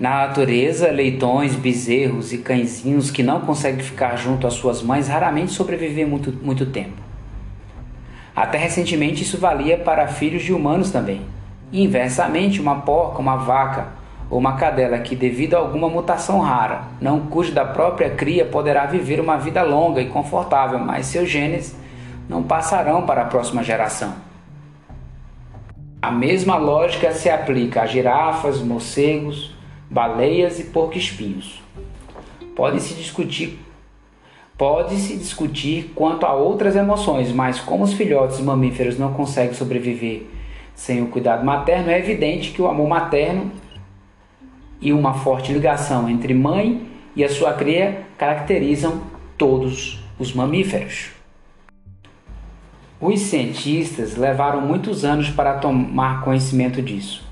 Na 0.00 0.26
natureza, 0.26 0.90
leitões, 0.90 1.54
bezerros 1.54 2.32
e 2.32 2.38
cãezinhos 2.38 3.10
que 3.10 3.22
não 3.22 3.42
conseguem 3.42 3.84
ficar 3.84 4.16
junto 4.16 4.46
às 4.46 4.54
suas 4.54 4.80
mães 4.80 5.06
raramente 5.06 5.52
sobrevivem 5.52 6.06
muito, 6.06 6.32
muito 6.42 6.64
tempo. 6.64 6.96
Até 8.34 8.56
recentemente 8.56 9.22
isso 9.22 9.36
valia 9.36 9.76
para 9.76 10.08
filhos 10.08 10.42
de 10.42 10.54
humanos 10.54 10.90
também. 10.90 11.20
E 11.70 11.84
inversamente, 11.84 12.58
uma 12.58 12.80
porca, 12.80 13.18
uma 13.18 13.36
vaca 13.36 14.01
ou 14.32 14.38
uma 14.38 14.54
cadela 14.56 14.98
que, 14.98 15.14
devido 15.14 15.52
a 15.52 15.58
alguma 15.58 15.90
mutação 15.90 16.40
rara, 16.40 16.84
não 16.98 17.20
cuide 17.26 17.52
da 17.52 17.66
própria 17.66 18.08
cria, 18.08 18.46
poderá 18.46 18.86
viver 18.86 19.20
uma 19.20 19.36
vida 19.36 19.62
longa 19.62 20.00
e 20.00 20.08
confortável, 20.08 20.78
mas 20.78 21.04
seus 21.04 21.28
genes 21.28 21.76
não 22.26 22.42
passarão 22.42 23.04
para 23.04 23.20
a 23.20 23.24
próxima 23.26 23.62
geração. 23.62 24.14
A 26.00 26.10
mesma 26.10 26.56
lógica 26.56 27.12
se 27.12 27.28
aplica 27.28 27.82
a 27.82 27.86
girafas, 27.86 28.62
morcegos, 28.62 29.54
baleias 29.90 30.58
e 30.58 30.64
porco-espinhos. 30.64 31.62
Pode-se 32.56 32.94
discutir 32.94 33.60
Pode-se 34.56 35.16
discutir 35.16 35.92
quanto 35.94 36.24
a 36.24 36.32
outras 36.32 36.76
emoções, 36.76 37.32
mas 37.32 37.60
como 37.60 37.84
os 37.84 37.92
filhotes 37.92 38.40
mamíferos 38.40 38.98
não 38.98 39.12
conseguem 39.12 39.54
sobreviver 39.54 40.26
sem 40.74 41.02
o 41.02 41.08
cuidado 41.08 41.44
materno, 41.44 41.90
é 41.90 41.98
evidente 41.98 42.52
que 42.52 42.62
o 42.62 42.68
amor 42.68 42.88
materno 42.88 43.50
e 44.82 44.92
uma 44.92 45.14
forte 45.14 45.52
ligação 45.52 46.10
entre 46.10 46.34
mãe 46.34 46.86
e 47.14 47.24
a 47.24 47.28
sua 47.28 47.54
cria 47.54 48.02
caracterizam 48.18 49.00
todos 49.38 50.02
os 50.18 50.34
mamíferos. 50.34 51.10
Os 53.00 53.20
cientistas 53.20 54.16
levaram 54.16 54.60
muitos 54.60 55.04
anos 55.04 55.30
para 55.30 55.54
tomar 55.54 56.22
conhecimento 56.22 56.82
disso. 56.82 57.24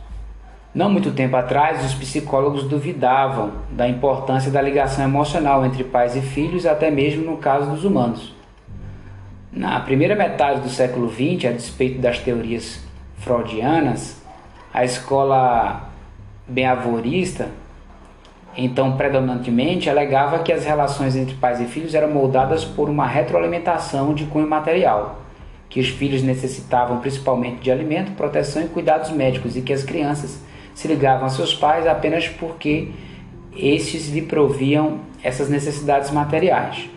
Não 0.72 0.88
muito 0.88 1.10
tempo 1.10 1.36
atrás, 1.36 1.84
os 1.84 1.94
psicólogos 1.94 2.64
duvidavam 2.64 3.52
da 3.70 3.88
importância 3.88 4.52
da 4.52 4.62
ligação 4.62 5.04
emocional 5.04 5.66
entre 5.66 5.82
pais 5.82 6.14
e 6.14 6.20
filhos, 6.20 6.64
até 6.64 6.90
mesmo 6.90 7.24
no 7.24 7.36
caso 7.36 7.70
dos 7.70 7.84
humanos. 7.84 8.32
Na 9.52 9.80
primeira 9.80 10.14
metade 10.14 10.60
do 10.60 10.68
século 10.68 11.10
XX, 11.10 11.46
a 11.46 11.52
despeito 11.52 12.00
das 12.00 12.20
teorias 12.20 12.80
freudianas, 13.18 14.22
a 14.72 14.84
escola 14.84 15.89
behaviorista, 16.50 17.48
então 18.56 18.96
predominantemente, 18.96 19.88
alegava 19.88 20.40
que 20.40 20.52
as 20.52 20.64
relações 20.64 21.16
entre 21.16 21.34
pais 21.36 21.60
e 21.60 21.64
filhos 21.64 21.94
eram 21.94 22.10
moldadas 22.10 22.64
por 22.64 22.90
uma 22.90 23.06
retroalimentação 23.06 24.12
de 24.12 24.24
cunho 24.24 24.48
material, 24.48 25.20
que 25.68 25.80
os 25.80 25.88
filhos 25.88 26.22
necessitavam 26.22 26.98
principalmente 26.98 27.60
de 27.60 27.70
alimento, 27.70 28.12
proteção 28.12 28.62
e 28.62 28.68
cuidados 28.68 29.10
médicos 29.10 29.56
e 29.56 29.62
que 29.62 29.72
as 29.72 29.84
crianças 29.84 30.40
se 30.74 30.88
ligavam 30.88 31.26
a 31.26 31.30
seus 31.30 31.54
pais 31.54 31.86
apenas 31.86 32.28
porque 32.28 32.88
estes 33.56 34.08
lhe 34.08 34.22
proviam 34.22 35.00
essas 35.22 35.48
necessidades 35.48 36.10
materiais. 36.10 36.88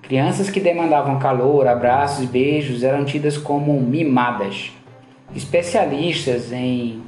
Crianças 0.00 0.50
que 0.50 0.60
demandavam 0.60 1.18
calor, 1.18 1.66
abraços 1.66 2.24
e 2.24 2.26
beijos 2.26 2.82
eram 2.82 3.04
tidas 3.04 3.38
como 3.38 3.80
mimadas. 3.80 4.72
Especialistas 5.34 6.52
em 6.52 7.00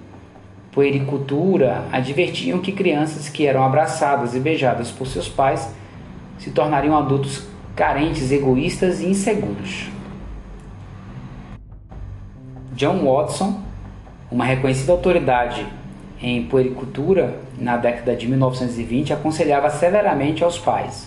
puericultura 0.75 1.87
advertiam 1.93 2.59
que 2.59 2.73
crianças 2.73 3.29
que 3.29 3.47
eram 3.47 3.63
abraçadas 3.63 4.35
e 4.35 4.41
beijadas 4.41 4.91
por 4.91 5.07
seus 5.07 5.29
pais 5.29 5.73
se 6.37 6.51
tornariam 6.51 6.97
adultos 6.97 7.47
carentes, 7.77 8.33
egoístas 8.33 9.01
e 9.01 9.07
inseguros. 9.07 9.89
John 12.73 13.05
Watson, 13.05 13.61
uma 14.33 14.45
reconhecida 14.45 14.91
autoridade 14.91 15.65
em 16.21 16.43
puericultura, 16.43 17.39
na 17.57 17.77
década 17.77 18.17
de 18.17 18.27
1920, 18.27 19.13
aconselhava 19.13 19.71
severamente 19.71 20.43
aos 20.43 20.59
pais: 20.59 21.07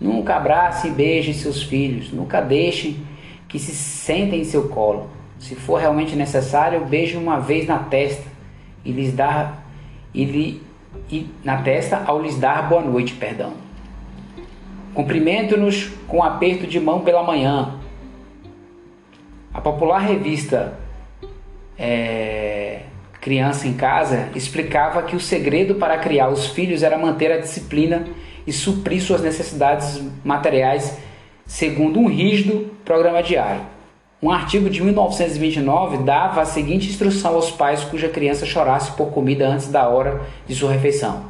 nunca 0.00 0.36
abrace 0.36 0.86
e 0.86 0.90
beije 0.92 1.34
seus 1.34 1.60
filhos, 1.60 2.12
nunca 2.12 2.40
deixe 2.40 3.00
que 3.48 3.58
se 3.58 3.74
sentem 3.74 4.42
em 4.42 4.44
seu 4.44 4.68
colo. 4.68 5.10
Se 5.40 5.56
for 5.56 5.80
realmente 5.80 6.14
necessário, 6.14 6.84
beije 6.84 7.16
uma 7.16 7.40
vez 7.40 7.66
na 7.66 7.78
testa 7.78 8.37
e 8.84 8.92
lhes 8.92 9.12
dar 9.12 9.64
e, 10.14 10.24
lhe, 10.24 10.62
e 11.10 11.28
na 11.44 11.62
testa 11.62 12.02
ao 12.06 12.20
lhes 12.20 12.38
dar 12.38 12.68
boa 12.68 12.82
noite, 12.82 13.14
perdão. 13.14 13.52
Cumprimento-nos 14.94 15.90
com 16.06 16.18
um 16.18 16.22
aperto 16.22 16.66
de 16.66 16.80
mão 16.80 17.00
pela 17.00 17.22
manhã. 17.22 17.74
A 19.52 19.60
popular 19.60 20.00
revista 20.00 20.78
é, 21.78 22.80
criança 23.20 23.68
em 23.68 23.74
casa, 23.74 24.28
explicava 24.34 25.02
que 25.02 25.14
o 25.14 25.20
segredo 25.20 25.74
para 25.76 25.98
criar 25.98 26.28
os 26.28 26.46
filhos 26.46 26.82
era 26.82 26.96
manter 26.98 27.30
a 27.30 27.38
disciplina 27.38 28.06
e 28.46 28.52
suprir 28.52 29.02
suas 29.02 29.20
necessidades 29.20 30.02
materiais 30.24 30.98
segundo 31.46 32.00
um 32.00 32.08
rígido 32.08 32.70
programa 32.84 33.22
diário. 33.22 33.62
Um 34.20 34.32
artigo 34.32 34.68
de 34.68 34.82
1929 34.82 35.98
dava 35.98 36.40
a 36.40 36.44
seguinte 36.44 36.88
instrução 36.88 37.36
aos 37.36 37.52
pais 37.52 37.84
cuja 37.84 38.08
criança 38.08 38.44
chorasse 38.44 38.90
por 38.92 39.12
comida 39.12 39.46
antes 39.46 39.68
da 39.68 39.88
hora 39.88 40.22
de 40.44 40.56
sua 40.56 40.72
refeição: 40.72 41.26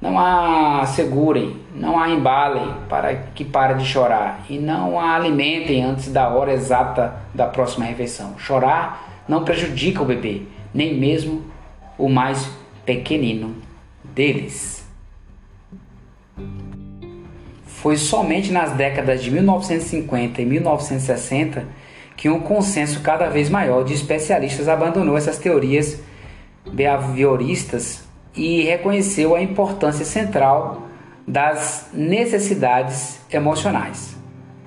Não 0.00 0.16
a 0.16 0.86
segurem, 0.86 1.56
não 1.74 1.98
a 1.98 2.08
embalem 2.08 2.72
para 2.88 3.16
que 3.16 3.44
pare 3.44 3.74
de 3.74 3.84
chorar 3.84 4.44
e 4.48 4.58
não 4.58 5.00
a 5.00 5.16
alimentem 5.16 5.82
antes 5.82 6.12
da 6.12 6.28
hora 6.28 6.52
exata 6.52 7.16
da 7.34 7.48
próxima 7.48 7.84
refeição. 7.84 8.38
Chorar 8.38 9.24
não 9.26 9.42
prejudica 9.42 10.00
o 10.00 10.06
bebê, 10.06 10.42
nem 10.72 10.94
mesmo 10.94 11.42
o 11.98 12.08
mais 12.08 12.48
pequenino 12.84 13.56
deles. 14.04 14.75
Foi 17.86 17.96
somente 17.96 18.50
nas 18.50 18.72
décadas 18.72 19.22
de 19.22 19.30
1950 19.30 20.42
e 20.42 20.44
1960 20.44 21.68
que 22.16 22.28
um 22.28 22.40
consenso 22.40 23.00
cada 23.00 23.28
vez 23.28 23.48
maior 23.48 23.84
de 23.84 23.94
especialistas 23.94 24.68
abandonou 24.68 25.16
essas 25.16 25.38
teorias 25.38 26.00
behavioristas 26.68 28.02
e 28.34 28.62
reconheceu 28.62 29.36
a 29.36 29.40
importância 29.40 30.04
central 30.04 30.88
das 31.28 31.88
necessidades 31.94 33.20
emocionais. 33.30 34.16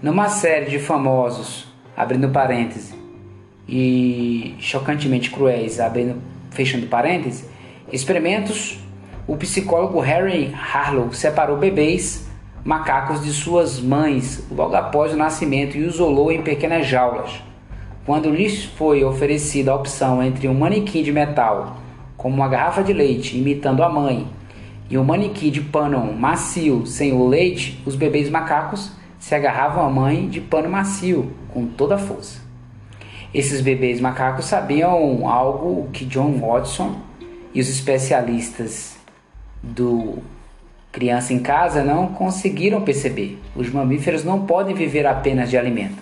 Numa 0.02 0.30
série 0.30 0.68
de 0.68 0.80
famosos, 0.80 1.68
abrindo 1.98 2.30
parênteses, 2.30 2.96
e 3.68 4.56
chocantemente 4.60 5.30
cruéis, 5.30 5.82
abrindo, 5.82 6.22
fechando 6.52 6.88
parênteses, 6.88 7.44
experimentos, 7.92 8.80
o 9.28 9.36
psicólogo 9.36 10.00
Harry 10.00 10.56
Harlow 10.56 11.12
separou 11.12 11.58
bebês 11.58 12.29
macacos 12.64 13.24
de 13.24 13.32
suas 13.32 13.80
mães 13.80 14.46
logo 14.52 14.76
após 14.76 15.14
o 15.14 15.18
nascimento 15.18 15.78
e 15.78 15.84
os 15.84 15.96
isolou 15.96 16.32
em 16.32 16.42
pequenas 16.42 16.88
jaulas. 16.88 17.42
Quando 18.06 18.30
lhes 18.30 18.66
foi 18.66 19.04
oferecida 19.04 19.72
a 19.72 19.76
opção 19.76 20.22
entre 20.24 20.48
um 20.48 20.54
manequim 20.54 21.04
de 21.04 21.12
metal, 21.12 21.78
como 22.18 22.36
uma 22.36 22.48
garrafa 22.48 22.84
de 22.84 22.92
leite 22.92 23.38
imitando 23.38 23.84
a 23.84 23.90
mãe, 23.90 24.28
e 24.90 24.98
um 24.98 25.04
manequim 25.04 25.52
de 25.52 25.62
pano 25.62 26.12
macio 26.14 26.86
sem 26.86 27.14
o 27.14 27.28
leite, 27.28 27.82
os 27.86 27.96
bebês 27.96 28.30
macacos 28.30 28.92
se 29.20 29.36
agarravam 29.36 29.86
à 29.86 29.90
mãe 29.90 30.28
de 30.28 30.42
pano 30.42 30.70
macio 30.70 31.32
com 31.54 31.68
toda 31.68 31.96
a 31.96 32.00
força. 32.00 32.42
Esses 33.34 33.62
bebês 33.62 34.02
macacos 34.02 34.46
sabiam 34.46 35.28
algo 35.28 35.88
que 35.94 36.06
John 36.06 36.40
Watson 36.40 36.96
e 37.54 37.62
os 37.62 37.70
especialistas 37.70 38.98
do 39.62 40.18
Criança 40.92 41.34
em 41.34 41.40
Casa 41.40 41.84
não 41.84 42.08
conseguiram 42.08 42.82
perceber. 42.82 43.40
Os 43.56 43.70
mamíferos 43.70 44.24
não 44.24 44.46
podem 44.46 44.74
viver 44.74 45.06
apenas 45.06 45.50
de 45.50 45.58
alimento. 45.58 46.02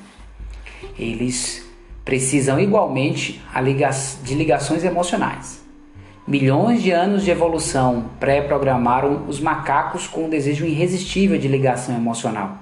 Eles 0.97 1.67
precisam 2.05 2.57
igualmente 2.57 3.41
de 4.23 4.33
ligações 4.33 4.85
emocionais. 4.85 5.61
Milhões 6.25 6.81
de 6.81 6.91
anos 6.91 7.23
de 7.23 7.31
evolução 7.31 8.05
pré-programaram 8.17 9.25
os 9.27 9.41
macacos 9.41 10.07
com 10.07 10.25
um 10.25 10.29
desejo 10.29 10.65
irresistível 10.65 11.37
de 11.37 11.47
ligação 11.47 11.95
emocional. 11.95 12.57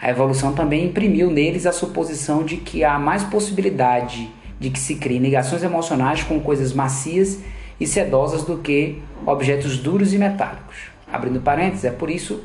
A 0.00 0.10
evolução 0.10 0.52
também 0.52 0.86
imprimiu 0.86 1.30
neles 1.30 1.64
a 1.66 1.72
suposição 1.72 2.42
de 2.42 2.58
que 2.58 2.84
há 2.84 2.98
mais 2.98 3.24
possibilidade 3.24 4.30
de 4.58 4.68
que 4.68 4.78
se 4.78 4.96
criem 4.96 5.20
ligações 5.20 5.62
emocionais 5.62 6.22
com 6.22 6.38
coisas 6.38 6.74
macias 6.74 7.38
e 7.78 7.86
sedosas 7.86 8.44
do 8.44 8.58
que 8.58 9.02
objetos 9.26 9.78
duros 9.78 10.12
e 10.12 10.18
metálicos. 10.18 10.90
Abrindo 11.12 11.40
parênteses, 11.40 11.84
é 11.84 11.90
por 11.90 12.10
isso 12.10 12.44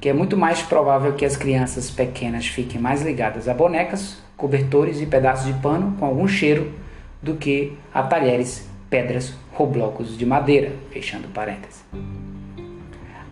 que 0.00 0.08
é 0.08 0.12
muito 0.12 0.36
mais 0.36 0.62
provável 0.62 1.12
que 1.12 1.24
as 1.24 1.36
crianças 1.36 1.90
pequenas 1.90 2.46
fiquem 2.46 2.80
mais 2.80 3.02
ligadas 3.02 3.48
a 3.48 3.54
bonecas, 3.54 4.18
cobertores 4.36 5.00
e 5.00 5.06
pedaços 5.06 5.46
de 5.46 5.52
pano 5.60 5.94
com 5.98 6.06
algum 6.06 6.26
cheiro 6.26 6.72
do 7.22 7.34
que 7.34 7.76
a 7.92 8.02
talheres, 8.02 8.66
pedras 8.88 9.34
ou 9.58 9.66
blocos 9.66 10.16
de 10.16 10.24
madeira. 10.24 10.72
Fechando 10.90 11.28
parênteses. 11.28 11.84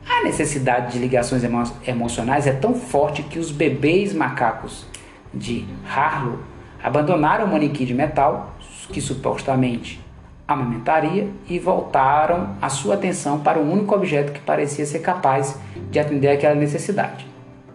A 0.06 0.24
necessidade 0.24 0.92
de 0.92 0.98
ligações 0.98 1.44
emo 1.44 1.62
emocionais 1.86 2.46
é 2.46 2.52
tão 2.52 2.74
forte 2.74 3.22
que 3.22 3.38
os 3.38 3.50
bebês 3.50 4.12
macacos 4.12 4.86
de 5.32 5.64
Harlow 5.86 6.38
abandonaram 6.82 7.46
o 7.46 7.48
manequim 7.48 7.84
de 7.84 7.94
metal, 7.94 8.56
que 8.92 9.00
supostamente 9.00 10.00
amamentaria, 10.48 11.28
e 11.46 11.58
voltaram 11.58 12.56
a 12.60 12.70
sua 12.70 12.94
atenção 12.94 13.40
para 13.40 13.58
o 13.58 13.70
único 13.70 13.94
objeto 13.94 14.32
que 14.32 14.40
parecia 14.40 14.86
ser 14.86 15.00
capaz 15.00 15.60
de 15.90 15.98
atender 15.98 16.28
aquela 16.28 16.54
necessidade. 16.54 17.26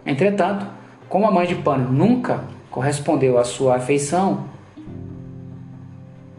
Entretanto, 0.04 0.66
como 1.08 1.28
a 1.28 1.30
mãe 1.30 1.46
de 1.46 1.54
pano 1.54 1.92
nunca 1.92 2.42
correspondeu 2.72 3.38
à 3.38 3.44
sua 3.44 3.76
afeição, 3.76 4.46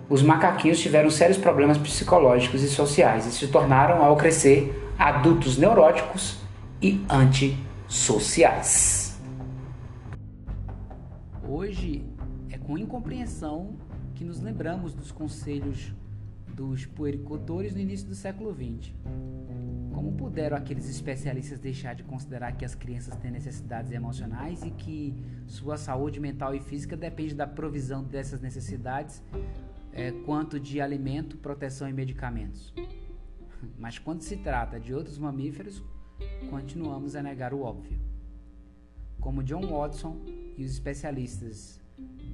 os 0.10 0.22
macaquinhos 0.22 0.80
tiveram 0.80 1.10
sérios 1.10 1.38
problemas 1.38 1.78
psicológicos 1.78 2.62
e 2.62 2.68
sociais 2.68 3.26
e 3.26 3.32
se 3.32 3.48
tornaram, 3.48 4.04
ao 4.04 4.18
crescer, 4.18 4.92
adultos 5.00 5.58
neuróticos 5.58 6.38
e 6.82 7.02
antissociais. 7.10 9.18
Hoje 11.48 12.04
é 12.52 12.58
com 12.58 12.78
incompreensão 12.78 13.78
que 14.14 14.26
nos 14.26 14.42
lembramos 14.42 14.94
dos 14.94 15.12
conselhos 15.12 15.94
dos 16.56 16.86
puericultores 16.86 17.74
no 17.76 17.82
início 17.82 18.08
do 18.08 18.16
século 18.16 18.54
XX. 18.54 18.94
Como 19.94 20.14
puderam 20.14 20.56
aqueles 20.56 20.90
especialistas 20.90 21.60
deixar 21.60 21.96
de 21.96 22.04
considerar 22.04 22.54
que 22.54 22.64
as 22.64 22.74
crianças 22.74 23.16
têm 23.18 23.30
necessidades 23.30 23.92
emocionais 23.92 24.64
e 24.64 24.72
que 24.72 25.14
sua 25.48 25.78
saúde 25.78 26.20
mental 26.20 26.56
e 26.56 26.60
física 26.62 26.96
depende 26.96 27.36
da 27.36 27.46
provisão 27.46 28.04
dessas 28.04 28.40
necessidades, 28.40 29.22
é, 29.92 30.12
quanto 30.12 30.60
de 30.60 30.80
alimento, 30.80 31.38
proteção 31.38 31.90
e 31.90 31.94
medicamentos? 31.94 32.74
Mas 33.78 34.00
quando 34.00 34.22
se 34.22 34.38
trata 34.38 34.80
de 34.80 34.94
outros 34.94 35.18
mamíferos, 35.18 35.84
continuamos 36.50 37.16
a 37.16 37.24
negar 37.24 37.54
o 37.54 37.62
óbvio. 37.62 38.00
Como 39.20 39.44
John 39.44 39.66
Watson 39.68 40.22
e 40.58 40.64
os 40.64 40.72
especialistas 40.72 41.82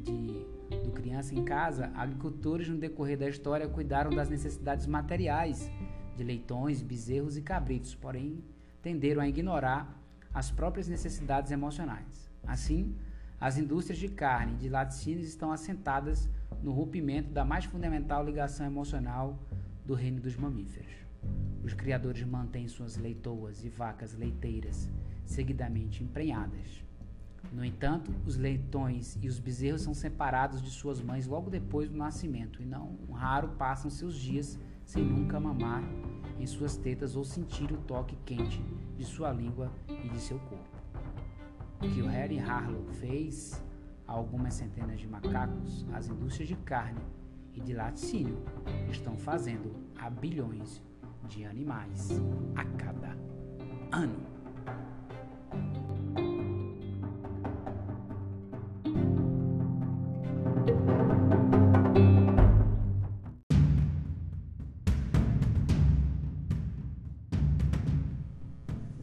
de, 0.04 0.46
do 0.84 0.92
Criança 0.92 1.36
em 1.36 1.44
Casa, 1.44 1.92
agricultores 1.96 2.68
no 2.68 2.78
decorrer 2.78 3.18
da 3.18 3.28
história 3.28 3.68
cuidaram 3.68 4.12
das 4.12 4.30
necessidades 4.30 4.88
materiais 4.88 5.70
de 6.16 6.24
leitões, 6.24 6.82
bezerros 6.82 7.38
e 7.38 7.42
cabritos, 7.42 7.96
porém 7.96 8.44
tenderam 8.82 9.22
a 9.22 9.28
ignorar 9.28 10.00
as 10.34 10.50
próprias 10.50 10.88
necessidades 10.88 11.52
emocionais. 11.52 12.32
Assim, 12.46 12.96
as 13.40 13.58
indústrias 13.58 14.00
de 14.00 14.08
carne 14.08 14.54
e 14.54 14.58
de 14.58 14.70
laticínios 14.70 15.28
estão 15.28 15.52
assentadas 15.52 16.30
no 16.62 16.72
rompimento 16.72 17.32
da 17.32 17.44
mais 17.44 17.66
fundamental 17.66 18.24
ligação 18.24 18.66
emocional 18.66 19.38
do 19.86 19.94
reino 19.94 20.22
dos 20.22 20.36
mamíferos. 20.36 20.92
Os 21.64 21.74
criadores 21.74 22.24
mantêm 22.24 22.68
suas 22.68 22.98
leitoas 22.98 23.64
e 23.64 23.70
vacas 23.70 24.14
leiteiras 24.16 24.90
seguidamente 25.26 26.04
emprenhadas. 26.04 26.84
No 27.52 27.66
entanto, 27.66 28.14
os 28.26 28.38
leitões 28.38 29.18
e 29.22 29.28
os 29.28 29.40
bezerros 29.40 29.82
são 29.82 29.94
separados 29.94 30.62
de 30.62 30.70
suas 30.70 31.02
mães 31.02 31.28
logo 31.28 31.50
depois 31.50 31.90
do 31.90 31.98
nascimento 31.98 32.62
e 32.62 32.66
não 32.66 32.98
raro 33.14 33.50
passam 33.58 33.90
seus 33.90 34.16
dias 34.16 34.60
sem 34.86 35.04
nunca 35.04 35.40
mamar 35.40 35.84
em 36.40 36.46
suas 36.46 36.76
tetas 36.76 37.16
ou 37.16 37.24
sentir 37.24 37.72
o 37.72 37.78
toque 37.78 38.16
quente 38.26 38.62
de 38.98 39.06
sua 39.06 39.32
língua 39.32 39.72
e 39.88 40.10
de 40.10 40.20
seu 40.20 40.40
corpo. 40.40 40.70
O 41.82 41.90
que 41.90 42.02
o 42.02 42.08
Harry 42.08 42.40
Harlow 42.40 42.86
fez 43.00 43.64
a 44.08 44.12
algumas 44.12 44.54
centenas 44.54 45.00
de 45.00 45.08
macacos, 45.08 45.86
as 45.94 46.08
indústrias 46.08 46.48
de 46.48 46.56
carne 46.56 47.02
e 47.54 47.60
de 47.60 47.74
laticínio 47.74 48.38
estão 48.90 49.18
fazendo 49.18 49.74
a 49.98 50.10
bilhões 50.10 50.82
de 51.28 51.46
animais 51.46 52.10
a 52.56 52.66
cada 52.66 53.18
ano. 53.92 54.20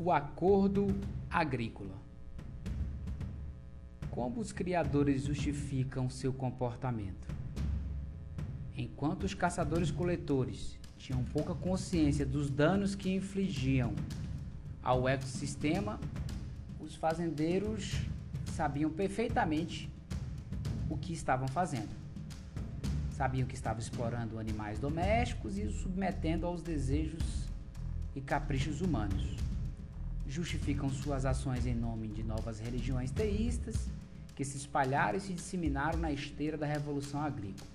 O 0.08 0.12
acordo 0.12 0.86
agrícola. 1.28 1.94
Como 4.10 4.40
os 4.40 4.52
criadores 4.52 5.24
justificam 5.24 6.08
seu 6.08 6.32
comportamento? 6.32 7.28
Enquanto 8.74 9.24
os 9.24 9.34
caçadores-coletores 9.34 10.78
tinham 10.96 11.22
pouca 11.24 11.54
consciência 11.54 12.24
dos 12.24 12.48
danos 12.48 12.94
que 12.94 13.14
infligiam 13.14 13.94
ao 14.82 15.06
ecossistema, 15.06 16.00
os 16.80 16.94
fazendeiros 16.94 18.00
sabiam 18.46 18.88
perfeitamente 18.88 19.90
o 20.88 20.96
que 20.96 21.12
estavam 21.12 21.48
fazendo. 21.48 21.94
Sabiam 23.10 23.46
que 23.46 23.54
estavam 23.54 23.82
explorando 23.82 24.38
animais 24.38 24.78
domésticos 24.78 25.58
e 25.58 25.64
os 25.64 25.74
submetendo 25.82 26.46
aos 26.46 26.62
desejos 26.62 27.46
e 28.16 28.22
caprichos 28.22 28.80
humanos 28.80 29.47
justificam 30.28 30.90
suas 30.90 31.24
ações 31.24 31.66
em 31.66 31.74
nome 31.74 32.06
de 32.08 32.22
novas 32.22 32.60
religiões 32.60 33.10
teístas 33.10 33.88
que 34.36 34.44
se 34.44 34.58
espalharam 34.58 35.16
e 35.16 35.20
se 35.20 35.32
disseminaram 35.32 35.98
na 35.98 36.12
esteira 36.12 36.56
da 36.56 36.66
Revolução 36.66 37.20
Agrícola. 37.20 37.66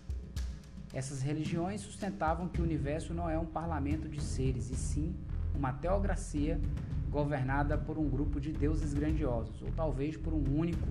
Essas 0.93 1.21
religiões 1.21 1.81
sustentavam 1.81 2.47
que 2.47 2.61
o 2.61 2.63
universo 2.63 3.13
não 3.13 3.27
é 3.27 3.37
um 3.37 3.45
parlamento 3.45 4.07
de 4.07 4.21
seres, 4.21 4.69
e 4.69 4.75
sim 4.75 5.15
uma 5.55 5.73
teocracia 5.73 6.61
governada 7.09 7.77
por 7.77 7.97
um 7.97 8.07
grupo 8.07 8.39
de 8.39 8.53
deuses 8.53 8.93
grandiosos, 8.93 9.61
ou 9.61 9.71
talvez 9.71 10.15
por 10.15 10.33
um 10.33 10.43
único 10.55 10.87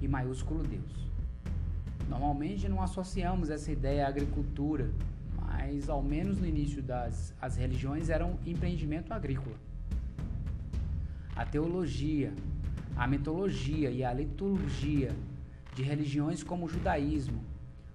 e 0.00 0.06
maiúsculo 0.06 0.62
Deus. 0.62 1.08
Normalmente 2.08 2.68
não 2.68 2.82
associamos 2.82 3.50
essa 3.50 3.72
ideia 3.72 4.06
à 4.06 4.08
agricultura, 4.08 4.90
mas 5.34 5.88
ao 5.88 6.02
menos 6.02 6.38
no 6.38 6.46
início 6.46 6.82
das 6.82 7.34
as 7.40 7.56
religiões 7.56 8.10
eram 8.10 8.38
empreendimento 8.46 9.12
agrícola 9.12 9.56
a 11.38 11.46
teologia, 11.46 12.34
a 12.96 13.06
mitologia 13.06 13.92
e 13.92 14.02
a 14.02 14.12
liturgia 14.12 15.14
de 15.72 15.84
religiões 15.84 16.42
como 16.42 16.66
o 16.66 16.68
judaísmo, 16.68 17.44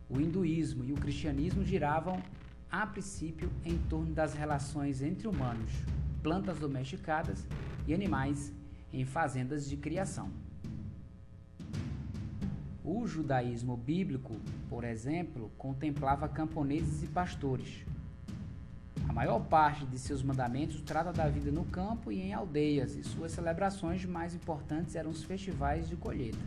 o 0.09 0.21
hinduísmo 0.21 0.85
e 0.85 0.93
o 0.93 0.95
cristianismo 0.95 1.61
giravam, 1.61 2.23
a 2.71 2.87
princípio, 2.87 3.51
em 3.65 3.77
torno 3.89 4.13
das 4.13 4.33
relações 4.33 5.01
entre 5.01 5.27
humanos, 5.27 5.69
plantas 6.23 6.57
domesticadas 6.57 7.45
e 7.85 7.93
animais 7.93 8.53
em 8.93 9.03
fazendas 9.03 9.69
de 9.69 9.75
criação. 9.75 10.29
O 12.81 13.05
judaísmo 13.05 13.75
bíblico, 13.75 14.37
por 14.69 14.85
exemplo, 14.85 15.51
contemplava 15.57 16.29
camponeses 16.29 17.03
e 17.03 17.07
pastores, 17.07 17.85
a 19.07 19.13
maior 19.13 19.39
parte 19.41 19.85
de 19.85 19.99
seus 19.99 20.23
mandamentos 20.23 20.81
trata 20.81 21.11
da 21.11 21.27
vida 21.27 21.51
no 21.51 21.65
campo 21.65 22.11
e 22.11 22.21
em 22.21 22.33
aldeias, 22.33 22.95
e 22.95 23.03
suas 23.03 23.31
celebrações 23.31 24.05
mais 24.05 24.33
importantes 24.33 24.95
eram 24.95 25.09
os 25.09 25.23
festivais 25.23 25.87
de 25.87 25.95
colheita. 25.95 26.39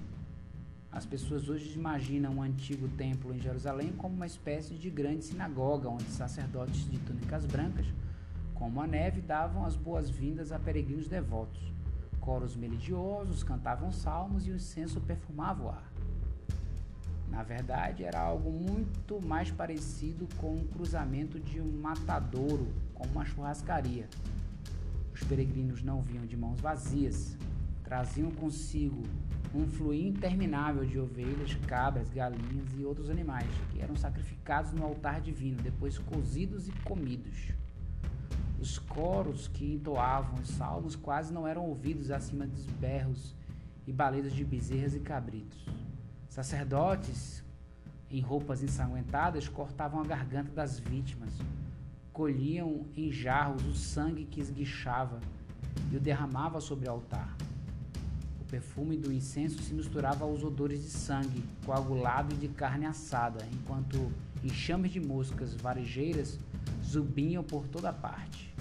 As 0.91 1.05
pessoas 1.05 1.49
hoje 1.49 1.75
imaginam 1.75 2.37
um 2.37 2.43
antigo 2.43 2.89
templo 2.89 3.35
em 3.35 3.39
Jerusalém 3.39 3.93
como 3.93 4.15
uma 4.15 4.27
espécie 4.27 4.75
de 4.75 4.89
grande 4.89 5.25
sinagoga, 5.25 5.89
onde 5.89 6.05
sacerdotes 6.05 6.91
de 6.91 6.99
túnicas 6.99 7.45
brancas, 7.45 7.87
como 8.55 8.81
a 8.81 8.87
neve, 8.87 9.21
davam 9.21 9.65
as 9.65 9.77
boas-vindas 9.77 10.53
a 10.53 10.59
peregrinos 10.59 11.07
devotos. 11.07 11.61
Coros 12.19 12.57
melodiosos 12.57 13.43
cantavam 13.45 13.93
salmos 13.93 14.47
e 14.47 14.51
o 14.51 14.57
incenso 14.57 15.01
perfumava 15.01 15.65
o 15.65 15.69
ar. 15.69 15.96
Na 17.31 17.43
verdade, 17.43 18.05
era 18.05 18.21
algo 18.21 18.51
muito 18.51 19.21
mais 19.27 19.51
parecido 19.51 20.29
com 20.37 20.55
um 20.55 20.67
cruzamento 20.67 21.39
de 21.39 21.61
um 21.61 21.81
matadouro 21.81 22.69
com 22.95 23.07
uma 23.09 23.25
churrascaria. 23.25 24.09
Os 25.13 25.23
peregrinos 25.25 25.83
não 25.83 26.01
vinham 26.03 26.27
de 26.27 26.37
mãos 26.37 26.61
vazias, 26.61 27.37
traziam 27.83 28.31
consigo 28.31 29.03
um 29.55 29.67
fluir 29.67 30.07
interminável 30.07 30.85
de 30.85 30.99
ovelhas, 30.99 31.55
cabras, 31.67 32.11
galinhas 32.11 32.69
e 32.77 32.85
outros 32.85 33.09
animais 33.09 33.49
que 33.71 33.81
eram 33.81 33.97
sacrificados 33.97 34.73
no 34.73 34.85
altar 34.85 35.21
divino, 35.21 35.57
depois 35.63 35.99
cozidos 35.99 36.69
e 36.69 36.73
comidos. 36.85 37.53
Os 38.61 38.79
coros 38.79 39.49
que 39.49 39.75
entoavam 39.75 40.41
os 40.41 40.49
salmos 40.49 40.97
quase 40.97 41.33
não 41.33 41.47
eram 41.47 41.65
ouvidos 41.67 42.11
acima 42.11 42.47
dos 42.47 42.67
berros 42.67 43.35
e 43.87 43.93
balidos 43.93 44.33
de 44.33 44.45
bezerras 44.45 44.95
e 44.95 45.01
cabritos. 45.01 45.65
Sacerdotes, 46.37 47.43
em 48.11 48.21
roupas 48.21 48.63
ensanguentadas, 48.63 49.49
cortavam 49.49 50.03
a 50.03 50.05
garganta 50.05 50.51
das 50.53 50.79
vítimas, 50.79 51.33
colhiam 52.13 52.85
em 52.95 53.11
jarros 53.11 53.65
o 53.65 53.73
sangue 53.73 54.27
que 54.27 54.39
esguichava 54.39 55.19
e 55.91 55.97
o 55.97 56.01
derramava 56.01 56.61
sobre 56.61 56.91
o 56.91 56.93
altar. 56.93 57.35
O 58.39 58.45
perfume 58.45 58.99
do 58.99 59.11
incenso 59.11 59.63
se 59.63 59.73
misturava 59.73 60.27
aos 60.27 60.45
odores 60.45 60.83
de 60.83 60.91
sangue, 60.91 61.43
coagulado 61.65 62.35
e 62.35 62.37
de 62.37 62.49
carne 62.49 62.85
assada, 62.85 63.43
enquanto 63.55 64.13
enxames 64.45 64.93
de 64.93 65.01
moscas 65.01 65.55
varejeiras 65.55 66.39
zumbiam 66.85 67.43
por 67.43 67.67
toda 67.67 67.95
parte. 67.95 68.55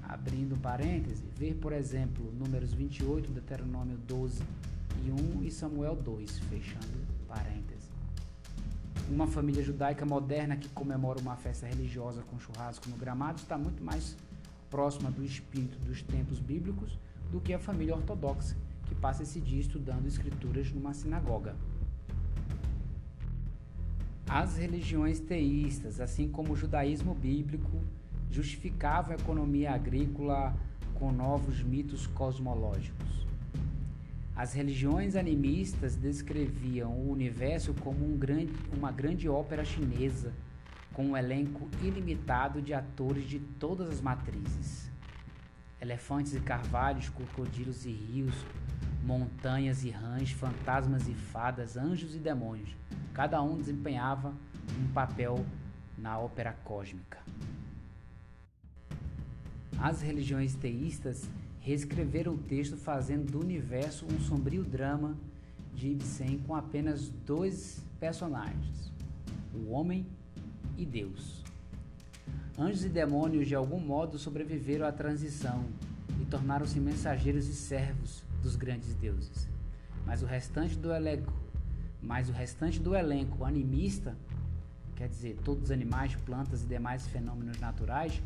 Abrindo 0.00 0.56
parêntese, 0.62 1.24
ver, 1.36 1.54
por 1.54 1.72
exemplo, 1.72 2.32
números 2.38 2.72
28, 2.72 3.32
Deuteronômio 3.32 3.96
12, 4.06 4.44
e 5.04 5.10
1 5.10 5.44
e 5.44 5.50
Samuel 5.50 5.96
2, 5.96 6.38
fechando 6.40 7.06
parênteses. 7.26 7.90
Uma 9.10 9.26
família 9.26 9.62
judaica 9.62 10.06
moderna 10.06 10.56
que 10.56 10.68
comemora 10.70 11.20
uma 11.20 11.36
festa 11.36 11.66
religiosa 11.66 12.22
com 12.22 12.38
churrasco 12.38 12.88
no 12.88 12.96
gramado 12.96 13.38
está 13.38 13.58
muito 13.58 13.82
mais 13.82 14.16
próxima 14.70 15.10
do 15.10 15.24
espírito 15.24 15.78
dos 15.80 16.02
tempos 16.02 16.38
bíblicos 16.38 16.98
do 17.30 17.40
que 17.40 17.52
a 17.52 17.58
família 17.58 17.94
ortodoxa, 17.94 18.56
que 18.86 18.94
passa 18.94 19.22
esse 19.22 19.40
dia 19.40 19.60
estudando 19.60 20.06
escrituras 20.06 20.72
numa 20.72 20.94
sinagoga. 20.94 21.54
As 24.28 24.56
religiões 24.56 25.20
teístas, 25.20 26.00
assim 26.00 26.28
como 26.28 26.54
o 26.54 26.56
judaísmo 26.56 27.14
bíblico, 27.14 27.82
justificavam 28.30 29.12
a 29.12 29.20
economia 29.20 29.72
agrícola 29.72 30.56
com 30.94 31.12
novos 31.12 31.62
mitos 31.62 32.06
cosmológicos. 32.06 33.23
As 34.36 34.52
religiões 34.52 35.14
animistas 35.14 35.94
descreviam 35.94 36.90
o 36.90 37.12
universo 37.12 37.72
como 37.74 38.04
um 38.04 38.16
grande, 38.16 38.52
uma 38.76 38.90
grande 38.90 39.28
ópera 39.28 39.64
chinesa, 39.64 40.32
com 40.92 41.06
um 41.06 41.16
elenco 41.16 41.68
ilimitado 41.80 42.60
de 42.60 42.74
atores 42.74 43.28
de 43.28 43.38
todas 43.38 43.88
as 43.88 44.00
matrizes. 44.00 44.90
Elefantes 45.80 46.34
e 46.34 46.40
carvalhos, 46.40 47.08
crocodilos 47.10 47.86
e 47.86 47.92
rios, 47.92 48.34
montanhas 49.04 49.84
e 49.84 49.90
rãs, 49.90 50.32
fantasmas 50.32 51.06
e 51.06 51.14
fadas, 51.14 51.76
anjos 51.76 52.16
e 52.16 52.18
demônios. 52.18 52.74
Cada 53.12 53.40
um 53.40 53.56
desempenhava 53.56 54.34
um 54.80 54.92
papel 54.92 55.46
na 55.96 56.18
ópera 56.18 56.56
cósmica. 56.64 57.18
As 59.78 60.02
religiões 60.02 60.56
teístas 60.56 61.28
reescreveram 61.64 62.34
o 62.34 62.38
texto 62.38 62.76
fazendo 62.76 63.32
do 63.32 63.40
universo 63.40 64.04
um 64.04 64.20
sombrio 64.20 64.62
drama 64.62 65.16
de 65.74 65.88
Ibsen 65.88 66.38
com 66.46 66.54
apenas 66.54 67.08
dois 67.08 67.82
personagens, 67.98 68.92
o 69.54 69.70
homem 69.70 70.06
e 70.76 70.84
Deus. 70.84 71.42
Anjos 72.58 72.84
e 72.84 72.88
demônios 72.90 73.48
de 73.48 73.54
algum 73.54 73.80
modo 73.80 74.18
sobreviveram 74.18 74.86
à 74.86 74.92
transição 74.92 75.64
e 76.20 76.26
tornaram-se 76.26 76.78
mensageiros 76.78 77.48
e 77.48 77.54
servos 77.54 78.22
dos 78.42 78.56
grandes 78.56 78.94
deuses. 78.96 79.48
Mas 80.04 80.22
o 80.22 80.26
restante 80.26 80.76
do 80.76 80.92
elenco, 80.92 81.32
mas 82.02 82.28
o 82.28 82.32
restante 82.32 82.78
do 82.78 82.94
elenco 82.94 83.42
animista, 83.42 84.14
quer 84.94 85.08
dizer, 85.08 85.38
todos 85.42 85.64
os 85.64 85.70
animais, 85.70 86.14
plantas 86.26 86.62
e 86.62 86.66
demais 86.66 87.06
fenômenos 87.06 87.58
naturais, 87.58 88.20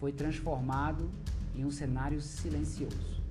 foi 0.00 0.12
transformado 0.12 1.10
em 1.54 1.64
um 1.64 1.70
cenário 1.70 2.20
silencioso. 2.20 3.22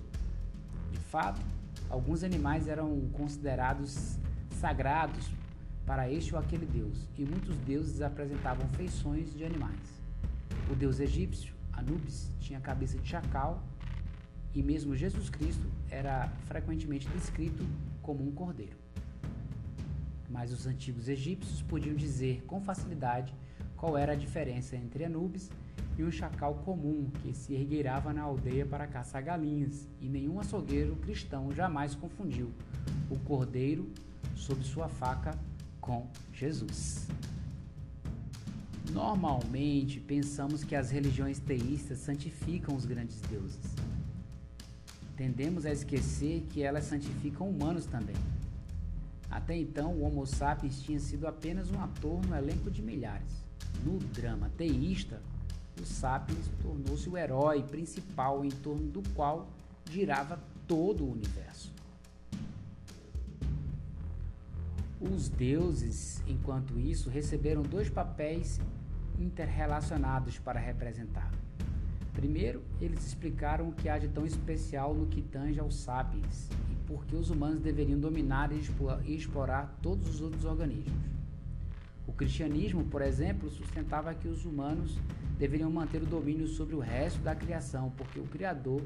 De 0.92 1.00
fato, 1.00 1.42
alguns 1.90 2.24
animais 2.24 2.68
eram 2.68 3.00
considerados 3.14 4.18
sagrados 4.60 5.30
para 5.86 6.10
este 6.10 6.34
ou 6.34 6.40
aquele 6.40 6.66
deus, 6.66 7.10
e 7.18 7.26
muitos 7.26 7.58
deuses 7.58 8.02
apresentavam 8.02 8.68
feições 8.70 9.34
de 9.36 9.44
animais. 9.44 10.02
O 10.72 10.76
deus 10.76 11.00
egípcio, 11.00 11.54
Anubis, 11.74 12.30
tinha 12.40 12.60
cabeça 12.60 12.98
de 12.98 13.08
chacal, 13.08 13.62
e 14.54 14.62
mesmo 14.62 14.96
Jesus 14.96 15.30
Cristo 15.30 15.68
era 15.90 16.30
frequentemente 16.46 17.08
descrito 17.10 17.66
como 18.02 18.26
um 18.26 18.32
cordeiro. 18.32 18.78
Mas 20.30 20.52
os 20.52 20.66
antigos 20.66 21.10
egípcios 21.10 21.62
podiam 21.62 21.96
dizer 21.96 22.44
com 22.48 22.62
facilidade 22.62 23.34
qual 23.76 23.98
era 23.98 24.14
a 24.14 24.16
diferença 24.16 24.76
entre 24.76 25.04
Anubis 25.04 25.50
e 25.73 25.73
um 26.02 26.10
chacal 26.10 26.56
comum 26.66 27.12
que 27.22 27.34
se 27.34 27.54
ergueirava 27.54 28.14
na 28.14 28.24
aldeia 28.24 28.66
para 28.66 28.88
caçar 28.88 29.22
galinhas, 29.22 29.88
e 30.00 30.08
nenhum 30.08 30.40
açougueiro 30.40 30.96
cristão 30.96 31.52
jamais 31.52 31.94
confundiu 31.94 32.52
o 33.10 33.20
cordeiro 33.20 33.92
sob 34.36 34.64
sua 34.64 34.88
faca 34.88 35.38
com 35.80 36.08
Jesus. 36.32 37.08
Normalmente 38.92 40.00
pensamos 40.00 40.64
que 40.64 40.76
as 40.76 40.90
religiões 40.90 41.40
teístas 41.40 42.00
santificam 42.00 42.76
os 42.76 42.86
grandes 42.86 43.20
deuses. 43.22 43.76
Tendemos 45.16 45.66
a 45.66 45.72
esquecer 45.72 46.46
que 46.50 46.64
elas 46.64 46.86
santificam 46.86 47.50
humanos 47.50 47.86
também. 47.86 48.16
Até 49.30 49.58
então, 49.58 49.94
o 49.94 50.04
Homo 50.04 50.26
sapiens 50.28 50.82
tinha 50.82 51.00
sido 51.00 51.28
apenas 51.28 51.72
um 51.72 51.82
ator 51.82 52.24
no 52.26 52.36
elenco 52.36 52.70
de 52.70 52.82
milhares. 52.82 53.44
No 53.84 53.98
drama 53.98 54.52
teísta, 54.56 55.22
o 55.82 55.86
Sapiens 55.86 56.50
tornou-se 56.62 57.10
o 57.10 57.18
herói 57.18 57.64
principal 57.64 58.44
em 58.46 58.50
torno 58.50 58.90
do 58.90 59.02
qual 59.10 59.48
girava 59.90 60.40
todo 60.68 61.04
o 61.04 61.12
universo. 61.12 61.72
Os 65.02 65.28
deuses, 65.28 66.24
enquanto 66.28 66.80
isso, 66.80 67.10
receberam 67.10 67.62
dois 67.62 67.90
papéis 67.90 68.62
interrelacionados 69.20 70.40
para 70.40 70.60
representar. 70.60 71.30
Primeiro, 72.14 72.62
eles 72.80 73.06
explicaram 73.06 73.70
o 73.70 73.74
que 73.74 73.90
há 73.90 73.98
de 73.98 74.08
tão 74.08 74.26
especial 74.26 74.94
no 74.94 75.08
que 75.08 75.22
tange 75.22 75.60
aos 75.60 75.76
sapiens 75.76 76.48
e 76.72 76.76
por 76.88 77.06
que 77.06 77.16
os 77.16 77.30
humanos 77.30 77.60
deveriam 77.60 78.00
dominar 78.00 78.52
e 78.52 79.16
explorar 79.16 79.78
todos 79.82 80.08
os 80.08 80.22
outros 80.22 80.46
organismos. 80.46 80.94
O 82.08 82.14
cristianismo, 82.14 82.86
por 82.86 83.02
exemplo, 83.02 83.50
sustentava 83.50 84.14
que 84.14 84.28
os 84.28 84.46
humanos 84.46 84.98
deveriam 85.38 85.72
manter 85.72 86.02
o 86.02 86.06
domínio 86.06 86.48
sobre 86.48 86.76
o 86.76 86.80
resto 86.80 87.20
da 87.22 87.36
criação, 87.36 87.92
porque 87.98 88.20
o 88.20 88.26
Criador 88.26 88.82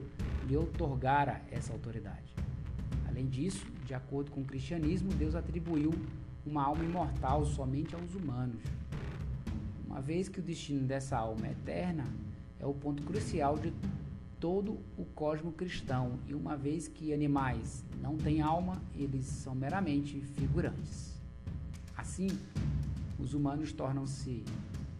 lhe 0.47 0.55
outorgara 0.55 1.41
essa 1.51 1.73
autoridade. 1.73 2.33
Além 3.07 3.27
disso, 3.27 3.65
de 3.85 3.93
acordo 3.93 4.31
com 4.31 4.41
o 4.41 4.45
cristianismo, 4.45 5.13
Deus 5.13 5.35
atribuiu 5.35 5.93
uma 6.45 6.63
alma 6.63 6.83
imortal 6.83 7.45
somente 7.45 7.95
aos 7.95 8.15
humanos. 8.15 8.61
Uma 9.85 10.01
vez 10.01 10.29
que 10.29 10.39
o 10.39 10.43
destino 10.43 10.85
dessa 10.85 11.17
alma 11.17 11.47
é 11.47 11.51
eterna, 11.51 12.05
é 12.59 12.65
o 12.65 12.73
ponto 12.73 13.03
crucial 13.03 13.57
de 13.57 13.73
todo 14.39 14.77
o 14.97 15.03
cosmo 15.03 15.51
cristão, 15.51 16.19
e 16.27 16.33
uma 16.33 16.55
vez 16.55 16.87
que 16.87 17.11
animais 17.11 17.83
não 18.01 18.15
têm 18.17 18.41
alma, 18.41 18.81
eles 18.95 19.25
são 19.25 19.55
meramente 19.55 20.21
figurantes. 20.21 21.19
Assim, 21.95 22.27
os 23.17 23.33
humanos 23.33 23.73
tornam-se 23.73 24.43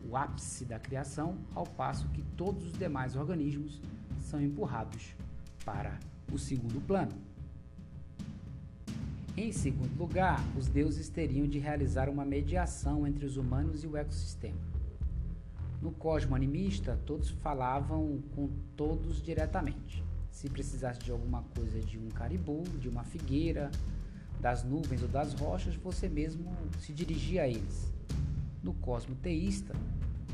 o 0.10 0.16
ápice 0.16 0.66
da 0.66 0.80
criação, 0.80 1.38
ao 1.54 1.66
passo 1.66 2.08
que 2.10 2.22
todos 2.36 2.66
os 2.66 2.74
demais 2.74 3.16
organismos 3.16 3.82
são 4.20 4.42
empurrados 4.42 5.14
para 5.66 5.98
o 6.32 6.38
segundo 6.38 6.80
plano. 6.86 7.14
Em 9.36 9.52
segundo 9.52 9.96
lugar, 9.98 10.44
os 10.58 10.68
deuses 10.68 11.10
teriam 11.10 11.48
de 11.48 11.60
realizar 11.60 12.10
uma 12.10 12.26
mediação 12.26 13.06
entre 13.06 13.26
os 13.26 13.38
humanos 13.38 13.84
e 13.84 13.88
o 13.88 13.96
ecossistema. 13.96 14.58
No 15.82 15.92
cosmo 15.92 16.36
animista, 16.36 17.00
todos 17.06 17.30
falavam 17.30 18.20
com 18.36 18.50
todos 18.76 19.22
diretamente. 19.22 20.04
Se 20.32 20.50
precisasse 20.50 21.02
de 21.02 21.12
alguma 21.12 21.44
coisa 21.56 21.80
de 21.80 22.00
um 22.00 22.10
caribu, 22.10 22.64
de 22.80 22.90
uma 22.90 23.04
figueira, 23.04 23.70
das 24.40 24.64
nuvens 24.64 25.02
ou 25.02 25.08
das 25.08 25.34
rochas, 25.34 25.76
você 25.76 26.08
mesmo 26.08 26.52
se 26.80 26.94
dirigia 26.94 27.44
a 27.44 27.48
eles. 27.48 27.92
No 28.68 28.74
cosmo 28.74 29.16
teísta, 29.16 29.74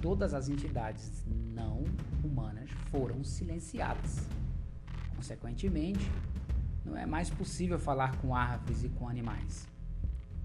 todas 0.01 0.33
as 0.33 0.49
entidades 0.49 1.23
não 1.53 1.83
humanas 2.23 2.67
foram 2.89 3.23
silenciadas. 3.23 4.27
Consequentemente, 5.15 6.11
não 6.83 6.97
é 6.97 7.05
mais 7.05 7.29
possível 7.29 7.77
falar 7.77 8.17
com 8.17 8.35
árvores 8.35 8.83
e 8.83 8.89
com 8.89 9.07
animais. 9.07 9.67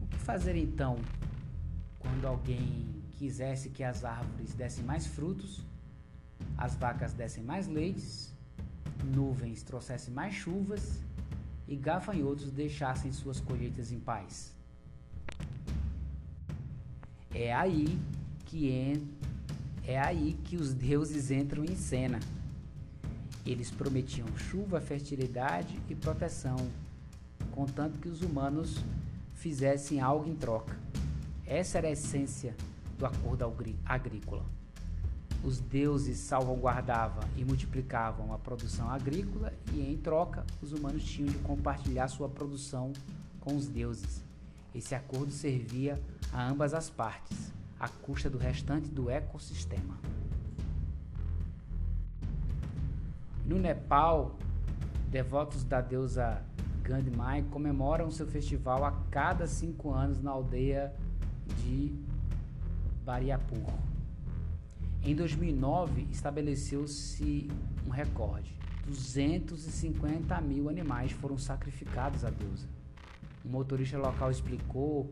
O 0.02 0.06
que 0.06 0.18
fazer 0.18 0.54
então 0.54 0.98
quando 1.98 2.26
alguém 2.26 3.02
quisesse 3.12 3.70
que 3.70 3.82
as 3.82 4.04
árvores 4.04 4.52
dessem 4.52 4.84
mais 4.84 5.06
frutos, 5.06 5.64
as 6.58 6.76
vacas 6.76 7.14
dessem 7.14 7.42
mais 7.42 7.66
leites, 7.66 8.34
nuvens 9.02 9.62
trouxessem 9.62 10.12
mais 10.12 10.34
chuvas 10.34 11.00
e 11.66 11.74
gafanhotos 11.74 12.50
deixassem 12.50 13.10
suas 13.12 13.40
colheitas 13.40 13.90
em 13.92 13.98
paz? 13.98 14.57
É 17.34 17.54
aí 17.54 17.98
que 18.46 18.98
é 19.86 20.00
aí 20.00 20.38
que 20.44 20.56
os 20.56 20.72
deuses 20.72 21.30
entram 21.30 21.64
em 21.64 21.76
cena. 21.76 22.18
Eles 23.44 23.70
prometiam 23.70 24.26
chuva, 24.36 24.80
fertilidade 24.80 25.78
e 25.88 25.94
proteção, 25.94 26.56
contanto 27.52 27.98
que 27.98 28.08
os 28.08 28.22
humanos 28.22 28.84
fizessem 29.34 30.00
algo 30.00 30.28
em 30.28 30.34
troca. 30.34 30.76
Essa 31.46 31.78
era 31.78 31.88
a 31.88 31.92
essência 31.92 32.54
do 32.98 33.06
acordo 33.06 33.44
agrícola. 33.84 34.44
Os 35.44 35.60
deuses 35.60 36.18
salvaguardavam 36.18 37.22
e 37.36 37.44
multiplicavam 37.44 38.34
a 38.34 38.38
produção 38.38 38.90
agrícola 38.90 39.52
e, 39.72 39.80
em 39.80 39.96
troca, 39.96 40.44
os 40.60 40.72
humanos 40.72 41.04
tinham 41.04 41.30
de 41.30 41.38
compartilhar 41.38 42.08
sua 42.08 42.28
produção 42.28 42.92
com 43.40 43.54
os 43.56 43.68
deuses. 43.68 44.27
Esse 44.78 44.94
acordo 44.94 45.32
servia 45.32 46.00
a 46.32 46.48
ambas 46.48 46.72
as 46.72 46.88
partes, 46.88 47.52
à 47.80 47.88
custa 47.88 48.30
do 48.30 48.38
restante 48.38 48.88
do 48.88 49.10
ecossistema. 49.10 49.98
No 53.44 53.58
Nepal, 53.58 54.36
devotos 55.10 55.64
da 55.64 55.80
deusa 55.80 56.44
Gandhimai 56.84 57.42
comemoram 57.50 58.08
seu 58.08 58.28
festival 58.28 58.84
a 58.84 58.92
cada 59.10 59.48
cinco 59.48 59.92
anos 59.92 60.22
na 60.22 60.30
aldeia 60.30 60.94
de 61.56 61.92
Bariapur. 63.04 63.74
Em 65.02 65.12
2009, 65.12 66.06
estabeleceu-se 66.08 67.50
um 67.84 67.90
recorde. 67.90 68.56
250 68.86 70.40
mil 70.40 70.68
animais 70.68 71.10
foram 71.10 71.36
sacrificados 71.36 72.24
à 72.24 72.30
deusa. 72.30 72.77
Um 73.48 73.52
motorista 73.52 73.96
local 73.96 74.30
explicou 74.30 75.10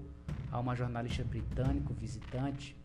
a 0.53 0.61
uma 0.61 0.77
jornalista 0.77 1.25
britânica 1.25 1.95
visitante: 1.95 2.77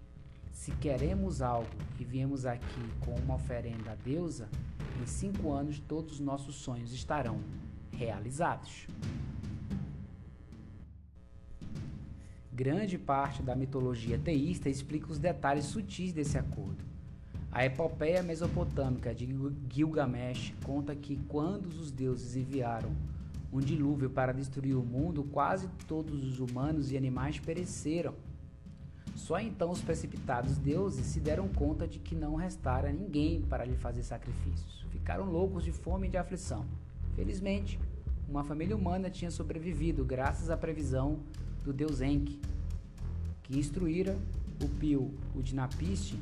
se 0.53 0.71
queremos 0.71 1.41
algo 1.41 1.67
e 1.99 2.05
viemos 2.05 2.45
aqui 2.45 2.81
com 3.01 3.13
uma 3.15 3.35
oferenda 3.35 3.91
à 3.91 3.95
deusa, 3.95 4.47
em 5.01 5.05
cinco 5.05 5.51
anos 5.51 5.77
todos 5.77 6.13
os 6.13 6.19
nossos 6.21 6.55
sonhos 6.55 6.93
estarão 6.93 7.41
realizados. 7.91 8.87
Grande 12.53 12.97
parte 12.97 13.43
da 13.43 13.53
mitologia 13.53 14.17
teísta 14.17 14.69
explica 14.69 15.11
os 15.11 15.19
detalhes 15.19 15.65
sutis 15.65 16.13
desse 16.13 16.37
acordo. 16.37 16.81
A 17.51 17.65
epopeia 17.65 18.23
mesopotâmica 18.23 19.13
de 19.13 19.27
Gilgamesh 19.69 20.53
conta 20.63 20.95
que 20.95 21.17
quando 21.27 21.65
os 21.65 21.91
deuses 21.91 22.37
enviaram 22.37 22.95
um 23.51 23.59
dilúvio 23.59 24.09
para 24.09 24.31
destruir 24.31 24.75
o 24.75 24.83
mundo, 24.83 25.23
quase 25.23 25.67
todos 25.87 26.23
os 26.23 26.39
humanos 26.39 26.91
e 26.91 26.97
animais 26.97 27.39
pereceram. 27.39 28.13
Só 29.15 29.39
então 29.39 29.71
os 29.71 29.81
precipitados 29.81 30.57
deuses 30.57 31.05
se 31.05 31.19
deram 31.19 31.47
conta 31.49 31.87
de 31.87 31.99
que 31.99 32.15
não 32.15 32.35
restara 32.35 32.91
ninguém 32.91 33.41
para 33.41 33.65
lhe 33.65 33.75
fazer 33.75 34.03
sacrifícios. 34.03 34.85
Ficaram 34.89 35.25
loucos 35.25 35.63
de 35.63 35.71
fome 35.71 36.07
e 36.07 36.11
de 36.11 36.17
aflição. 36.17 36.65
Felizmente, 37.15 37.77
uma 38.27 38.43
família 38.43 38.75
humana 38.75 39.09
tinha 39.09 39.29
sobrevivido 39.29 40.05
graças 40.05 40.49
à 40.49 40.55
previsão 40.55 41.19
do 41.63 41.73
deus 41.73 42.01
Enki, 42.01 42.39
que 43.43 43.59
instruíra 43.59 44.17
o 44.63 44.69
Pio 44.69 45.13
Udinapiste 45.35 46.17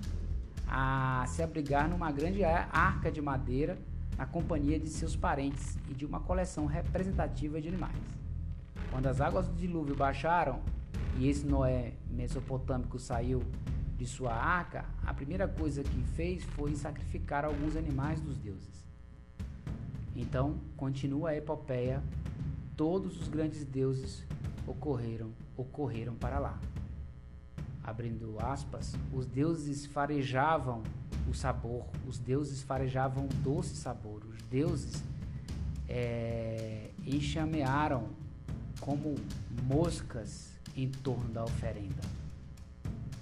a 0.67 1.23
se 1.27 1.43
abrigar 1.43 1.87
numa 1.87 2.11
grande 2.11 2.43
arca 2.43 3.11
de 3.11 3.21
madeira 3.21 3.77
na 4.19 4.25
companhia 4.25 4.77
de 4.77 4.89
seus 4.89 5.15
parentes 5.15 5.77
e 5.89 5.93
de 5.93 6.05
uma 6.05 6.19
coleção 6.19 6.65
representativa 6.65 7.61
de 7.61 7.69
animais. 7.69 7.95
Quando 8.91 9.07
as 9.07 9.21
águas 9.21 9.47
do 9.47 9.55
dilúvio 9.55 9.95
baixaram 9.95 10.59
e 11.17 11.29
esse 11.29 11.45
Noé 11.45 11.93
mesopotâmico 12.11 12.99
saiu 12.99 13.41
de 13.97 14.05
sua 14.05 14.33
arca, 14.33 14.83
a 15.05 15.13
primeira 15.13 15.47
coisa 15.47 15.83
que 15.83 16.03
fez 16.17 16.43
foi 16.43 16.75
sacrificar 16.75 17.45
alguns 17.45 17.77
animais 17.77 18.19
dos 18.19 18.37
deuses. 18.37 18.85
Então, 20.13 20.59
continua 20.75 21.29
a 21.29 21.37
epopeia, 21.37 22.03
todos 22.75 23.21
os 23.21 23.29
grandes 23.29 23.63
deuses 23.63 24.25
ocorreram, 24.67 25.31
ocorreram 25.55 26.13
para 26.15 26.39
lá 26.39 26.59
abrindo 27.83 28.35
aspas, 28.39 28.95
os 29.13 29.25
deuses 29.25 29.85
farejavam 29.85 30.83
o 31.29 31.33
sabor, 31.33 31.85
os 32.07 32.17
deuses 32.17 32.61
farejavam 32.61 33.25
o 33.25 33.33
doce 33.43 33.75
sabor, 33.75 34.23
os 34.25 34.41
deuses 34.43 35.03
é, 35.87 36.91
enxamearam 37.05 38.09
como 38.79 39.15
moscas 39.63 40.51
em 40.75 40.89
torno 40.89 41.29
da 41.29 41.43
oferenda. 41.43 42.01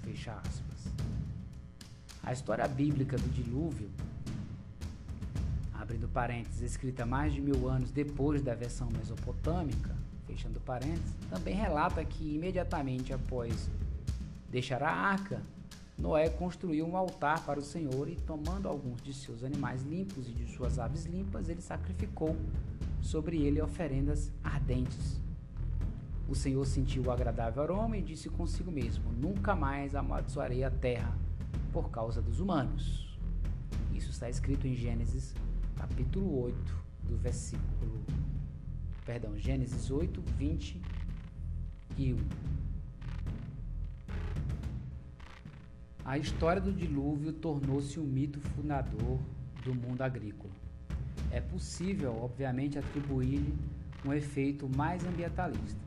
Fecha 0.03 0.33
aspas. 0.33 0.93
A 2.23 2.33
história 2.33 2.67
bíblica 2.67 3.17
do 3.17 3.29
dilúvio, 3.29 3.89
abrindo 5.73 6.07
parênteses, 6.09 6.61
escrita 6.61 7.05
mais 7.05 7.33
de 7.33 7.41
mil 7.41 7.69
anos 7.69 7.91
depois 7.91 8.41
da 8.41 8.53
versão 8.53 8.89
mesopotâmica, 8.97 9.95
fechando 10.25 10.59
parênteses, 10.59 11.15
também 11.29 11.55
relata 11.55 12.03
que 12.03 12.35
imediatamente 12.35 13.13
após 13.13 13.69
deixar 14.49 14.81
a 14.83 14.91
arca, 14.91 15.41
Noé 15.97 16.29
construiu 16.29 16.85
um 16.85 16.95
altar 16.95 17.43
para 17.43 17.59
o 17.59 17.63
Senhor 17.63 18.07
e, 18.07 18.15
tomando 18.15 18.67
alguns 18.67 19.01
de 19.01 19.13
seus 19.13 19.43
animais 19.43 19.81
limpos 19.81 20.29
e 20.29 20.31
de 20.31 20.45
suas 20.45 20.77
aves 20.77 21.05
limpas, 21.05 21.49
ele 21.49 21.61
sacrificou 21.61 22.35
sobre 23.01 23.37
ele 23.41 23.59
oferendas 23.59 24.31
ardentes. 24.43 25.19
O 26.29 26.35
Senhor 26.35 26.63
sentiu 26.65 27.03
o 27.03 27.11
agradável 27.11 27.63
aroma 27.63 27.97
e 27.97 28.01
disse 28.01 28.29
consigo 28.29 28.71
mesmo: 28.71 29.11
Nunca 29.11 29.55
mais 29.55 29.95
amaldiçoarei 29.95 30.63
a 30.63 30.69
terra 30.69 31.17
por 31.73 31.89
causa 31.89 32.21
dos 32.21 32.39
humanos. 32.39 33.17
Isso 33.91 34.11
está 34.11 34.29
escrito 34.29 34.67
em 34.67 34.75
Gênesis, 34.75 35.33
capítulo 35.75 36.43
8, 36.43 36.57
do 37.05 37.17
versículo. 37.17 38.03
Perdão, 39.03 39.35
Gênesis 39.35 39.89
8, 39.89 40.21
20 40.37 40.81
A 46.07 46.17
história 46.17 46.61
do 46.61 46.71
dilúvio 46.71 47.33
tornou-se 47.33 47.99
um 47.99 48.05
mito 48.05 48.39
fundador 48.39 49.19
do 49.61 49.75
mundo 49.75 50.01
agrícola. 50.01 50.53
É 51.29 51.41
possível, 51.41 52.15
obviamente, 52.21 52.79
atribuir-lhe 52.79 53.53
um 54.05 54.13
efeito 54.13 54.69
mais 54.73 55.05
ambientalista. 55.05 55.81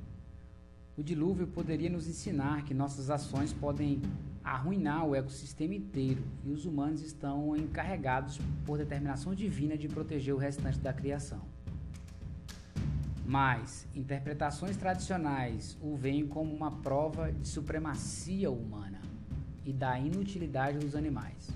O 0.94 1.02
dilúvio 1.02 1.46
poderia 1.46 1.88
nos 1.88 2.06
ensinar 2.06 2.66
que 2.66 2.74
nossas 2.74 3.08
ações 3.08 3.50
podem 3.54 4.02
arruinar 4.44 5.06
o 5.06 5.14
ecossistema 5.14 5.74
inteiro 5.74 6.22
e 6.44 6.50
os 6.50 6.66
humanos 6.66 7.00
estão 7.00 7.56
encarregados 7.56 8.38
por 8.66 8.76
determinação 8.76 9.34
divina 9.34 9.74
de 9.74 9.88
proteger 9.88 10.34
o 10.34 10.38
restante 10.38 10.78
da 10.80 10.92
criação. 10.92 11.40
Mas 13.24 13.88
interpretações 13.96 14.76
tradicionais 14.76 15.78
o 15.80 15.96
veem 15.96 16.26
como 16.26 16.54
uma 16.54 16.70
prova 16.70 17.32
de 17.32 17.48
supremacia 17.48 18.50
humana 18.50 19.00
e 19.64 19.72
da 19.72 19.98
inutilidade 19.98 20.78
dos 20.78 20.94
animais. 20.94 21.50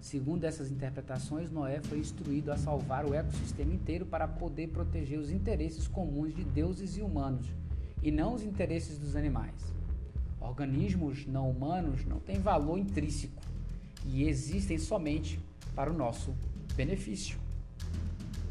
Segundo 0.00 0.44
essas 0.44 0.70
interpretações, 0.70 1.50
Noé 1.50 1.80
foi 1.80 1.98
instruído 1.98 2.52
a 2.52 2.56
salvar 2.56 3.04
o 3.04 3.12
ecossistema 3.12 3.74
inteiro 3.74 4.06
para 4.06 4.28
poder 4.28 4.68
proteger 4.68 5.18
os 5.18 5.30
interesses 5.30 5.88
comuns 5.88 6.34
de 6.34 6.44
deuses 6.44 6.96
e 6.96 7.00
humanos, 7.00 7.46
e 8.02 8.10
não 8.10 8.34
os 8.34 8.44
interesses 8.44 8.98
dos 8.98 9.16
animais. 9.16 9.54
Organismos 10.40 11.26
não 11.26 11.50
humanos 11.50 12.04
não 12.04 12.20
têm 12.20 12.38
valor 12.38 12.78
intrínseco 12.78 13.42
e 14.04 14.28
existem 14.28 14.78
somente 14.78 15.40
para 15.74 15.90
o 15.90 15.96
nosso 15.96 16.32
benefício. 16.76 17.38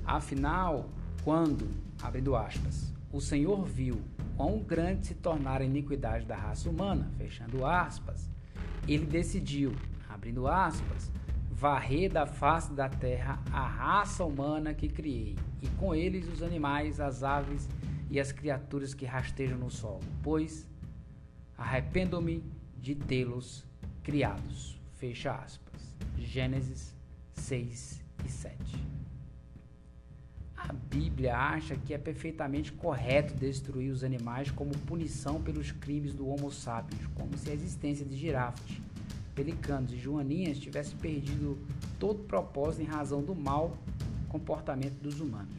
Afinal, 0.06 0.90
quando, 1.24 1.70
abrindo 2.02 2.36
aspas, 2.36 2.92
o 3.14 3.22
Senhor 3.22 3.64
viu 3.64 4.02
quão 4.36 4.60
grande 4.60 5.08
se 5.08 5.16
tornara 5.16 5.64
a 5.64 5.66
iniquidade 5.66 6.26
da 6.26 6.36
raça 6.36 6.70
humana, 6.70 7.10
fechando 7.18 7.66
aspas, 7.66 8.30
ele 8.88 9.06
decidiu, 9.06 9.74
abrindo 10.10 10.48
aspas, 10.48 11.12
varrer 11.50 12.12
da 12.12 12.26
face 12.26 12.74
da 12.74 12.90
terra 12.90 13.42
a 13.52 13.66
raça 13.66 14.24
humana 14.26 14.74
que 14.74 14.90
criei, 14.90 15.36
e 15.62 15.68
com 15.80 15.96
eles 15.96 16.28
os 16.28 16.44
animais, 16.44 17.00
as 17.00 17.24
aves 17.24 17.70
e 18.10 18.20
as 18.20 18.32
criaturas 18.32 18.94
que 18.94 19.06
rastejam 19.06 19.58
no 19.58 19.72
solo, 19.72 20.02
pois 20.22 20.68
arrependo-me 21.58 22.44
de 22.78 22.96
tê-los 22.96 23.66
criados. 24.04 24.80
Fecha 24.96 25.34
aspas. 25.34 25.96
Gênesis 26.18 26.96
6 27.34 28.04
e 28.26 28.30
7. 28.30 28.56
A 30.68 30.74
Bíblia 30.74 31.38
acha 31.38 31.76
que 31.76 31.94
é 31.94 31.98
perfeitamente 31.98 32.72
correto 32.72 33.36
destruir 33.36 33.92
os 33.92 34.04
animais 34.04 34.50
como 34.50 34.72
punição 34.72 35.40
pelos 35.40 35.72
crimes 35.72 36.14
do 36.16 36.28
Homo 36.28 36.52
sapiens, 36.52 37.06
como 37.14 37.38
se 37.38 37.52
a 37.52 37.54
existência 37.54 38.04
de 38.04 38.18
girafas, 38.18 38.82
pelicanos 39.36 39.94
e 39.94 39.98
joaninhas 39.98 40.58
tivesse 40.58 40.96
perdido 40.96 41.60
todo 42.00 42.24
propósito 42.24 42.82
em 42.82 42.86
razão 42.86 43.22
do 43.22 43.36
mau 43.36 43.78
comportamento 44.28 45.00
dos 45.02 45.20
humanos. 45.20 45.54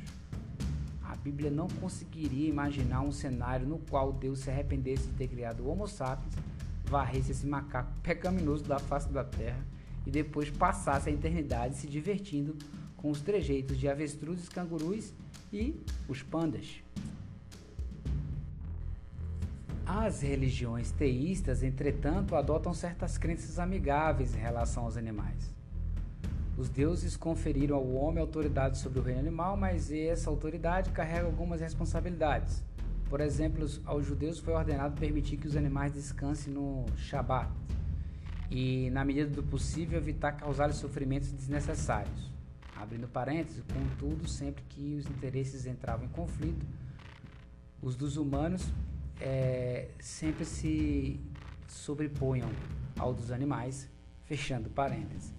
A 1.04 1.14
Bíblia 1.14 1.52
não 1.52 1.68
conseguiria 1.68 2.48
imaginar 2.48 3.02
um 3.02 3.12
cenário 3.12 3.66
no 3.66 3.78
qual 3.78 4.12
Deus 4.12 4.40
se 4.40 4.50
arrependesse 4.50 5.06
de 5.06 5.14
ter 5.14 5.28
criado 5.28 5.60
o 5.60 5.68
Homo 5.68 5.86
sapiens, 5.86 6.34
varresse 6.84 7.30
esse 7.30 7.46
macaco 7.46 7.92
pecaminoso 8.02 8.64
da 8.64 8.80
face 8.80 9.08
da 9.08 9.22
terra 9.22 9.64
e 10.04 10.10
depois 10.10 10.50
passasse 10.50 11.08
a 11.08 11.12
eternidade 11.12 11.76
se 11.76 11.86
divertindo 11.86 12.56
com 12.96 13.10
os 13.10 13.20
trejeitos 13.20 13.78
de 13.78 13.88
avestruzes, 13.88 14.48
cangurus 14.48 15.12
e 15.52 15.74
os 16.08 16.22
pandas. 16.22 16.82
As 19.86 20.20
religiões 20.20 20.90
teístas, 20.90 21.62
entretanto, 21.62 22.34
adotam 22.34 22.74
certas 22.74 23.16
crenças 23.16 23.58
amigáveis 23.58 24.34
em 24.34 24.38
relação 24.38 24.84
aos 24.84 24.96
animais. 24.96 25.54
Os 26.58 26.68
deuses 26.68 27.16
conferiram 27.16 27.76
ao 27.76 27.88
homem 27.92 28.20
autoridade 28.20 28.78
sobre 28.78 28.98
o 28.98 29.02
reino 29.02 29.20
animal, 29.20 29.56
mas 29.56 29.92
essa 29.92 30.28
autoridade 30.28 30.90
carrega 30.90 31.26
algumas 31.26 31.60
responsabilidades. 31.60 32.64
Por 33.08 33.20
exemplo, 33.20 33.64
aos 33.84 34.04
judeus 34.04 34.40
foi 34.40 34.54
ordenado 34.54 34.98
permitir 34.98 35.36
que 35.36 35.46
os 35.46 35.56
animais 35.56 35.92
descansem 35.92 36.52
no 36.52 36.84
Shabat 36.96 37.48
e, 38.50 38.90
na 38.90 39.04
medida 39.04 39.30
do 39.30 39.42
possível, 39.42 39.98
evitar 39.98 40.32
causar 40.32 40.72
sofrimentos 40.72 41.30
desnecessários. 41.30 42.35
Abrindo 42.76 43.08
parênteses, 43.08 43.62
contudo, 43.72 44.28
sempre 44.28 44.62
que 44.68 44.96
os 44.96 45.06
interesses 45.06 45.66
entravam 45.66 46.04
em 46.04 46.08
conflito, 46.08 46.64
Os 47.82 47.94
dos 47.94 48.16
humanos 48.16 48.68
é, 49.20 49.88
sempre 50.00 50.44
se 50.44 51.20
sobreponham 51.68 52.48
ao 52.98 53.12
dos 53.12 53.30
animais, 53.30 53.88
fechando 54.24 54.68
parênteses. 54.70 55.32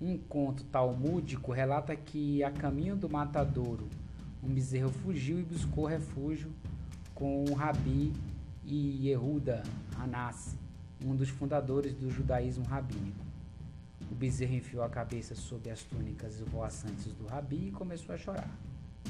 Um 0.00 0.18
conto 0.18 0.64
talmúdico 0.64 1.52
relata 1.52 1.94
que, 1.94 2.42
a 2.42 2.50
caminho 2.50 2.96
do 2.96 3.08
matadouro, 3.08 3.88
um 4.42 4.48
bezerro 4.48 4.90
fugiu 4.90 5.38
e 5.38 5.42
buscou 5.42 5.86
refúgio 5.86 6.50
com 7.14 7.44
o 7.44 7.54
Rabi 7.54 8.12
e 8.64 9.08
Yehuda 9.08 9.62
Hanassi, 9.98 10.56
um 11.04 11.14
dos 11.14 11.28
fundadores 11.28 11.94
do 11.94 12.10
judaísmo 12.10 12.64
rabínico. 12.64 13.23
O 14.10 14.14
bezerro 14.14 14.54
enfiou 14.54 14.82
a 14.82 14.88
cabeça 14.88 15.34
sob 15.34 15.70
as 15.70 15.82
túnicas 15.82 16.34
esvoaçantes 16.40 17.12
do 17.14 17.26
Rabi 17.26 17.68
e 17.68 17.72
começou 17.72 18.14
a 18.14 18.18
chorar. 18.18 18.50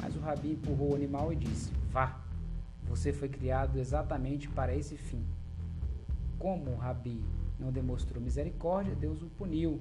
Mas 0.00 0.16
o 0.16 0.20
Rabi 0.20 0.52
empurrou 0.52 0.92
o 0.92 0.94
animal 0.94 1.32
e 1.32 1.36
disse: 1.36 1.70
Vá, 1.90 2.20
você 2.84 3.12
foi 3.12 3.28
criado 3.28 3.78
exatamente 3.78 4.48
para 4.48 4.74
esse 4.74 4.96
fim. 4.96 5.24
Como 6.38 6.70
o 6.70 6.76
Rabi 6.76 7.22
não 7.58 7.70
demonstrou 7.70 8.22
misericórdia, 8.22 8.94
Deus 8.94 9.22
o 9.22 9.26
puniu 9.26 9.80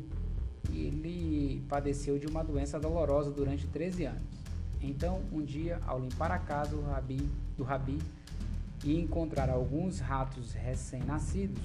e 0.71 0.87
ele 0.87 1.65
padeceu 1.67 2.17
de 2.17 2.27
uma 2.27 2.43
doença 2.43 2.79
dolorosa 2.79 3.31
durante 3.31 3.67
13 3.67 4.05
anos. 4.05 4.43
Então, 4.81 5.21
um 5.31 5.41
dia, 5.41 5.79
ao 5.85 5.99
limpar 5.99 6.31
a 6.31 6.39
casa 6.39 6.75
do 6.75 6.81
Rabi, 6.81 7.29
do 7.57 7.63
Rabi 7.63 7.99
e 8.83 8.99
encontrar 8.99 9.49
alguns 9.49 9.99
ratos 9.99 10.53
recém-nascidos, 10.53 11.63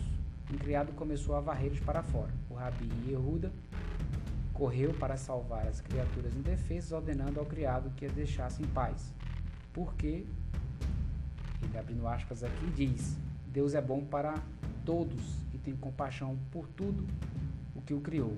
um 0.53 0.57
criado 0.57 0.93
começou 0.93 1.35
a 1.35 1.41
varrê-los 1.41 1.81
para 1.81 2.03
fora. 2.03 2.33
Rabi 2.59 2.91
Yehuda 3.07 3.53
correu 4.53 4.93
para 4.95 5.17
salvar 5.17 5.67
as 5.69 5.81
criaturas 5.81 6.35
indefesas, 6.35 6.91
ordenando 6.91 7.39
ao 7.39 7.47
criado 7.47 7.91
que 7.95 8.05
as 8.05 8.13
deixasse 8.13 8.61
em 8.61 8.67
paz. 8.67 9.15
Porque, 9.73 10.27
ele 11.63 11.79
abrindo 11.79 12.07
aspas 12.09 12.43
aqui, 12.43 12.67
diz: 12.75 13.17
Deus 13.47 13.75
é 13.75 13.81
bom 13.81 14.05
para 14.05 14.35
todos 14.85 15.23
e 15.55 15.59
tem 15.59 15.77
compaixão 15.77 16.37
por 16.51 16.67
tudo 16.67 17.07
o 17.75 17.81
que 17.81 17.95
o 17.95 18.01
criou. 18.01 18.37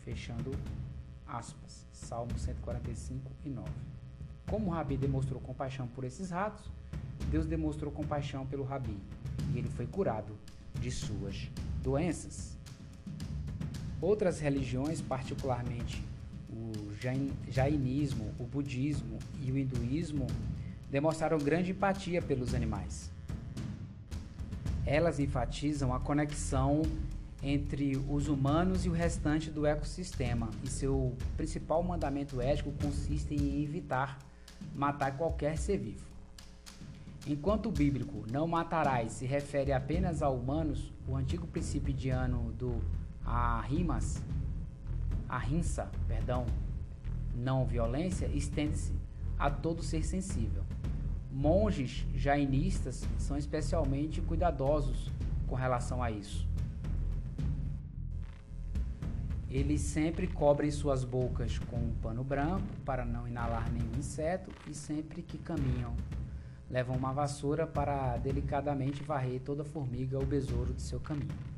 Fechando 0.00 0.50
aspas. 1.26 1.86
Salmo 1.92 2.36
145 2.36 3.30
e 3.44 3.50
9. 3.50 3.70
Como 4.48 4.70
Rabi 4.70 4.96
demonstrou 4.96 5.40
compaixão 5.40 5.86
por 5.86 6.02
esses 6.02 6.30
ratos, 6.30 6.68
Deus 7.30 7.46
demonstrou 7.46 7.92
compaixão 7.92 8.44
pelo 8.44 8.64
Rabi 8.64 8.98
e 9.54 9.58
ele 9.58 9.68
foi 9.68 9.86
curado 9.86 10.36
de 10.80 10.90
suas 10.90 11.48
doenças. 11.82 12.59
Outras 14.00 14.40
religiões, 14.40 15.00
particularmente 15.00 16.02
o 16.48 16.72
jainismo, 17.50 18.32
o 18.38 18.44
budismo 18.44 19.18
e 19.42 19.52
o 19.52 19.58
hinduísmo, 19.58 20.26
demonstraram 20.90 21.38
grande 21.38 21.72
empatia 21.72 22.22
pelos 22.22 22.54
animais. 22.54 23.10
Elas 24.86 25.20
enfatizam 25.20 25.94
a 25.94 26.00
conexão 26.00 26.82
entre 27.42 27.96
os 28.08 28.28
humanos 28.28 28.84
e 28.84 28.88
o 28.88 28.92
restante 28.92 29.50
do 29.50 29.64
ecossistema, 29.66 30.50
e 30.64 30.68
seu 30.68 31.14
principal 31.36 31.82
mandamento 31.82 32.40
ético 32.40 32.72
consiste 32.82 33.34
em 33.34 33.62
evitar 33.62 34.18
matar 34.74 35.16
qualquer 35.16 35.56
ser 35.56 35.78
vivo. 35.78 36.04
Enquanto 37.26 37.68
o 37.68 37.72
bíblico 37.72 38.24
não 38.30 38.46
matarás 38.46 39.12
se 39.12 39.26
refere 39.26 39.72
apenas 39.72 40.22
a 40.22 40.28
humanos, 40.28 40.92
o 41.06 41.16
antigo 41.16 41.46
princípio 41.46 41.92
indiano 41.92 42.52
do 42.52 42.82
arrimas, 43.30 44.22
ahimsa, 45.28 45.90
perdão, 46.06 46.46
não 47.34 47.64
violência, 47.64 48.26
estende-se 48.26 48.92
a 49.38 49.50
todo 49.50 49.82
ser 49.82 50.04
sensível. 50.04 50.64
Monges 51.32 52.06
jainistas 52.14 53.06
são 53.18 53.36
especialmente 53.36 54.20
cuidadosos 54.20 55.10
com 55.46 55.54
relação 55.54 56.02
a 56.02 56.10
isso. 56.10 56.48
Eles 59.48 59.80
sempre 59.80 60.26
cobrem 60.26 60.70
suas 60.70 61.04
bocas 61.04 61.58
com 61.58 61.76
um 61.76 61.94
pano 62.00 62.22
branco 62.22 62.66
para 62.84 63.04
não 63.04 63.26
inalar 63.26 63.70
nenhum 63.72 63.98
inseto 63.98 64.50
e 64.68 64.74
sempre 64.74 65.22
que 65.22 65.38
caminham 65.38 65.94
levam 66.70 66.96
uma 66.96 67.12
vassoura 67.12 67.66
para 67.66 68.16
delicadamente 68.18 69.02
varrer 69.02 69.40
toda 69.40 69.64
formiga 69.64 70.16
ou 70.16 70.24
besouro 70.24 70.72
de 70.72 70.82
seu 70.82 71.00
caminho. 71.00 71.49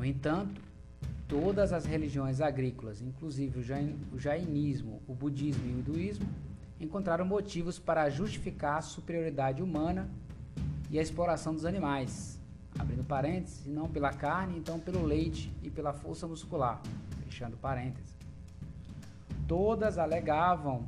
No 0.00 0.06
entanto, 0.06 0.62
todas 1.28 1.74
as 1.74 1.84
religiões 1.84 2.40
agrícolas, 2.40 3.02
inclusive 3.02 3.58
o 3.58 4.18
jainismo, 4.18 5.02
o 5.06 5.14
budismo 5.14 5.62
e 5.66 5.74
o 5.74 5.78
hinduísmo, 5.78 6.26
encontraram 6.80 7.26
motivos 7.26 7.78
para 7.78 8.08
justificar 8.08 8.78
a 8.78 8.80
superioridade 8.80 9.62
humana 9.62 10.08
e 10.88 10.98
a 10.98 11.02
exploração 11.02 11.52
dos 11.52 11.66
animais, 11.66 12.40
abrindo 12.78 13.04
parênteses, 13.04 13.66
não 13.66 13.90
pela 13.90 14.10
carne, 14.10 14.56
então 14.56 14.80
pelo 14.80 15.04
leite 15.04 15.52
e 15.62 15.68
pela 15.68 15.92
força 15.92 16.26
muscular, 16.26 16.80
fechando 17.26 17.58
parênteses. 17.58 18.16
Todas 19.46 19.98
alegavam 19.98 20.86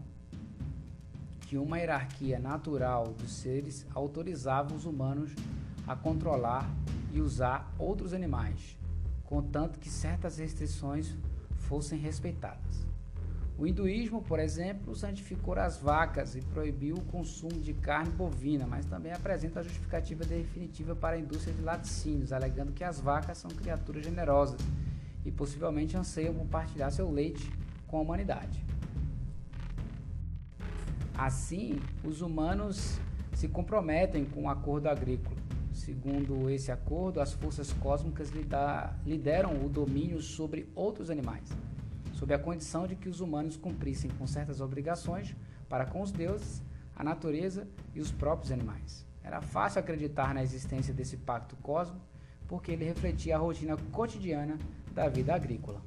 que 1.43 1.59
uma 1.59 1.77
hierarquia 1.77 2.39
natural 2.39 3.09
dos 3.09 3.31
seres 3.31 3.87
autorizava 3.95 4.75
os 4.75 4.87
humanos 4.87 5.35
a 5.87 5.95
controlar 5.95 6.67
e 7.13 7.21
usar 7.21 7.71
outros 7.79 8.15
animais, 8.15 8.81
contanto 9.33 9.79
que 9.79 9.89
certas 9.89 10.37
restrições 10.37 11.17
fossem 11.57 11.99
respeitadas. 11.99 12.87
O 13.57 13.67
hinduísmo, 13.67 14.21
por 14.21 14.39
exemplo, 14.39 14.95
santificou 14.95 15.55
as 15.55 15.79
vacas 15.79 16.37
e 16.37 16.43
proibiu 16.43 16.97
o 16.97 17.05
consumo 17.05 17.59
de 17.59 17.73
carne 17.73 18.11
bovina, 18.11 18.67
mas 18.67 18.85
também 18.85 19.11
apresenta 19.11 19.61
a 19.61 19.63
justificativa 19.63 20.23
definitiva 20.23 20.95
para 20.95 21.17
a 21.17 21.19
indústria 21.19 21.55
de 21.55 21.63
laticínios, 21.63 22.31
alegando 22.31 22.73
que 22.73 22.85
as 22.85 23.01
vacas 23.01 23.39
são 23.39 23.51
criaturas 23.51 24.05
generosas 24.05 24.61
e 25.25 25.31
possivelmente 25.31 25.97
anseiam 25.97 26.35
compartilhar 26.35 26.91
seu 26.91 27.11
leite 27.11 27.51
com 27.87 27.97
a 27.97 28.01
humanidade. 28.03 28.63
Assim, 31.17 31.81
os 32.05 32.21
humanos 32.21 32.99
se 33.33 33.49
comprometem 33.49 34.27
com 34.27 34.43
o 34.43 34.49
acordo 34.51 34.89
agrícola. 34.89 35.42
Segundo 35.73 36.51
esse 36.51 36.71
acordo, 36.71 37.21
as 37.21 37.33
forças 37.33 37.73
cósmicas 37.73 38.31
lideram 39.05 39.65
o 39.65 39.69
domínio 39.69 40.21
sobre 40.21 40.71
outros 40.75 41.11
animais 41.11 41.49
sob 42.23 42.33
a 42.33 42.39
condição 42.39 42.87
de 42.87 42.95
que 42.95 43.09
os 43.09 43.19
humanos 43.19 43.57
cumprissem 43.57 44.09
com 44.13 44.29
certas 44.29 44.61
obrigações 44.61 45.35
para 45.69 45.85
com 45.85 46.01
os 46.01 46.13
deuses, 46.13 46.63
a 46.95 47.03
natureza 47.03 47.67
e 47.93 48.01
os 48.01 48.13
próprios 48.13 48.53
animais. 48.53 49.05
Era 49.25 49.41
fácil 49.41 49.81
acreditar 49.81 50.33
na 50.33 50.41
existência 50.41 50.95
desse 50.95 51.17
pacto 51.17 51.57
cósmico 51.57 52.07
porque 52.47 52.71
ele 52.71 52.85
refletia 52.85 53.35
a 53.35 53.41
rotina 53.41 53.77
cotidiana 53.91 54.57
da 54.95 55.09
vida 55.09 55.35
agrícola. 55.35 55.83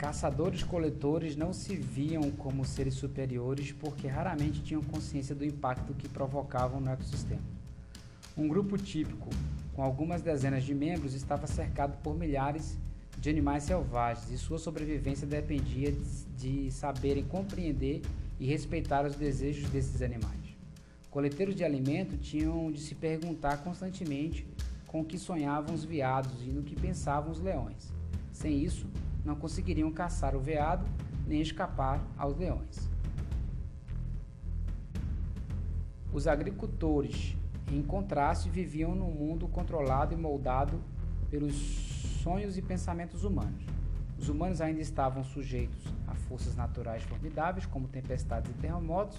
Caçadores-coletores 0.00 1.36
não 1.36 1.52
se 1.52 1.76
viam 1.76 2.30
como 2.30 2.64
seres 2.64 2.94
superiores 2.94 3.70
porque 3.70 4.06
raramente 4.06 4.62
tinham 4.62 4.82
consciência 4.82 5.34
do 5.34 5.44
impacto 5.44 5.92
que 5.92 6.08
provocavam 6.08 6.80
no 6.80 6.90
ecossistema. 6.90 7.42
Um 8.34 8.48
grupo 8.48 8.78
típico, 8.78 9.28
com 9.74 9.82
algumas 9.82 10.22
dezenas 10.22 10.64
de 10.64 10.74
membros, 10.74 11.12
estava 11.12 11.46
cercado 11.46 11.98
por 12.02 12.16
milhares 12.16 12.78
de 13.18 13.28
animais 13.28 13.64
selvagens 13.64 14.30
e 14.30 14.38
sua 14.38 14.58
sobrevivência 14.58 15.26
dependia 15.26 15.94
de 16.34 16.70
saberem 16.70 17.24
compreender 17.24 18.00
e 18.38 18.46
respeitar 18.46 19.04
os 19.04 19.16
desejos 19.16 19.68
desses 19.68 20.00
animais. 20.00 20.56
Coleteiros 21.10 21.54
de 21.54 21.62
alimento 21.62 22.16
tinham 22.16 22.72
de 22.72 22.80
se 22.80 22.94
perguntar 22.94 23.58
constantemente 23.58 24.46
com 24.86 25.02
o 25.02 25.04
que 25.04 25.18
sonhavam 25.18 25.74
os 25.74 25.84
veados 25.84 26.40
e 26.40 26.48
no 26.48 26.62
que 26.62 26.74
pensavam 26.74 27.30
os 27.30 27.38
leões. 27.38 27.92
Sem 28.32 28.64
isso, 28.64 28.86
não 29.24 29.36
conseguiriam 29.36 29.90
caçar 29.92 30.34
o 30.34 30.40
veado 30.40 30.84
nem 31.26 31.40
escapar 31.40 32.00
aos 32.16 32.36
leões. 32.36 32.90
Os 36.12 36.26
agricultores, 36.26 37.36
em 37.70 37.82
contraste, 37.82 38.50
viviam 38.50 38.94
num 38.94 39.12
mundo 39.12 39.46
controlado 39.46 40.12
e 40.12 40.16
moldado 40.16 40.82
pelos 41.30 41.54
sonhos 42.22 42.58
e 42.58 42.62
pensamentos 42.62 43.22
humanos. 43.22 43.64
Os 44.18 44.28
humanos 44.28 44.60
ainda 44.60 44.80
estavam 44.80 45.22
sujeitos 45.22 45.84
a 46.06 46.14
forças 46.14 46.56
naturais 46.56 47.02
formidáveis, 47.04 47.64
como 47.64 47.88
tempestades 47.88 48.50
e 48.50 48.54
terremotos, 48.54 49.16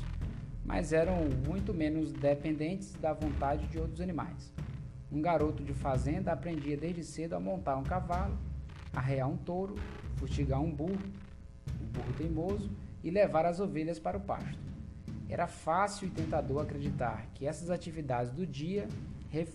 mas 0.66 0.94
eram 0.94 1.16
muito 1.48 1.74
menos 1.74 2.12
dependentes 2.12 2.94
da 3.02 3.14
vontade 3.14 3.66
de 3.68 3.80
outros 3.80 4.02
animais. 4.02 4.54
Um 5.12 5.22
garoto 5.22 5.64
de 5.64 5.74
fazenda 5.74 6.32
aprendia 6.32 6.78
desde 6.78 7.04
cedo 7.04 7.34
a 7.34 7.40
montar 7.40 7.78
um 7.78 7.84
cavalo, 7.84 8.38
arrear 8.94 9.28
um 9.30 9.38
touro, 9.38 9.76
fustigar 10.16 10.62
um 10.62 10.72
burro, 10.72 11.00
um 11.82 11.86
burro 11.86 12.14
teimoso, 12.18 12.70
e 13.04 13.10
levar 13.10 13.46
as 13.46 13.60
ovelhas 13.60 14.00
para 14.00 14.18
o 14.18 14.22
pasto. 14.22 14.60
Era 15.30 15.48
fácil 15.48 16.08
e 16.08 16.12
tentador 16.12 16.62
acreditar 16.62 17.28
que 17.34 17.48
essas 17.48 17.70
atividades 17.70 18.32
do 18.32 18.46
dia, 18.46 18.88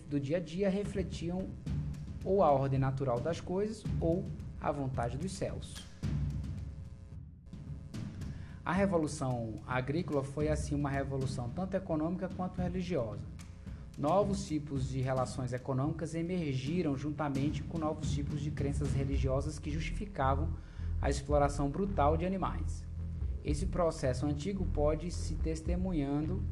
do 0.08 0.18
dia 0.18 0.38
a 0.38 0.40
dia 0.40 0.70
refletiam 0.70 1.48
ou 2.24 2.42
a 2.42 2.50
ordem 2.50 2.78
natural 2.78 3.20
das 3.20 3.40
coisas 3.40 3.84
ou 4.00 4.24
a 4.60 4.72
vontade 4.72 5.16
dos 5.16 5.32
céus. 5.32 5.86
A 8.64 8.72
revolução 8.72 9.60
agrícola 9.64 10.24
foi 10.24 10.48
assim 10.48 10.74
uma 10.74 10.90
revolução 10.90 11.48
tanto 11.50 11.76
econômica 11.76 12.28
quanto 12.28 12.60
religiosa. 12.60 13.35
Novos 13.97 14.47
tipos 14.47 14.90
de 14.90 15.01
relações 15.01 15.55
econômicas 15.55 16.14
emergiram 16.14 16.98
juntamente 16.98 17.62
com 17.62 17.78
novos 17.78 18.10
tipos 18.10 18.40
de 18.43 18.51
crenças 18.51 18.93
religiosas 18.93 19.59
que 19.59 19.70
justificavam 19.70 20.51
a 21.01 21.09
exploração 21.09 21.70
brutal 21.70 22.14
de 22.14 22.27
animais. 22.27 22.85
Esse 23.43 23.64
processo 23.64 24.27
antigo 24.27 24.66
pode 24.66 25.10
se 25.10 25.35
testemunhando, 25.36 26.43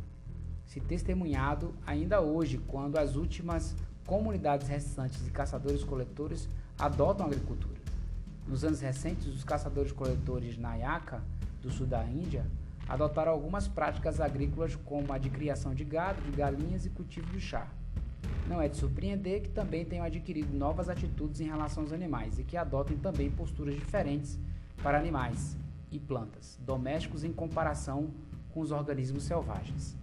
se 0.65 0.81
testemunhado 0.81 1.75
ainda 1.87 2.23
hoje, 2.23 2.57
quando 2.67 2.97
as 2.97 3.15
últimas 3.15 3.77
comunidades 4.07 4.67
restantes 4.67 5.23
de 5.23 5.31
caçadores-coletores 5.31 6.49
adotam 6.79 7.27
a 7.27 7.29
agricultura. 7.29 7.79
Nos 8.49 8.65
anos 8.65 8.81
recentes, 8.81 9.27
os 9.27 9.45
caçadores-coletores 9.45 10.57
Nayaka, 10.57 11.23
do 11.61 11.71
sul 11.71 11.87
da 11.87 12.03
Índia, 12.05 12.47
adotaram 12.89 13.33
algumas 13.33 13.67
práticas 13.67 14.21
agrícolas 14.21 14.77
como 14.77 15.13
a 15.13 15.19
de 15.19 15.31
criação 15.31 15.75
de 15.75 15.85
gado, 15.85 16.23
de 16.23 16.31
galinhas 16.31 16.87
e 16.87 16.91
cultivo 16.91 17.33
do 17.33 17.41
chá. 17.41 17.67
Não 18.49 18.61
é 18.61 18.69
de 18.69 18.77
surpreender 18.77 19.43
que 19.43 19.51
também 19.51 19.85
tenham 19.85 20.05
adquirido 20.05 20.53
novas 20.57 20.89
atitudes 20.89 21.41
em 21.41 21.47
relação 21.47 21.83
aos 21.83 21.93
animais 21.93 22.39
e 22.39 22.45
que 22.45 22.57
adotem 22.57 22.97
também 22.97 23.31
posturas 23.31 23.75
diferentes 23.75 24.39
para 24.83 24.99
animais, 24.99 25.57
e 25.95 25.99
plantas, 25.99 26.59
domésticos 26.61 27.25
em 27.25 27.33
comparação 27.33 28.11
com 28.53 28.61
os 28.61 28.71
organismos 28.73 29.23
selvagens. 29.23 29.97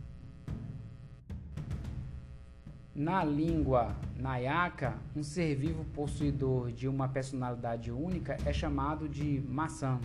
Na 2.95 3.23
língua 3.23 3.95
nayaka, 4.17 4.95
um 5.15 5.23
ser 5.23 5.55
vivo 5.55 5.85
possuidor 5.93 6.71
de 6.71 6.87
uma 6.87 7.07
personalidade 7.07 7.91
única 7.91 8.37
é 8.45 8.53
chamado 8.53 9.07
de 9.07 9.41
maçã, 9.47 9.99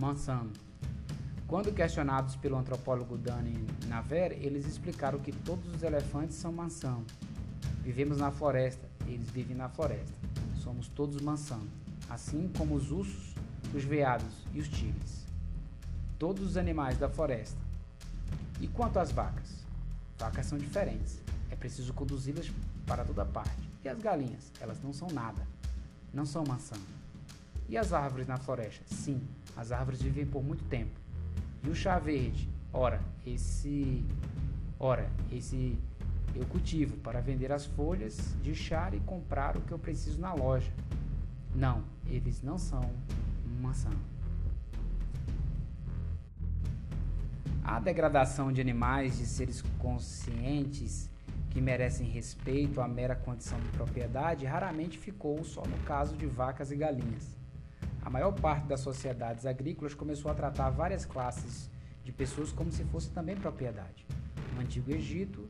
maçã. 0.00 0.46
Quando 1.50 1.72
questionados 1.72 2.36
pelo 2.36 2.56
antropólogo 2.56 3.18
Dani 3.18 3.66
Naver, 3.88 4.38
eles 4.40 4.66
explicaram 4.66 5.18
que 5.18 5.32
todos 5.32 5.74
os 5.74 5.82
elefantes 5.82 6.36
são 6.36 6.52
maçã. 6.52 6.96
Vivemos 7.82 8.18
na 8.18 8.30
floresta, 8.30 8.88
eles 9.04 9.28
vivem 9.30 9.56
na 9.56 9.68
floresta. 9.68 10.14
Somos 10.62 10.86
todos 10.86 11.20
maçã, 11.20 11.58
assim 12.08 12.48
como 12.56 12.76
os 12.76 12.92
ursos 12.92 13.34
os 13.74 13.82
veados 13.82 14.32
e 14.54 14.60
os 14.60 14.68
tigres, 14.68 15.26
todos 16.20 16.50
os 16.50 16.56
animais 16.56 16.96
da 16.98 17.08
floresta. 17.08 17.58
E 18.60 18.68
quanto 18.68 19.00
às 19.00 19.10
vacas? 19.10 19.66
Vacas 20.20 20.46
são 20.46 20.56
diferentes, 20.56 21.20
é 21.50 21.56
preciso 21.56 21.92
conduzi-las 21.92 22.48
para 22.86 23.04
toda 23.04 23.24
parte. 23.24 23.68
E 23.82 23.88
as 23.88 23.98
galinhas? 23.98 24.52
Elas 24.60 24.80
não 24.80 24.92
são 24.92 25.08
nada, 25.08 25.44
não 26.14 26.24
são 26.24 26.44
maçã. 26.46 26.76
E 27.68 27.76
as 27.76 27.92
árvores 27.92 28.28
na 28.28 28.36
floresta? 28.36 28.84
Sim, 28.86 29.20
as 29.56 29.72
árvores 29.72 30.00
vivem 30.00 30.24
por 30.24 30.44
muito 30.44 30.62
tempo. 30.66 30.99
E 31.62 31.68
o 31.68 31.74
chá 31.74 31.98
verde? 31.98 32.48
Ora, 32.72 33.00
esse. 33.26 34.04
Ora, 34.78 35.10
esse 35.30 35.78
eu 36.34 36.46
cultivo 36.46 36.96
para 36.98 37.20
vender 37.20 37.52
as 37.52 37.66
folhas 37.66 38.34
de 38.42 38.54
chá 38.54 38.90
e 38.92 39.00
comprar 39.00 39.56
o 39.56 39.60
que 39.60 39.72
eu 39.72 39.78
preciso 39.78 40.20
na 40.20 40.32
loja. 40.32 40.72
Não, 41.54 41.82
eles 42.06 42.42
não 42.42 42.56
são 42.56 42.90
maçã. 43.60 43.90
A 47.64 47.78
degradação 47.78 48.52
de 48.52 48.60
animais, 48.60 49.18
de 49.18 49.26
seres 49.26 49.62
conscientes 49.78 51.10
que 51.50 51.60
merecem 51.60 52.06
respeito 52.08 52.80
à 52.80 52.88
mera 52.88 53.14
condição 53.14 53.58
de 53.60 53.68
propriedade, 53.68 54.46
raramente 54.46 54.96
ficou 54.96 55.42
só 55.44 55.62
no 55.62 55.78
caso 55.84 56.16
de 56.16 56.26
vacas 56.26 56.70
e 56.70 56.76
galinhas. 56.76 57.39
A 58.02 58.10
maior 58.10 58.32
parte 58.32 58.66
das 58.66 58.80
sociedades 58.80 59.44
agrícolas 59.44 59.94
começou 59.94 60.30
a 60.30 60.34
tratar 60.34 60.70
várias 60.70 61.04
classes 61.04 61.70
de 62.02 62.12
pessoas 62.12 62.50
como 62.50 62.72
se 62.72 62.82
fosse 62.84 63.10
também 63.10 63.36
propriedade. 63.36 64.06
No 64.54 64.60
Antigo 64.62 64.90
Egito, 64.90 65.48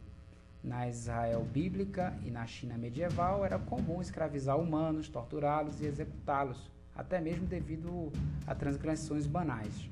na 0.62 0.88
Israel 0.88 1.44
bíblica 1.44 2.16
e 2.24 2.30
na 2.30 2.46
China 2.46 2.76
medieval, 2.76 3.44
era 3.44 3.58
comum 3.58 4.02
escravizar 4.02 4.58
humanos, 4.58 5.08
torturá-los 5.08 5.80
e 5.80 5.86
executá-los 5.86 6.70
até 6.94 7.20
mesmo 7.20 7.46
devido 7.46 8.12
a 8.46 8.54
transgressões 8.54 9.26
banais. 9.26 9.88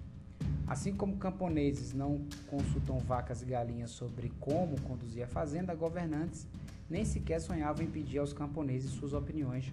Assim 0.66 0.94
como 0.94 1.16
camponeses 1.16 1.94
não 1.94 2.26
consultam 2.47 2.98
vacas 2.98 3.40
e 3.40 3.47
galinhas 3.47 3.90
sobre 3.90 4.30
como 4.39 4.78
conduzir 4.82 5.22
a 5.24 5.26
fazenda, 5.26 5.74
governantes 5.74 6.47
nem 6.90 7.05
sequer 7.05 7.40
sonhavam 7.40 7.85
em 7.85 7.90
pedir 7.90 8.18
aos 8.18 8.32
camponeses 8.32 8.90
suas 8.90 9.14
opiniões 9.14 9.72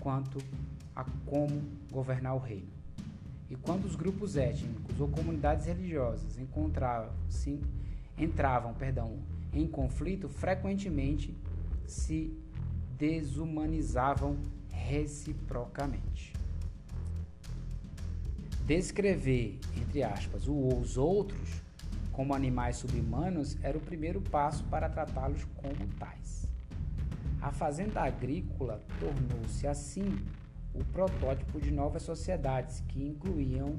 quanto 0.00 0.38
a 0.94 1.04
como 1.26 1.62
governar 1.90 2.34
o 2.34 2.38
reino. 2.38 2.72
E 3.50 3.56
quando 3.56 3.84
os 3.84 3.94
grupos 3.94 4.36
étnicos 4.36 4.98
ou 5.00 5.08
comunidades 5.08 5.66
religiosas 5.66 6.38
encontravam-se 6.38 7.60
entravam, 8.16 8.72
perdão, 8.74 9.18
em 9.52 9.66
conflito, 9.66 10.28
frequentemente 10.28 11.36
se 11.86 12.36
desumanizavam 12.96 14.36
reciprocamente. 14.70 16.32
Descrever, 18.66 19.58
entre 19.76 20.02
aspas, 20.02 20.48
os 20.48 20.96
outros 20.96 21.62
como 22.12 22.32
animais 22.32 22.76
subhumanos 22.76 23.58
era 23.62 23.76
o 23.76 23.80
primeiro 23.80 24.20
passo 24.20 24.64
para 24.64 24.88
tratá-los 24.88 25.44
como 25.56 25.86
tais. 25.98 26.46
A 27.42 27.50
fazenda 27.52 28.02
agrícola 28.02 28.80
tornou-se 28.98 29.66
assim 29.66 30.16
o 30.74 30.84
protótipo 30.86 31.60
de 31.60 31.70
novas 31.70 32.02
sociedades 32.02 32.82
que 32.88 33.02
incluíam 33.02 33.76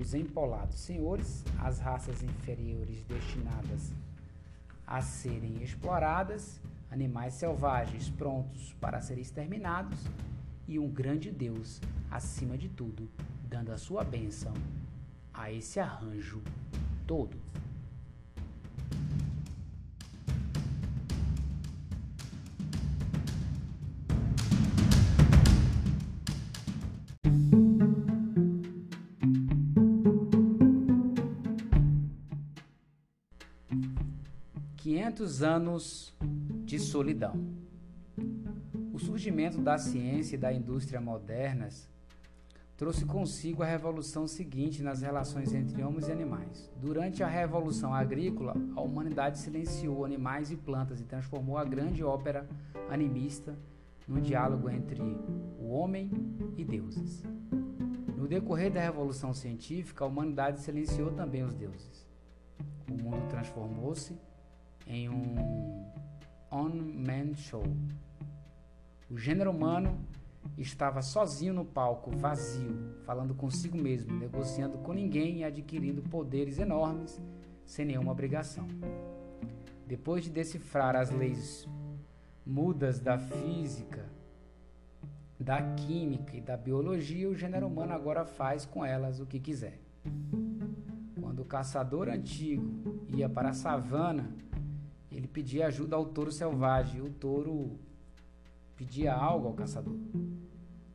os 0.00 0.14
empolados 0.14 0.78
senhores, 0.78 1.44
as 1.58 1.78
raças 1.78 2.22
inferiores 2.22 3.02
destinadas 3.04 3.92
a 4.86 5.00
serem 5.00 5.62
exploradas, 5.62 6.60
animais 6.90 7.34
selvagens 7.34 8.08
prontos 8.10 8.74
para 8.80 9.00
serem 9.00 9.22
exterminados 9.22 9.98
e 10.68 10.78
um 10.78 10.88
grande 10.88 11.30
Deus, 11.30 11.80
acima 12.10 12.56
de 12.56 12.68
tudo, 12.68 13.08
dando 13.48 13.72
a 13.72 13.78
sua 13.78 14.04
bênção 14.04 14.52
a 15.32 15.50
esse 15.50 15.80
arranjo 15.80 16.42
todo. 17.06 17.51
Quinhentos 35.02 35.42
anos 35.42 36.14
de 36.64 36.78
solidão. 36.78 37.34
O 38.92 39.00
surgimento 39.00 39.60
da 39.60 39.76
ciência 39.76 40.36
e 40.36 40.38
da 40.38 40.52
indústria 40.52 41.00
modernas 41.00 41.90
trouxe 42.76 43.04
consigo 43.04 43.64
a 43.64 43.66
revolução 43.66 44.28
seguinte 44.28 44.80
nas 44.80 45.02
relações 45.02 45.52
entre 45.52 45.82
homens 45.82 46.06
e 46.06 46.12
animais. 46.12 46.70
Durante 46.80 47.20
a 47.20 47.26
revolução 47.26 47.92
agrícola, 47.92 48.54
a 48.76 48.80
humanidade 48.80 49.40
silenciou 49.40 50.04
animais 50.04 50.52
e 50.52 50.56
plantas 50.56 51.00
e 51.00 51.04
transformou 51.04 51.58
a 51.58 51.64
grande 51.64 52.04
ópera 52.04 52.48
animista 52.88 53.58
num 54.06 54.20
diálogo 54.20 54.70
entre 54.70 55.02
o 55.02 55.68
homem 55.68 56.12
e 56.56 56.64
deuses. 56.64 57.24
No 58.16 58.28
decorrer 58.28 58.70
da 58.70 58.80
revolução 58.80 59.34
científica, 59.34 60.04
a 60.04 60.06
humanidade 60.06 60.60
silenciou 60.60 61.10
também 61.10 61.42
os 61.42 61.54
deuses. 61.54 62.06
O 62.88 63.02
mundo 63.02 63.28
transformou-se 63.28 64.16
em 64.92 65.08
um 65.08 65.34
on-man 66.50 67.34
show. 67.34 67.64
O 69.10 69.16
gênero 69.16 69.50
humano 69.50 69.98
estava 70.58 71.00
sozinho 71.00 71.54
no 71.54 71.64
palco, 71.64 72.10
vazio, 72.10 72.76
falando 73.04 73.34
consigo 73.34 73.76
mesmo, 73.76 74.14
negociando 74.18 74.78
com 74.78 74.92
ninguém 74.92 75.38
e 75.38 75.44
adquirindo 75.44 76.02
poderes 76.02 76.58
enormes 76.58 77.20
sem 77.64 77.86
nenhuma 77.86 78.12
obrigação. 78.12 78.68
Depois 79.86 80.24
de 80.24 80.30
decifrar 80.30 80.94
as 80.94 81.10
leis 81.10 81.66
mudas 82.44 83.00
da 83.00 83.18
física, 83.18 84.04
da 85.38 85.62
química 85.74 86.36
e 86.36 86.40
da 86.40 86.56
biologia, 86.56 87.28
o 87.28 87.34
gênero 87.34 87.66
humano 87.66 87.92
agora 87.92 88.24
faz 88.24 88.66
com 88.66 88.84
elas 88.84 89.20
o 89.20 89.26
que 89.26 89.40
quiser. 89.40 89.80
Quando 91.20 91.40
o 91.40 91.44
caçador 91.44 92.08
antigo 92.08 93.06
ia 93.08 93.28
para 93.28 93.50
a 93.50 93.54
savana, 93.54 94.30
ele 95.12 95.28
pedia 95.28 95.66
ajuda 95.66 95.96
ao 95.96 96.06
touro 96.06 96.32
selvagem, 96.32 96.98
e 96.98 97.02
o 97.02 97.10
touro 97.10 97.78
pedia 98.76 99.14
algo 99.14 99.48
ao 99.48 99.54
caçador. 99.54 99.94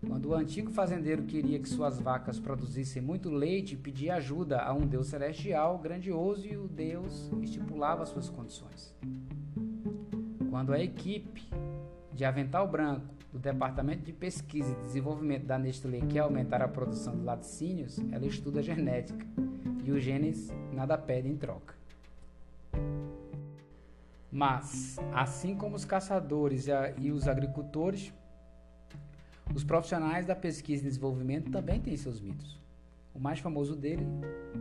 Quando 0.06 0.30
o 0.30 0.36
antigo 0.36 0.72
fazendeiro 0.72 1.24
queria 1.24 1.60
que 1.60 1.68
suas 1.68 2.00
vacas 2.00 2.40
produzissem 2.40 3.02
muito 3.02 3.30
leite, 3.30 3.76
pedia 3.76 4.16
ajuda 4.16 4.62
a 4.62 4.74
um 4.74 4.86
Deus 4.86 5.08
celestial 5.08 5.78
grandioso 5.80 6.46
e 6.48 6.56
o 6.56 6.68
Deus 6.68 7.32
estipulava 7.42 8.06
suas 8.06 8.30
condições. 8.30 8.94
Quando 10.50 10.74
a 10.74 10.80
equipe 10.80 11.48
de 12.14 12.26
Avental 12.26 12.68
Branco 12.68 13.06
do 13.32 13.40
Departamento 13.40 14.04
de 14.04 14.14
Pesquisa 14.14 14.72
e 14.72 14.84
Desenvolvimento 14.84 15.46
da 15.46 15.58
Nestlé 15.58 16.02
quer 16.02 16.20
aumentar 16.20 16.62
a 16.62 16.68
produção 16.68 17.16
de 17.16 17.24
laticínios, 17.24 18.00
ela 18.12 18.26
estuda 18.26 18.64
genética 18.64 19.26
e 19.84 19.92
o 19.92 20.00
Gênesis 20.00 20.52
nada 20.74 20.98
pede 20.98 21.28
em 21.28 21.36
troca. 21.36 21.77
Mas, 24.32 24.98
assim 25.14 25.56
como 25.56 25.76
os 25.76 25.86
caçadores 25.86 26.68
e 26.98 27.12
os 27.12 27.28
agricultores, 27.28 28.14
os 29.56 29.64
profissionais 29.64 30.26
da 30.26 30.36
pesquisa 30.36 30.84
e 30.84 30.88
desenvolvimento 30.88 31.50
também 31.50 31.80
têm 31.80 31.96
seus 31.96 32.20
mitos. 32.20 32.60
O 33.16 33.20
mais 33.20 33.40
famoso 33.40 33.76
dele, 33.76 34.06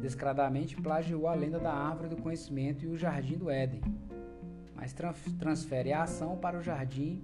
descaradamente, 0.00 0.76
plagiou 0.76 1.28
a 1.28 1.34
lenda 1.34 1.58
da 1.58 1.72
árvore 1.72 2.08
do 2.08 2.16
conhecimento 2.16 2.84
e 2.84 2.88
o 2.88 2.96
jardim 2.96 3.36
do 3.36 3.50
Éden, 3.50 3.82
mas 4.74 4.94
transfere 5.38 5.92
a 5.92 6.04
ação 6.04 6.38
para 6.38 6.58
o 6.58 6.62
jardim 6.62 7.22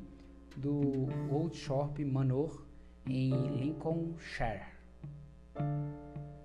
do 0.56 1.08
Old 1.30 1.56
Shorp 1.56 2.00
Manor 2.00 2.66
em 3.06 3.30
Lincolnshire. 3.56 4.72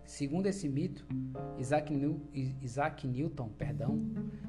Segundo 0.07 0.47
esse 0.47 0.69
mito, 0.69 1.05
Isaac, 1.59 1.93
New, 1.93 2.21
Isaac 2.61 3.05
Newton 3.05 3.49
perdão, 3.49 3.99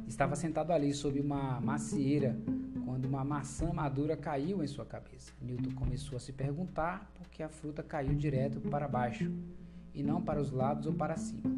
estava 0.07 0.37
sentado 0.37 0.73
ali 0.73 0.95
sob 0.95 1.21
uma 1.21 1.61
macieira 1.61 2.39
quando 2.85 3.07
uma 3.07 3.25
maçã 3.25 3.73
madura 3.73 4.17
caiu 4.17 4.63
em 4.63 4.69
sua 4.69 4.87
cabeça. 4.87 5.33
Newton 5.43 5.75
começou 5.75 6.17
a 6.17 6.21
se 6.21 6.33
perguntar 6.33 7.11
por 7.13 7.29
que 7.29 7.43
a 7.43 7.49
fruta 7.49 7.83
caiu 7.83 8.15
direto 8.15 8.61
para 8.61 8.87
baixo 8.87 9.33
e 9.93 10.01
não 10.01 10.23
para 10.23 10.41
os 10.41 10.53
lados 10.53 10.87
ou 10.87 10.95
para 10.95 11.17
cima. 11.17 11.51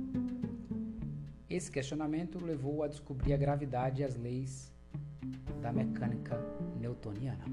Esse 1.48 1.70
questionamento 1.70 2.42
levou 2.42 2.82
a 2.82 2.88
descobrir 2.88 3.34
a 3.34 3.36
gravidade 3.36 4.00
e 4.00 4.04
as 4.04 4.16
leis 4.16 4.72
da 5.60 5.70
mecânica 5.70 6.40
newtoniana. 6.80 7.44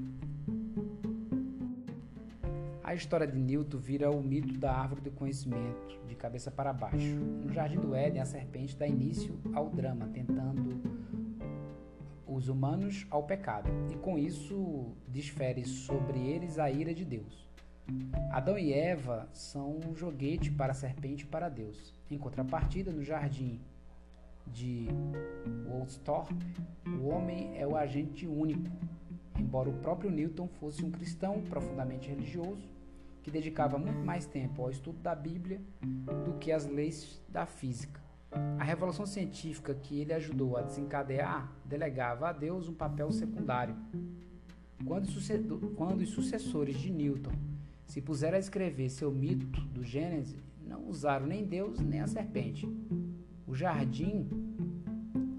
A 2.88 2.94
história 2.94 3.26
de 3.26 3.38
Newton 3.38 3.76
vira 3.76 4.10
o 4.10 4.22
mito 4.22 4.56
da 4.56 4.72
árvore 4.72 5.02
do 5.02 5.10
conhecimento, 5.10 6.00
de 6.06 6.14
cabeça 6.14 6.50
para 6.50 6.72
baixo. 6.72 7.16
No 7.16 7.52
Jardim 7.52 7.76
do 7.76 7.94
Éden, 7.94 8.18
a 8.18 8.24
serpente 8.24 8.74
dá 8.74 8.86
início 8.86 9.38
ao 9.52 9.68
drama, 9.68 10.06
tentando 10.06 10.80
os 12.26 12.48
humanos 12.48 13.06
ao 13.10 13.24
pecado, 13.24 13.68
e 13.92 13.96
com 13.96 14.16
isso 14.16 14.96
desfere 15.06 15.66
sobre 15.66 16.18
eles 16.18 16.58
a 16.58 16.70
ira 16.70 16.94
de 16.94 17.04
Deus. 17.04 17.46
Adão 18.30 18.58
e 18.58 18.72
Eva 18.72 19.28
são 19.34 19.80
um 19.86 19.94
joguete 19.94 20.50
para 20.50 20.72
a 20.72 20.74
serpente 20.74 21.24
e 21.24 21.26
para 21.26 21.50
Deus. 21.50 21.94
Em 22.10 22.16
contrapartida, 22.16 22.90
no 22.90 23.04
jardim 23.04 23.60
de 24.46 24.88
Woolsthorpe, 25.66 26.34
o 26.86 27.08
homem 27.08 27.52
é 27.54 27.66
o 27.66 27.76
agente 27.76 28.26
único. 28.26 28.70
Embora 29.38 29.68
o 29.68 29.74
próprio 29.74 30.10
Newton 30.10 30.48
fosse 30.48 30.82
um 30.82 30.90
cristão 30.90 31.42
profundamente 31.42 32.08
religioso, 32.08 32.77
que 33.28 33.32
dedicava 33.32 33.76
muito 33.76 34.00
mais 34.00 34.24
tempo 34.24 34.62
ao 34.62 34.70
estudo 34.70 35.00
da 35.00 35.14
Bíblia 35.14 35.60
do 36.24 36.38
que 36.38 36.50
às 36.50 36.64
leis 36.64 37.20
da 37.28 37.44
física. 37.44 38.00
A 38.58 38.64
revolução 38.64 39.04
científica 39.04 39.74
que 39.74 40.00
ele 40.00 40.14
ajudou 40.14 40.56
a 40.56 40.62
desencadear 40.62 41.52
delegava 41.62 42.30
a 42.30 42.32
Deus 42.32 42.68
um 42.68 42.74
papel 42.74 43.12
secundário. 43.12 43.76
Quando, 44.86 46.00
os 46.00 46.08
sucessores 46.08 46.78
de 46.78 46.90
Newton 46.90 47.32
se 47.84 48.00
puseram 48.00 48.36
a 48.36 48.40
escrever 48.40 48.88
seu 48.88 49.10
mito 49.10 49.60
do 49.66 49.84
Gênesis, 49.84 50.42
não 50.66 50.88
usaram 50.88 51.26
nem 51.26 51.44
Deus 51.44 51.78
nem 51.80 52.00
a 52.00 52.06
serpente. 52.06 52.66
O 53.46 53.54
jardim 53.54 54.26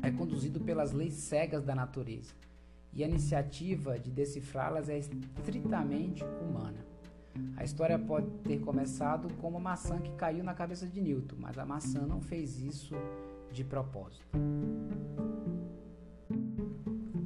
é 0.03 0.11
conduzido 0.11 0.59
pelas 0.59 0.91
leis 0.91 1.13
cegas 1.13 1.63
da 1.63 1.73
natureza 1.73 2.35
e 2.93 3.03
a 3.03 3.07
iniciativa 3.07 3.97
de 3.97 4.11
decifrá-las 4.11 4.89
é 4.89 4.97
estritamente 4.99 6.23
humana. 6.23 6.88
A 7.57 7.63
história 7.63 7.99
pode 7.99 8.29
ter 8.43 8.59
começado 8.59 9.33
com 9.35 9.49
uma 9.49 9.59
maçã 9.59 9.99
que 9.99 10.11
caiu 10.13 10.43
na 10.43 10.53
cabeça 10.53 10.87
de 10.87 11.01
Newton, 11.01 11.35
mas 11.37 11.57
a 11.57 11.65
maçã 11.65 12.01
não 12.05 12.21
fez 12.21 12.61
isso 12.61 12.95
de 13.51 13.63
propósito. 13.63 14.25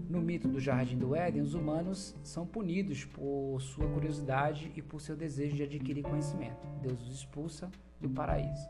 No 0.09 0.21
mito 0.21 0.47
do 0.47 0.59
Jardim 0.59 0.97
do 0.97 1.15
Éden, 1.15 1.41
os 1.41 1.53
humanos 1.53 2.15
são 2.23 2.45
punidos 2.45 3.03
por 3.03 3.59
sua 3.59 3.87
curiosidade 3.89 4.71
e 4.75 4.81
por 4.81 5.01
seu 5.01 5.15
desejo 5.15 5.55
de 5.55 5.63
adquirir 5.63 6.03
conhecimento. 6.03 6.67
Deus 6.81 7.01
os 7.07 7.15
expulsa 7.15 7.69
do 7.99 8.09
paraíso. 8.09 8.69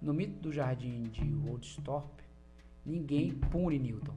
No 0.00 0.14
mito 0.14 0.38
do 0.40 0.52
Jardim 0.52 1.02
de 1.04 1.24
Woodstock, 1.34 2.08
ninguém 2.86 3.32
pune 3.32 3.78
Newton. 3.78 4.14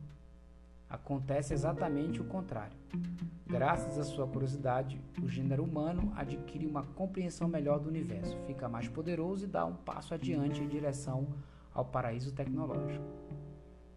Acontece 0.92 1.54
exatamente 1.54 2.20
o 2.20 2.26
contrário. 2.26 2.76
Graças 3.48 3.98
à 3.98 4.04
sua 4.04 4.28
curiosidade, 4.28 5.02
o 5.24 5.28
gênero 5.30 5.64
humano 5.64 6.12
adquire 6.18 6.68
uma 6.68 6.84
compreensão 6.84 7.48
melhor 7.48 7.80
do 7.80 7.88
universo, 7.88 8.38
fica 8.46 8.68
mais 8.68 8.90
poderoso 8.90 9.46
e 9.46 9.48
dá 9.48 9.66
um 9.66 9.74
passo 9.74 10.14
adiante 10.14 10.62
em 10.62 10.68
direção 10.68 11.30
ao 11.74 11.86
paraíso 11.86 12.34
tecnológico. 12.34 13.06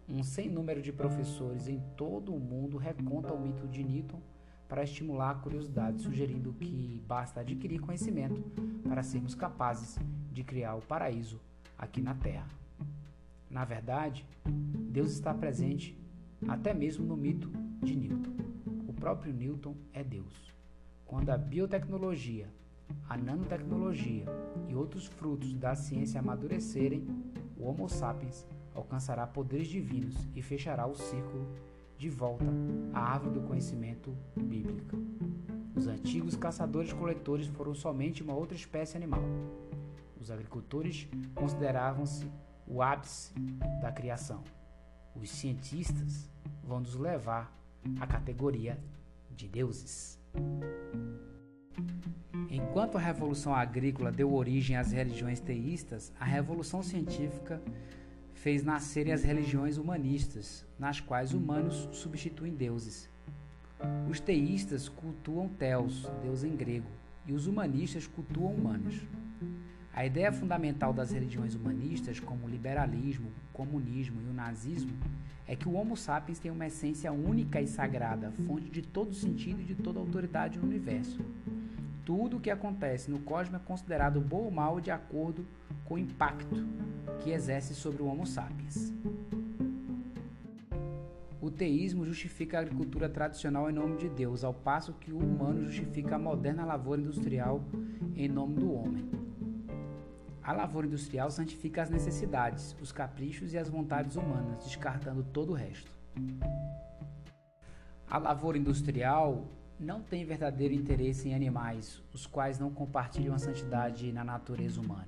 Um 0.07 0.23
sem 0.23 0.49
número 0.49 0.81
de 0.81 0.93
professores 0.93 1.67
em 1.67 1.81
todo 1.97 2.33
o 2.33 2.39
mundo 2.39 2.77
reconta 2.77 3.33
o 3.33 3.41
mito 3.41 3.67
de 3.67 3.83
Newton 3.83 4.21
para 4.65 4.83
estimular 4.83 5.31
a 5.31 5.35
curiosidade, 5.35 6.01
sugerindo 6.01 6.53
que 6.53 7.03
basta 7.05 7.41
adquirir 7.41 7.81
conhecimento 7.81 8.41
para 8.87 9.03
sermos 9.03 9.35
capazes 9.35 9.99
de 10.31 10.45
criar 10.45 10.75
o 10.75 10.81
paraíso 10.81 11.41
aqui 11.77 12.01
na 12.01 12.15
Terra. 12.15 12.47
Na 13.49 13.65
verdade, 13.65 14.25
Deus 14.45 15.11
está 15.11 15.33
presente 15.33 16.04
até 16.47 16.73
mesmo 16.73 17.05
no 17.05 17.17
mito 17.17 17.51
de 17.81 17.95
Newton. 17.95 18.31
O 18.87 18.93
próprio 18.93 19.33
Newton 19.33 19.75
é 19.93 20.03
Deus. 20.03 20.53
Quando 21.05 21.29
a 21.29 21.37
biotecnologia, 21.37 22.47
a 23.07 23.17
nanotecnologia 23.17 24.25
e 24.67 24.75
outros 24.75 25.05
frutos 25.05 25.53
da 25.53 25.75
ciência 25.75 26.19
amadurecerem, 26.19 27.07
o 27.57 27.65
Homo 27.65 27.87
sapiens 27.89 28.45
alcançará 28.73 29.25
poderes 29.25 29.67
divinos 29.67 30.15
e 30.35 30.41
fechará 30.41 30.85
o 30.85 30.95
círculo 30.95 31.47
de 31.97 32.09
volta 32.09 32.45
à 32.93 32.99
árvore 32.99 33.39
do 33.39 33.47
conhecimento 33.47 34.15
bíblica. 34.35 34.97
Os 35.75 35.87
antigos 35.87 36.35
caçadores-coletores 36.35 37.47
foram 37.47 37.73
somente 37.73 38.21
uma 38.23 38.33
outra 38.33 38.55
espécie 38.55 38.97
animal. 38.97 39.23
Os 40.19 40.31
agricultores 40.31 41.07
consideravam-se 41.33 42.29
o 42.67 42.81
ápice 42.81 43.33
da 43.81 43.91
criação 43.91 44.43
os 45.15 45.29
cientistas 45.29 46.29
vão 46.63 46.79
nos 46.79 46.95
levar 46.95 47.51
à 47.99 48.07
categoria 48.07 48.79
de 49.31 49.47
deuses. 49.47 50.19
Enquanto 52.49 52.97
a 52.97 53.01
revolução 53.01 53.53
agrícola 53.53 54.11
deu 54.11 54.33
origem 54.33 54.75
às 54.75 54.91
religiões 54.91 55.39
teístas, 55.39 56.11
a 56.19 56.25
revolução 56.25 56.81
científica 56.81 57.61
fez 58.33 58.63
nascerem 58.63 59.13
as 59.13 59.23
religiões 59.23 59.77
humanistas, 59.77 60.65
nas 60.77 60.99
quais 60.99 61.33
humanos 61.33 61.89
substituem 61.91 62.53
deuses. 62.53 63.09
Os 64.09 64.19
teístas 64.19 64.87
cultuam 64.87 65.49
Theos, 65.49 66.09
deus 66.21 66.43
em 66.43 66.55
grego, 66.55 66.87
e 67.25 67.33
os 67.33 67.47
humanistas 67.47 68.07
cultuam 68.07 68.53
humanos. 68.53 69.01
A 69.95 70.05
ideia 70.05 70.29
fundamental 70.29 70.91
das 70.91 71.11
religiões 71.11 71.55
humanistas, 71.55 72.19
como 72.19 72.45
o 72.45 72.49
liberalismo, 72.49 73.29
o 73.29 73.53
comunismo 73.53 74.21
e 74.21 74.29
o 74.29 74.33
nazismo, 74.33 74.91
é 75.47 75.55
que 75.55 75.69
o 75.69 75.73
Homo 75.73 75.95
sapiens 75.95 76.37
tem 76.37 76.51
uma 76.51 76.67
essência 76.67 77.13
única 77.13 77.61
e 77.61 77.67
sagrada, 77.67 78.29
fonte 78.45 78.69
de 78.69 78.81
todo 78.81 79.13
sentido 79.13 79.61
e 79.61 79.63
de 79.63 79.73
toda 79.73 79.97
autoridade 79.97 80.59
no 80.59 80.65
universo. 80.65 81.23
Tudo 82.03 82.35
o 82.35 82.39
que 82.41 82.49
acontece 82.49 83.09
no 83.09 83.19
cosmos 83.19 83.61
é 83.61 83.63
considerado 83.63 84.19
bom 84.19 84.41
ou 84.41 84.51
mal 84.51 84.81
de 84.81 84.91
acordo 84.91 85.45
com 85.85 85.93
o 85.93 85.97
impacto 85.97 86.67
que 87.21 87.29
exerce 87.29 87.73
sobre 87.73 88.03
o 88.03 88.07
Homo 88.07 88.27
sapiens. 88.27 88.93
O 91.41 91.49
teísmo 91.49 92.03
justifica 92.03 92.57
a 92.57 92.61
agricultura 92.61 93.07
tradicional 93.07 93.69
em 93.69 93.73
nome 93.73 93.95
de 93.95 94.09
Deus, 94.09 94.43
ao 94.43 94.53
passo 94.53 94.91
que 94.91 95.13
o 95.13 95.19
humano 95.19 95.63
justifica 95.63 96.15
a 96.15 96.19
moderna 96.19 96.65
lavoura 96.65 96.99
industrial 96.99 97.63
em 98.13 98.27
nome 98.27 98.55
do 98.55 98.73
homem. 98.73 99.24
A 100.45 100.53
lavoura 100.53 100.85
industrial 100.85 101.31
santifica 101.31 101.81
as 101.81 101.89
necessidades, 101.89 102.75
os 102.79 102.91
caprichos 102.91 103.51
e 103.51 103.57
as 103.57 103.67
vontades 103.67 104.15
humanas, 104.15 104.63
descartando 104.63 105.23
todo 105.23 105.53
o 105.53 105.55
resto. 105.55 105.91
A 108.07 108.19
lavoura 108.19 108.55
industrial 108.55 109.47
não 109.79 110.03
tem 110.03 110.23
verdadeiro 110.23 110.71
interesse 110.71 111.27
em 111.27 111.33
animais, 111.33 111.99
os 112.13 112.27
quais 112.27 112.59
não 112.59 112.69
compartilham 112.69 113.33
a 113.33 113.39
santidade 113.39 114.13
na 114.13 114.23
natureza 114.23 114.79
humana. 114.79 115.07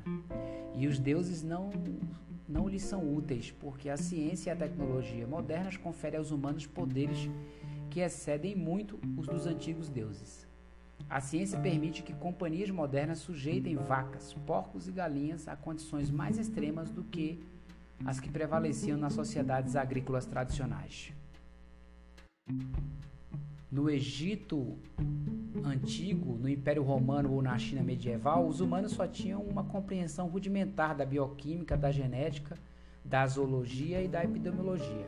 E 0.74 0.88
os 0.88 0.98
deuses 0.98 1.44
não, 1.44 1.70
não 2.50 2.68
lhes 2.68 2.82
são 2.82 3.14
úteis, 3.14 3.52
porque 3.52 3.90
a 3.90 3.96
ciência 3.96 4.50
e 4.50 4.54
a 4.54 4.56
tecnologia 4.56 5.28
modernas 5.28 5.78
conferem 5.78 6.18
aos 6.18 6.32
humanos 6.32 6.66
poderes 6.66 7.30
que 7.92 8.00
excedem 8.00 8.56
muito 8.56 9.00
os 9.16 9.28
dos 9.28 9.46
antigos 9.46 9.88
deuses. 9.88 10.47
A 11.10 11.22
ciência 11.22 11.58
permite 11.60 12.04
que 12.04 12.14
companhias 12.14 12.70
modernas 12.70 13.20
sujeitem 13.20 13.76
vacas, 13.76 14.34
porcos 14.46 14.88
e 14.90 14.92
galinhas 14.92 15.48
a 15.48 15.56
condições 15.56 16.10
mais 16.12 16.38
extremas 16.38 16.90
do 16.90 17.04
que 17.04 17.42
as 18.06 18.20
que 18.20 18.30
prevaleciam 18.30 18.98
nas 18.98 19.14
sociedades 19.14 19.76
agrícolas 19.76 20.26
tradicionais. 20.26 21.14
No 23.72 23.90
Egito 23.90 24.78
antigo, 25.64 26.38
no 26.38 26.50
Império 26.50 26.84
Romano 26.84 27.32
ou 27.32 27.42
na 27.42 27.58
China 27.58 27.82
medieval, 27.82 28.46
os 28.46 28.60
humanos 28.60 28.92
só 28.92 29.08
tinham 29.08 29.42
uma 29.42 29.64
compreensão 29.64 30.28
rudimentar 30.28 30.96
da 30.96 31.06
bioquímica, 31.06 31.78
da 31.78 31.92
genética, 31.92 32.58
da 33.04 33.26
zoologia 33.26 34.02
e 34.02 34.08
da 34.08 34.24
epidemiologia. 34.24 35.08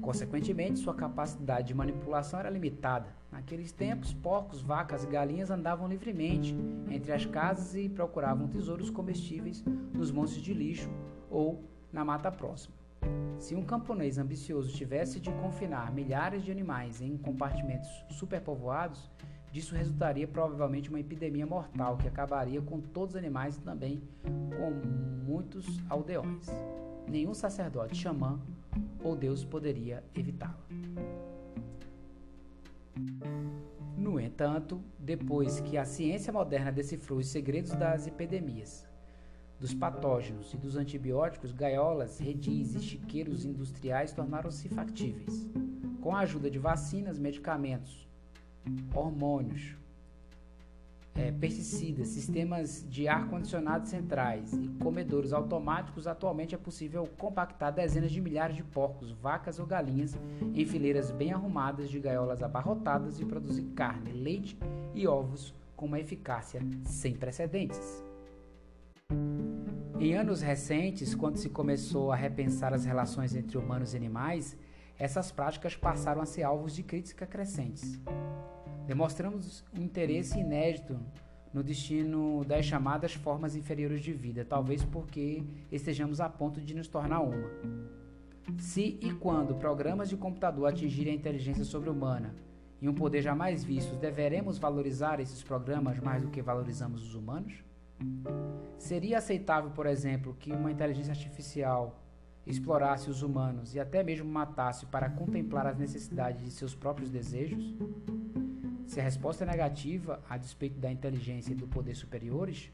Consequentemente, 0.00 0.78
sua 0.78 0.94
capacidade 0.94 1.68
de 1.68 1.74
manipulação 1.74 2.40
era 2.40 2.50
limitada. 2.50 3.06
Naqueles 3.30 3.72
tempos, 3.72 4.14
porcos, 4.14 4.62
vacas 4.62 5.04
e 5.04 5.06
galinhas 5.06 5.50
andavam 5.50 5.88
livremente 5.88 6.54
entre 6.90 7.12
as 7.12 7.26
casas 7.26 7.74
e 7.74 7.88
procuravam 7.88 8.48
tesouros 8.48 8.90
comestíveis 8.90 9.64
nos 9.92 10.10
montes 10.10 10.36
de 10.36 10.54
lixo 10.54 10.88
ou 11.30 11.62
na 11.92 12.04
mata 12.04 12.30
próxima. 12.30 12.74
Se 13.38 13.54
um 13.54 13.64
camponês 13.64 14.16
ambicioso 14.16 14.72
tivesse 14.72 15.20
de 15.20 15.30
confinar 15.32 15.92
milhares 15.92 16.42
de 16.42 16.50
animais 16.50 17.00
em 17.00 17.16
compartimentos 17.18 17.90
superpovoados, 18.10 19.10
disso 19.52 19.74
resultaria 19.74 20.26
provavelmente 20.26 20.88
uma 20.88 21.00
epidemia 21.00 21.46
mortal 21.46 21.96
que 21.96 22.08
acabaria 22.08 22.62
com 22.62 22.80
todos 22.80 23.14
os 23.14 23.18
animais 23.18 23.56
e 23.56 23.60
também 23.60 24.02
com 24.24 24.70
muitos 25.26 25.66
aldeões. 25.90 26.46
Nenhum 27.06 27.34
sacerdote, 27.34 27.94
xamã 27.94 28.40
ou 29.02 29.16
Deus 29.16 29.44
poderia 29.44 30.02
evitá-la. 30.14 30.66
No 33.96 34.20
entanto, 34.20 34.82
depois 34.98 35.60
que 35.60 35.76
a 35.76 35.84
ciência 35.84 36.32
moderna 36.32 36.70
decifrou 36.70 37.18
os 37.18 37.28
segredos 37.28 37.72
das 37.72 38.06
epidemias, 38.06 38.86
dos 39.58 39.72
patógenos 39.72 40.52
e 40.52 40.56
dos 40.56 40.76
antibióticos, 40.76 41.52
gaiolas, 41.52 42.18
redis 42.18 42.74
e 42.74 42.80
chiqueiros 42.80 43.44
industriais 43.44 44.12
tornaram-se 44.12 44.68
factíveis. 44.68 45.48
Com 46.00 46.14
a 46.14 46.20
ajuda 46.20 46.50
de 46.50 46.58
vacinas, 46.58 47.18
medicamentos, 47.18 48.06
hormônios, 48.94 49.76
é, 51.14 51.30
pesticidas, 51.30 52.08
sistemas 52.08 52.84
de 52.88 53.06
ar-condicionado 53.06 53.86
centrais 53.86 54.52
e 54.52 54.68
comedores 54.80 55.32
automáticos, 55.32 56.06
atualmente 56.06 56.54
é 56.54 56.58
possível 56.58 57.08
compactar 57.18 57.72
dezenas 57.72 58.10
de 58.10 58.20
milhares 58.20 58.56
de 58.56 58.64
porcos, 58.64 59.12
vacas 59.12 59.58
ou 59.58 59.66
galinhas 59.66 60.16
em 60.54 60.64
fileiras 60.64 61.10
bem 61.10 61.32
arrumadas 61.32 61.88
de 61.88 62.00
gaiolas 62.00 62.42
abarrotadas 62.42 63.20
e 63.20 63.24
produzir 63.24 63.62
carne, 63.74 64.12
leite 64.12 64.58
e 64.94 65.06
ovos 65.06 65.54
com 65.76 65.86
uma 65.86 66.00
eficácia 66.00 66.60
sem 66.84 67.14
precedentes. 67.14 68.04
Em 69.98 70.14
anos 70.14 70.42
recentes, 70.42 71.14
quando 71.14 71.36
se 71.36 71.48
começou 71.48 72.10
a 72.10 72.16
repensar 72.16 72.74
as 72.74 72.84
relações 72.84 73.34
entre 73.34 73.56
humanos 73.56 73.94
e 73.94 73.96
animais, 73.96 74.56
essas 74.98 75.30
práticas 75.30 75.76
passaram 75.76 76.20
a 76.20 76.26
ser 76.26 76.42
alvos 76.42 76.74
de 76.74 76.82
crítica 76.82 77.26
crescentes. 77.26 78.00
Demonstramos 78.86 79.64
um 79.76 79.82
interesse 79.82 80.38
inédito 80.38 80.98
no 81.54 81.62
destino 81.62 82.44
das 82.44 82.66
chamadas 82.66 83.14
formas 83.14 83.56
inferiores 83.56 84.02
de 84.02 84.12
vida, 84.12 84.44
talvez 84.44 84.84
porque 84.84 85.42
estejamos 85.72 86.20
a 86.20 86.28
ponto 86.28 86.60
de 86.60 86.74
nos 86.74 86.88
tornar 86.88 87.20
uma. 87.20 87.48
Se 88.58 88.98
e 89.00 89.12
quando 89.14 89.54
programas 89.54 90.10
de 90.10 90.16
computador 90.16 90.68
atingirem 90.68 91.14
a 91.14 91.16
inteligência 91.16 91.64
sobre-humana 91.64 92.34
e 92.82 92.88
um 92.88 92.94
poder 92.94 93.22
jamais 93.22 93.64
visto, 93.64 93.96
deveremos 93.96 94.58
valorizar 94.58 95.18
esses 95.18 95.42
programas 95.42 95.98
mais 95.98 96.22
do 96.22 96.28
que 96.28 96.42
valorizamos 96.42 97.02
os 97.02 97.14
humanos? 97.14 97.64
Seria 98.76 99.18
aceitável, 99.18 99.70
por 99.70 99.86
exemplo, 99.86 100.36
que 100.38 100.52
uma 100.52 100.70
inteligência 100.70 101.12
artificial 101.12 102.02
explorasse 102.46 103.08
os 103.08 103.22
humanos 103.22 103.74
e 103.74 103.80
até 103.80 104.02
mesmo 104.02 104.28
matasse 104.30 104.84
para 104.86 105.08
contemplar 105.08 105.66
as 105.66 105.78
necessidades 105.78 106.42
de 106.42 106.50
seus 106.50 106.74
próprios 106.74 107.10
desejos? 107.10 107.74
Se 108.86 109.00
a 109.00 109.02
resposta 109.02 109.44
é 109.44 109.46
negativa, 109.46 110.22
a 110.28 110.36
despeito 110.36 110.78
da 110.78 110.90
inteligência 110.90 111.52
e 111.52 111.54
do 111.54 111.66
poder 111.66 111.94
superiores, 111.94 112.70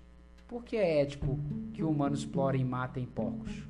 por 0.49 0.65
que 0.65 0.77
é 0.77 1.01
ético 1.01 1.39
que 1.73 1.82
o 1.82 1.89
humano 1.89 2.15
explore 2.15 2.59
e 2.59 2.65
mate 2.65 3.07
porcos? 3.15 3.69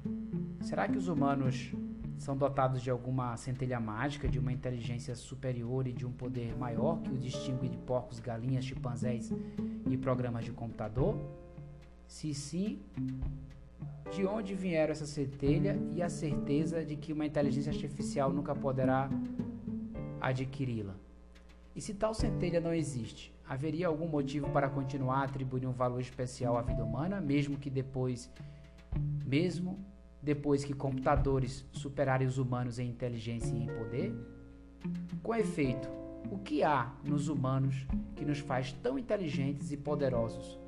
Será 0.62 0.88
que 0.88 0.96
os 0.96 1.08
humanos 1.08 1.72
são 2.18 2.36
dotados 2.36 2.82
de 2.82 2.90
alguma 2.90 3.36
centelha 3.36 3.78
mágica, 3.78 4.28
de 4.28 4.38
uma 4.38 4.52
inteligência 4.52 5.14
superior 5.14 5.86
e 5.86 5.92
de 5.92 6.06
um 6.06 6.12
poder 6.12 6.56
maior 6.56 7.00
que 7.02 7.10
o 7.10 7.18
distingue 7.18 7.68
de 7.68 7.76
porcos, 7.78 8.18
galinhas, 8.18 8.64
chimpanzés 8.64 9.32
e 9.88 9.96
programas 9.96 10.44
de 10.44 10.52
computador? 10.52 11.16
Se 12.06 12.34
sim, 12.34 12.80
de 14.10 14.26
onde 14.26 14.54
vieram 14.54 14.92
essa 14.92 15.06
centelha 15.06 15.78
e 15.94 16.02
a 16.02 16.08
certeza 16.08 16.84
de 16.84 16.96
que 16.96 17.12
uma 17.12 17.24
inteligência 17.24 17.72
artificial 17.72 18.32
nunca 18.32 18.54
poderá 18.54 19.08
adquiri-la? 20.20 20.94
E 21.74 21.80
se 21.80 21.94
tal 21.94 22.12
centelha 22.12 22.60
não 22.60 22.74
existe, 22.74 23.32
haveria 23.48 23.86
algum 23.86 24.08
motivo 24.08 24.50
para 24.50 24.68
continuar 24.68 25.20
a 25.20 25.24
atribuir 25.24 25.66
um 25.66 25.72
valor 25.72 26.00
especial 26.00 26.56
à 26.56 26.62
vida 26.62 26.84
humana, 26.84 27.20
mesmo 27.20 27.56
que 27.56 27.70
depois, 27.70 28.30
mesmo 29.24 29.78
depois 30.22 30.64
que 30.64 30.74
computadores 30.74 31.64
superarem 31.72 32.26
os 32.26 32.38
humanos 32.38 32.78
em 32.78 32.88
inteligência 32.88 33.54
e 33.54 33.62
em 33.62 33.66
poder? 33.66 34.14
Com 35.22 35.34
efeito, 35.34 35.88
o 36.30 36.38
que 36.38 36.62
há 36.62 36.92
nos 37.04 37.28
humanos 37.28 37.86
que 38.16 38.24
nos 38.24 38.38
faz 38.40 38.72
tão 38.72 38.98
inteligentes 38.98 39.70
e 39.70 39.76
poderosos? 39.76 40.58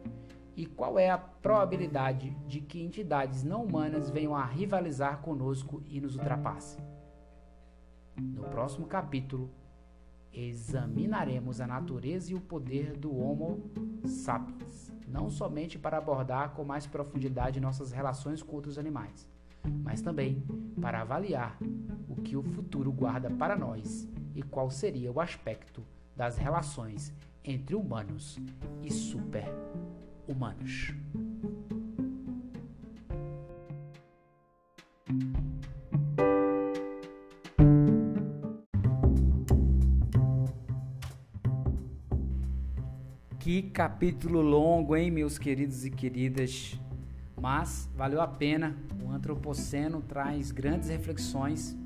E 0.55 0.66
qual 0.66 0.99
é 0.99 1.11
a 1.11 1.19
probabilidade 1.19 2.31
de 2.47 2.61
que 2.61 2.83
entidades 2.83 3.43
não 3.43 3.65
humanas 3.65 4.11
venham 4.11 4.37
a 4.37 4.45
rivalizar 4.45 5.20
conosco 5.20 5.83
e 5.87 6.01
nos 6.01 6.15
ultrapassem? 6.15 6.85
No 8.16 8.45
próximo 8.45 8.87
capítulo, 8.87 9.51
examinaremos 10.33 11.61
a 11.61 11.67
natureza 11.67 12.33
e 12.33 12.35
o 12.35 12.41
poder 12.41 12.97
do 12.97 13.15
Homo 13.15 13.71
sapiens, 14.05 14.91
não 15.07 15.31
somente 15.31 15.79
para 15.79 15.99
abordar 15.99 16.55
com 16.55 16.65
mais 16.65 16.87
profundidade 16.87 17.61
nossas 17.61 17.93
relações 17.93 18.43
com 18.43 18.57
outros 18.57 18.79
animais, 18.79 19.29
mas 19.83 20.01
também 20.01 20.43
para 20.81 21.03
avaliar 21.03 21.59
o 22.09 22.17
que 22.17 22.37
o 22.37 22.43
futuro 22.43 22.91
guarda 22.91 23.31
para 23.31 23.57
nós 23.57 24.09
e 24.35 24.43
qual 24.43 24.71
seria 24.71 25.13
o 25.13 25.21
aspecto 25.21 25.85
das 26.17 26.37
relações 26.37 27.13
entre 27.45 27.75
humanos 27.75 28.39
e 28.83 28.91
super-humanos. 28.91 30.95
Que 43.53 43.61
capítulo 43.61 44.41
longo, 44.41 44.97
hein, 44.97 45.11
meus 45.11 45.37
queridos 45.37 45.85
e 45.85 45.91
queridas? 45.91 46.81
Mas 47.39 47.87
valeu 47.95 48.23
a 48.23 48.27
pena. 48.27 48.74
O 49.05 49.11
Antropoceno 49.11 50.01
traz 50.01 50.51
grandes 50.51 50.89
reflexões 50.89 51.77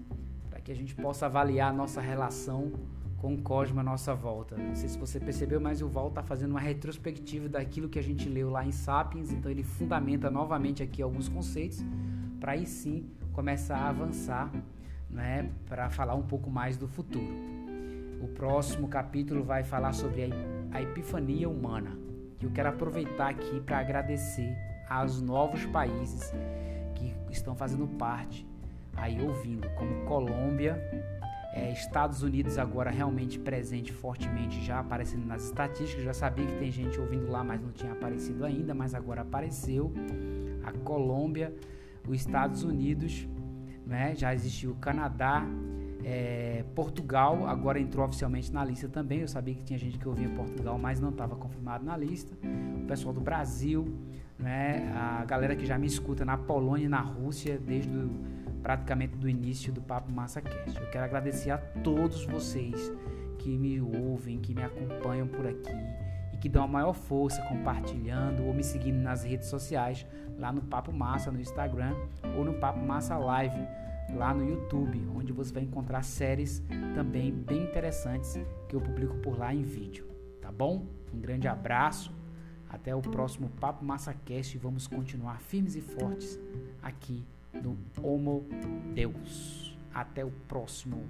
para 0.48 0.60
que 0.60 0.70
a 0.70 0.76
gente 0.76 0.94
possa 0.94 1.26
avaliar 1.26 1.70
a 1.70 1.72
nossa 1.72 2.01
relação 2.01 2.70
com 3.16 3.34
o 3.34 3.43
cosmos 3.43 3.80
à 3.80 3.82
nossa 3.82 4.14
volta. 4.14 4.56
Não 4.56 4.76
sei 4.76 4.88
se 4.88 4.97
você 4.97 5.18
percebeu, 5.18 5.60
mas 5.60 5.82
o 5.82 5.88
Val 5.88 6.06
está 6.06 6.22
fazendo 6.22 6.52
uma 6.52 6.60
retrospectiva 6.60 7.48
daquilo 7.48 7.88
que 7.88 7.98
a 7.98 8.02
gente 8.02 8.28
leu 8.28 8.48
lá 8.48 8.64
em 8.64 8.70
Sapiens, 8.70 9.32
então 9.32 9.51
ele 9.51 9.64
fundamenta 9.64 10.30
novamente 10.30 10.84
aqui 10.84 11.02
alguns 11.02 11.28
conceitos 11.28 11.84
para 12.38 12.52
aí 12.52 12.64
sim 12.64 13.10
começar 13.32 13.78
a 13.78 13.88
avançar, 13.88 14.52
né, 15.10 15.51
para 15.68 15.90
falar 15.90 16.14
um 16.14 16.22
pouco 16.22 16.48
mais 16.48 16.76
do 16.76 16.86
futuro. 16.86 17.34
O 18.22 18.28
próximo 18.28 18.86
capítulo 18.86 19.43
vai 19.43 19.64
falar 19.64 19.93
sobre 19.93 20.22
a 20.22 20.55
a 20.76 20.82
epifania 20.82 21.48
humana. 21.48 21.96
Eu 22.40 22.50
quero 22.50 22.68
aproveitar 22.68 23.30
aqui 23.30 23.60
para 23.60 23.78
agradecer 23.78 24.54
aos 24.86 25.22
novos 25.22 25.64
países 25.64 26.34
que 26.94 27.14
estão 27.30 27.56
fazendo 27.56 27.88
parte, 27.96 28.46
aí 28.94 29.18
ouvindo, 29.22 29.66
como 29.70 30.04
Colômbia, 30.04 30.78
é, 31.54 31.72
Estados 31.72 32.22
Unidos 32.22 32.58
agora 32.58 32.90
realmente 32.90 33.38
presente 33.38 33.90
fortemente, 33.90 34.62
já 34.62 34.78
aparecendo 34.78 35.24
nas 35.24 35.44
estatísticas. 35.44 36.04
Já 36.04 36.12
sabia 36.12 36.44
que 36.44 36.58
tem 36.58 36.70
gente 36.70 37.00
ouvindo 37.00 37.30
lá, 37.30 37.42
mas 37.42 37.58
não 37.58 37.72
tinha 37.72 37.92
aparecido 37.92 38.44
ainda, 38.44 38.74
mas 38.74 38.94
agora 38.94 39.22
apareceu. 39.22 39.90
A 40.62 40.72
Colômbia, 40.72 41.54
os 42.06 42.16
Estados 42.16 42.62
Unidos, 42.62 43.26
né? 43.86 44.14
já 44.14 44.34
existiu 44.34 44.72
o 44.72 44.76
Canadá, 44.76 45.42
é, 46.08 46.64
Portugal 46.72 47.48
agora 47.48 47.80
entrou 47.80 48.06
oficialmente 48.06 48.52
na 48.52 48.64
lista 48.64 48.88
também. 48.88 49.22
Eu 49.22 49.28
sabia 49.28 49.56
que 49.56 49.64
tinha 49.64 49.76
gente 49.76 49.98
que 49.98 50.08
ouvia 50.08 50.28
Portugal, 50.28 50.78
mas 50.78 51.00
não 51.00 51.08
estava 51.08 51.34
confirmado 51.34 51.84
na 51.84 51.96
lista. 51.96 52.32
O 52.80 52.86
pessoal 52.86 53.12
do 53.12 53.20
Brasil, 53.20 53.92
né, 54.38 54.88
a 54.94 55.24
galera 55.24 55.56
que 55.56 55.66
já 55.66 55.76
me 55.76 55.88
escuta 55.88 56.24
na 56.24 56.38
Polônia 56.38 56.84
e 56.84 56.88
na 56.88 57.00
Rússia 57.00 57.58
desde 57.58 57.90
o, 57.90 58.08
praticamente 58.62 59.16
do 59.16 59.28
início 59.28 59.72
do 59.72 59.82
Papo 59.82 60.12
Massa 60.12 60.40
Cast. 60.40 60.80
Eu 60.80 60.88
quero 60.90 61.04
agradecer 61.04 61.50
a 61.50 61.58
todos 61.58 62.24
vocês 62.24 62.92
que 63.40 63.58
me 63.58 63.80
ouvem, 63.80 64.38
que 64.38 64.54
me 64.54 64.62
acompanham 64.62 65.26
por 65.26 65.44
aqui 65.44 65.74
e 66.32 66.36
que 66.36 66.48
dão 66.48 66.62
a 66.62 66.68
maior 66.68 66.92
força 66.92 67.42
compartilhando 67.42 68.44
ou 68.44 68.54
me 68.54 68.62
seguindo 68.62 69.02
nas 69.02 69.24
redes 69.24 69.48
sociais, 69.48 70.06
lá 70.38 70.52
no 70.52 70.62
Papo 70.62 70.92
Massa 70.92 71.32
no 71.32 71.40
Instagram 71.40 71.96
ou 72.36 72.44
no 72.44 72.54
Papo 72.54 72.78
Massa 72.78 73.18
Live 73.18 73.85
lá 74.14 74.32
no 74.32 74.48
YouTube, 74.48 75.06
onde 75.14 75.32
você 75.32 75.52
vai 75.52 75.62
encontrar 75.62 76.02
séries 76.02 76.62
também 76.94 77.32
bem 77.32 77.64
interessantes 77.64 78.38
que 78.68 78.76
eu 78.76 78.80
publico 78.80 79.16
por 79.18 79.38
lá 79.38 79.54
em 79.54 79.62
vídeo, 79.62 80.06
tá 80.40 80.50
bom? 80.50 80.86
Um 81.12 81.20
grande 81.20 81.48
abraço, 81.48 82.12
até 82.68 82.94
o 82.94 83.00
próximo 83.00 83.48
Papo 83.60 83.84
MassaCast 83.84 84.56
e 84.56 84.58
vamos 84.58 84.86
continuar 84.86 85.40
firmes 85.40 85.76
e 85.76 85.80
fortes 85.80 86.38
aqui 86.82 87.24
no 87.52 87.76
Homo 88.02 88.46
Deus. 88.94 89.76
Até 89.94 90.24
o 90.24 90.30
próximo 90.46 91.04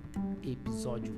episódio. 0.44 1.12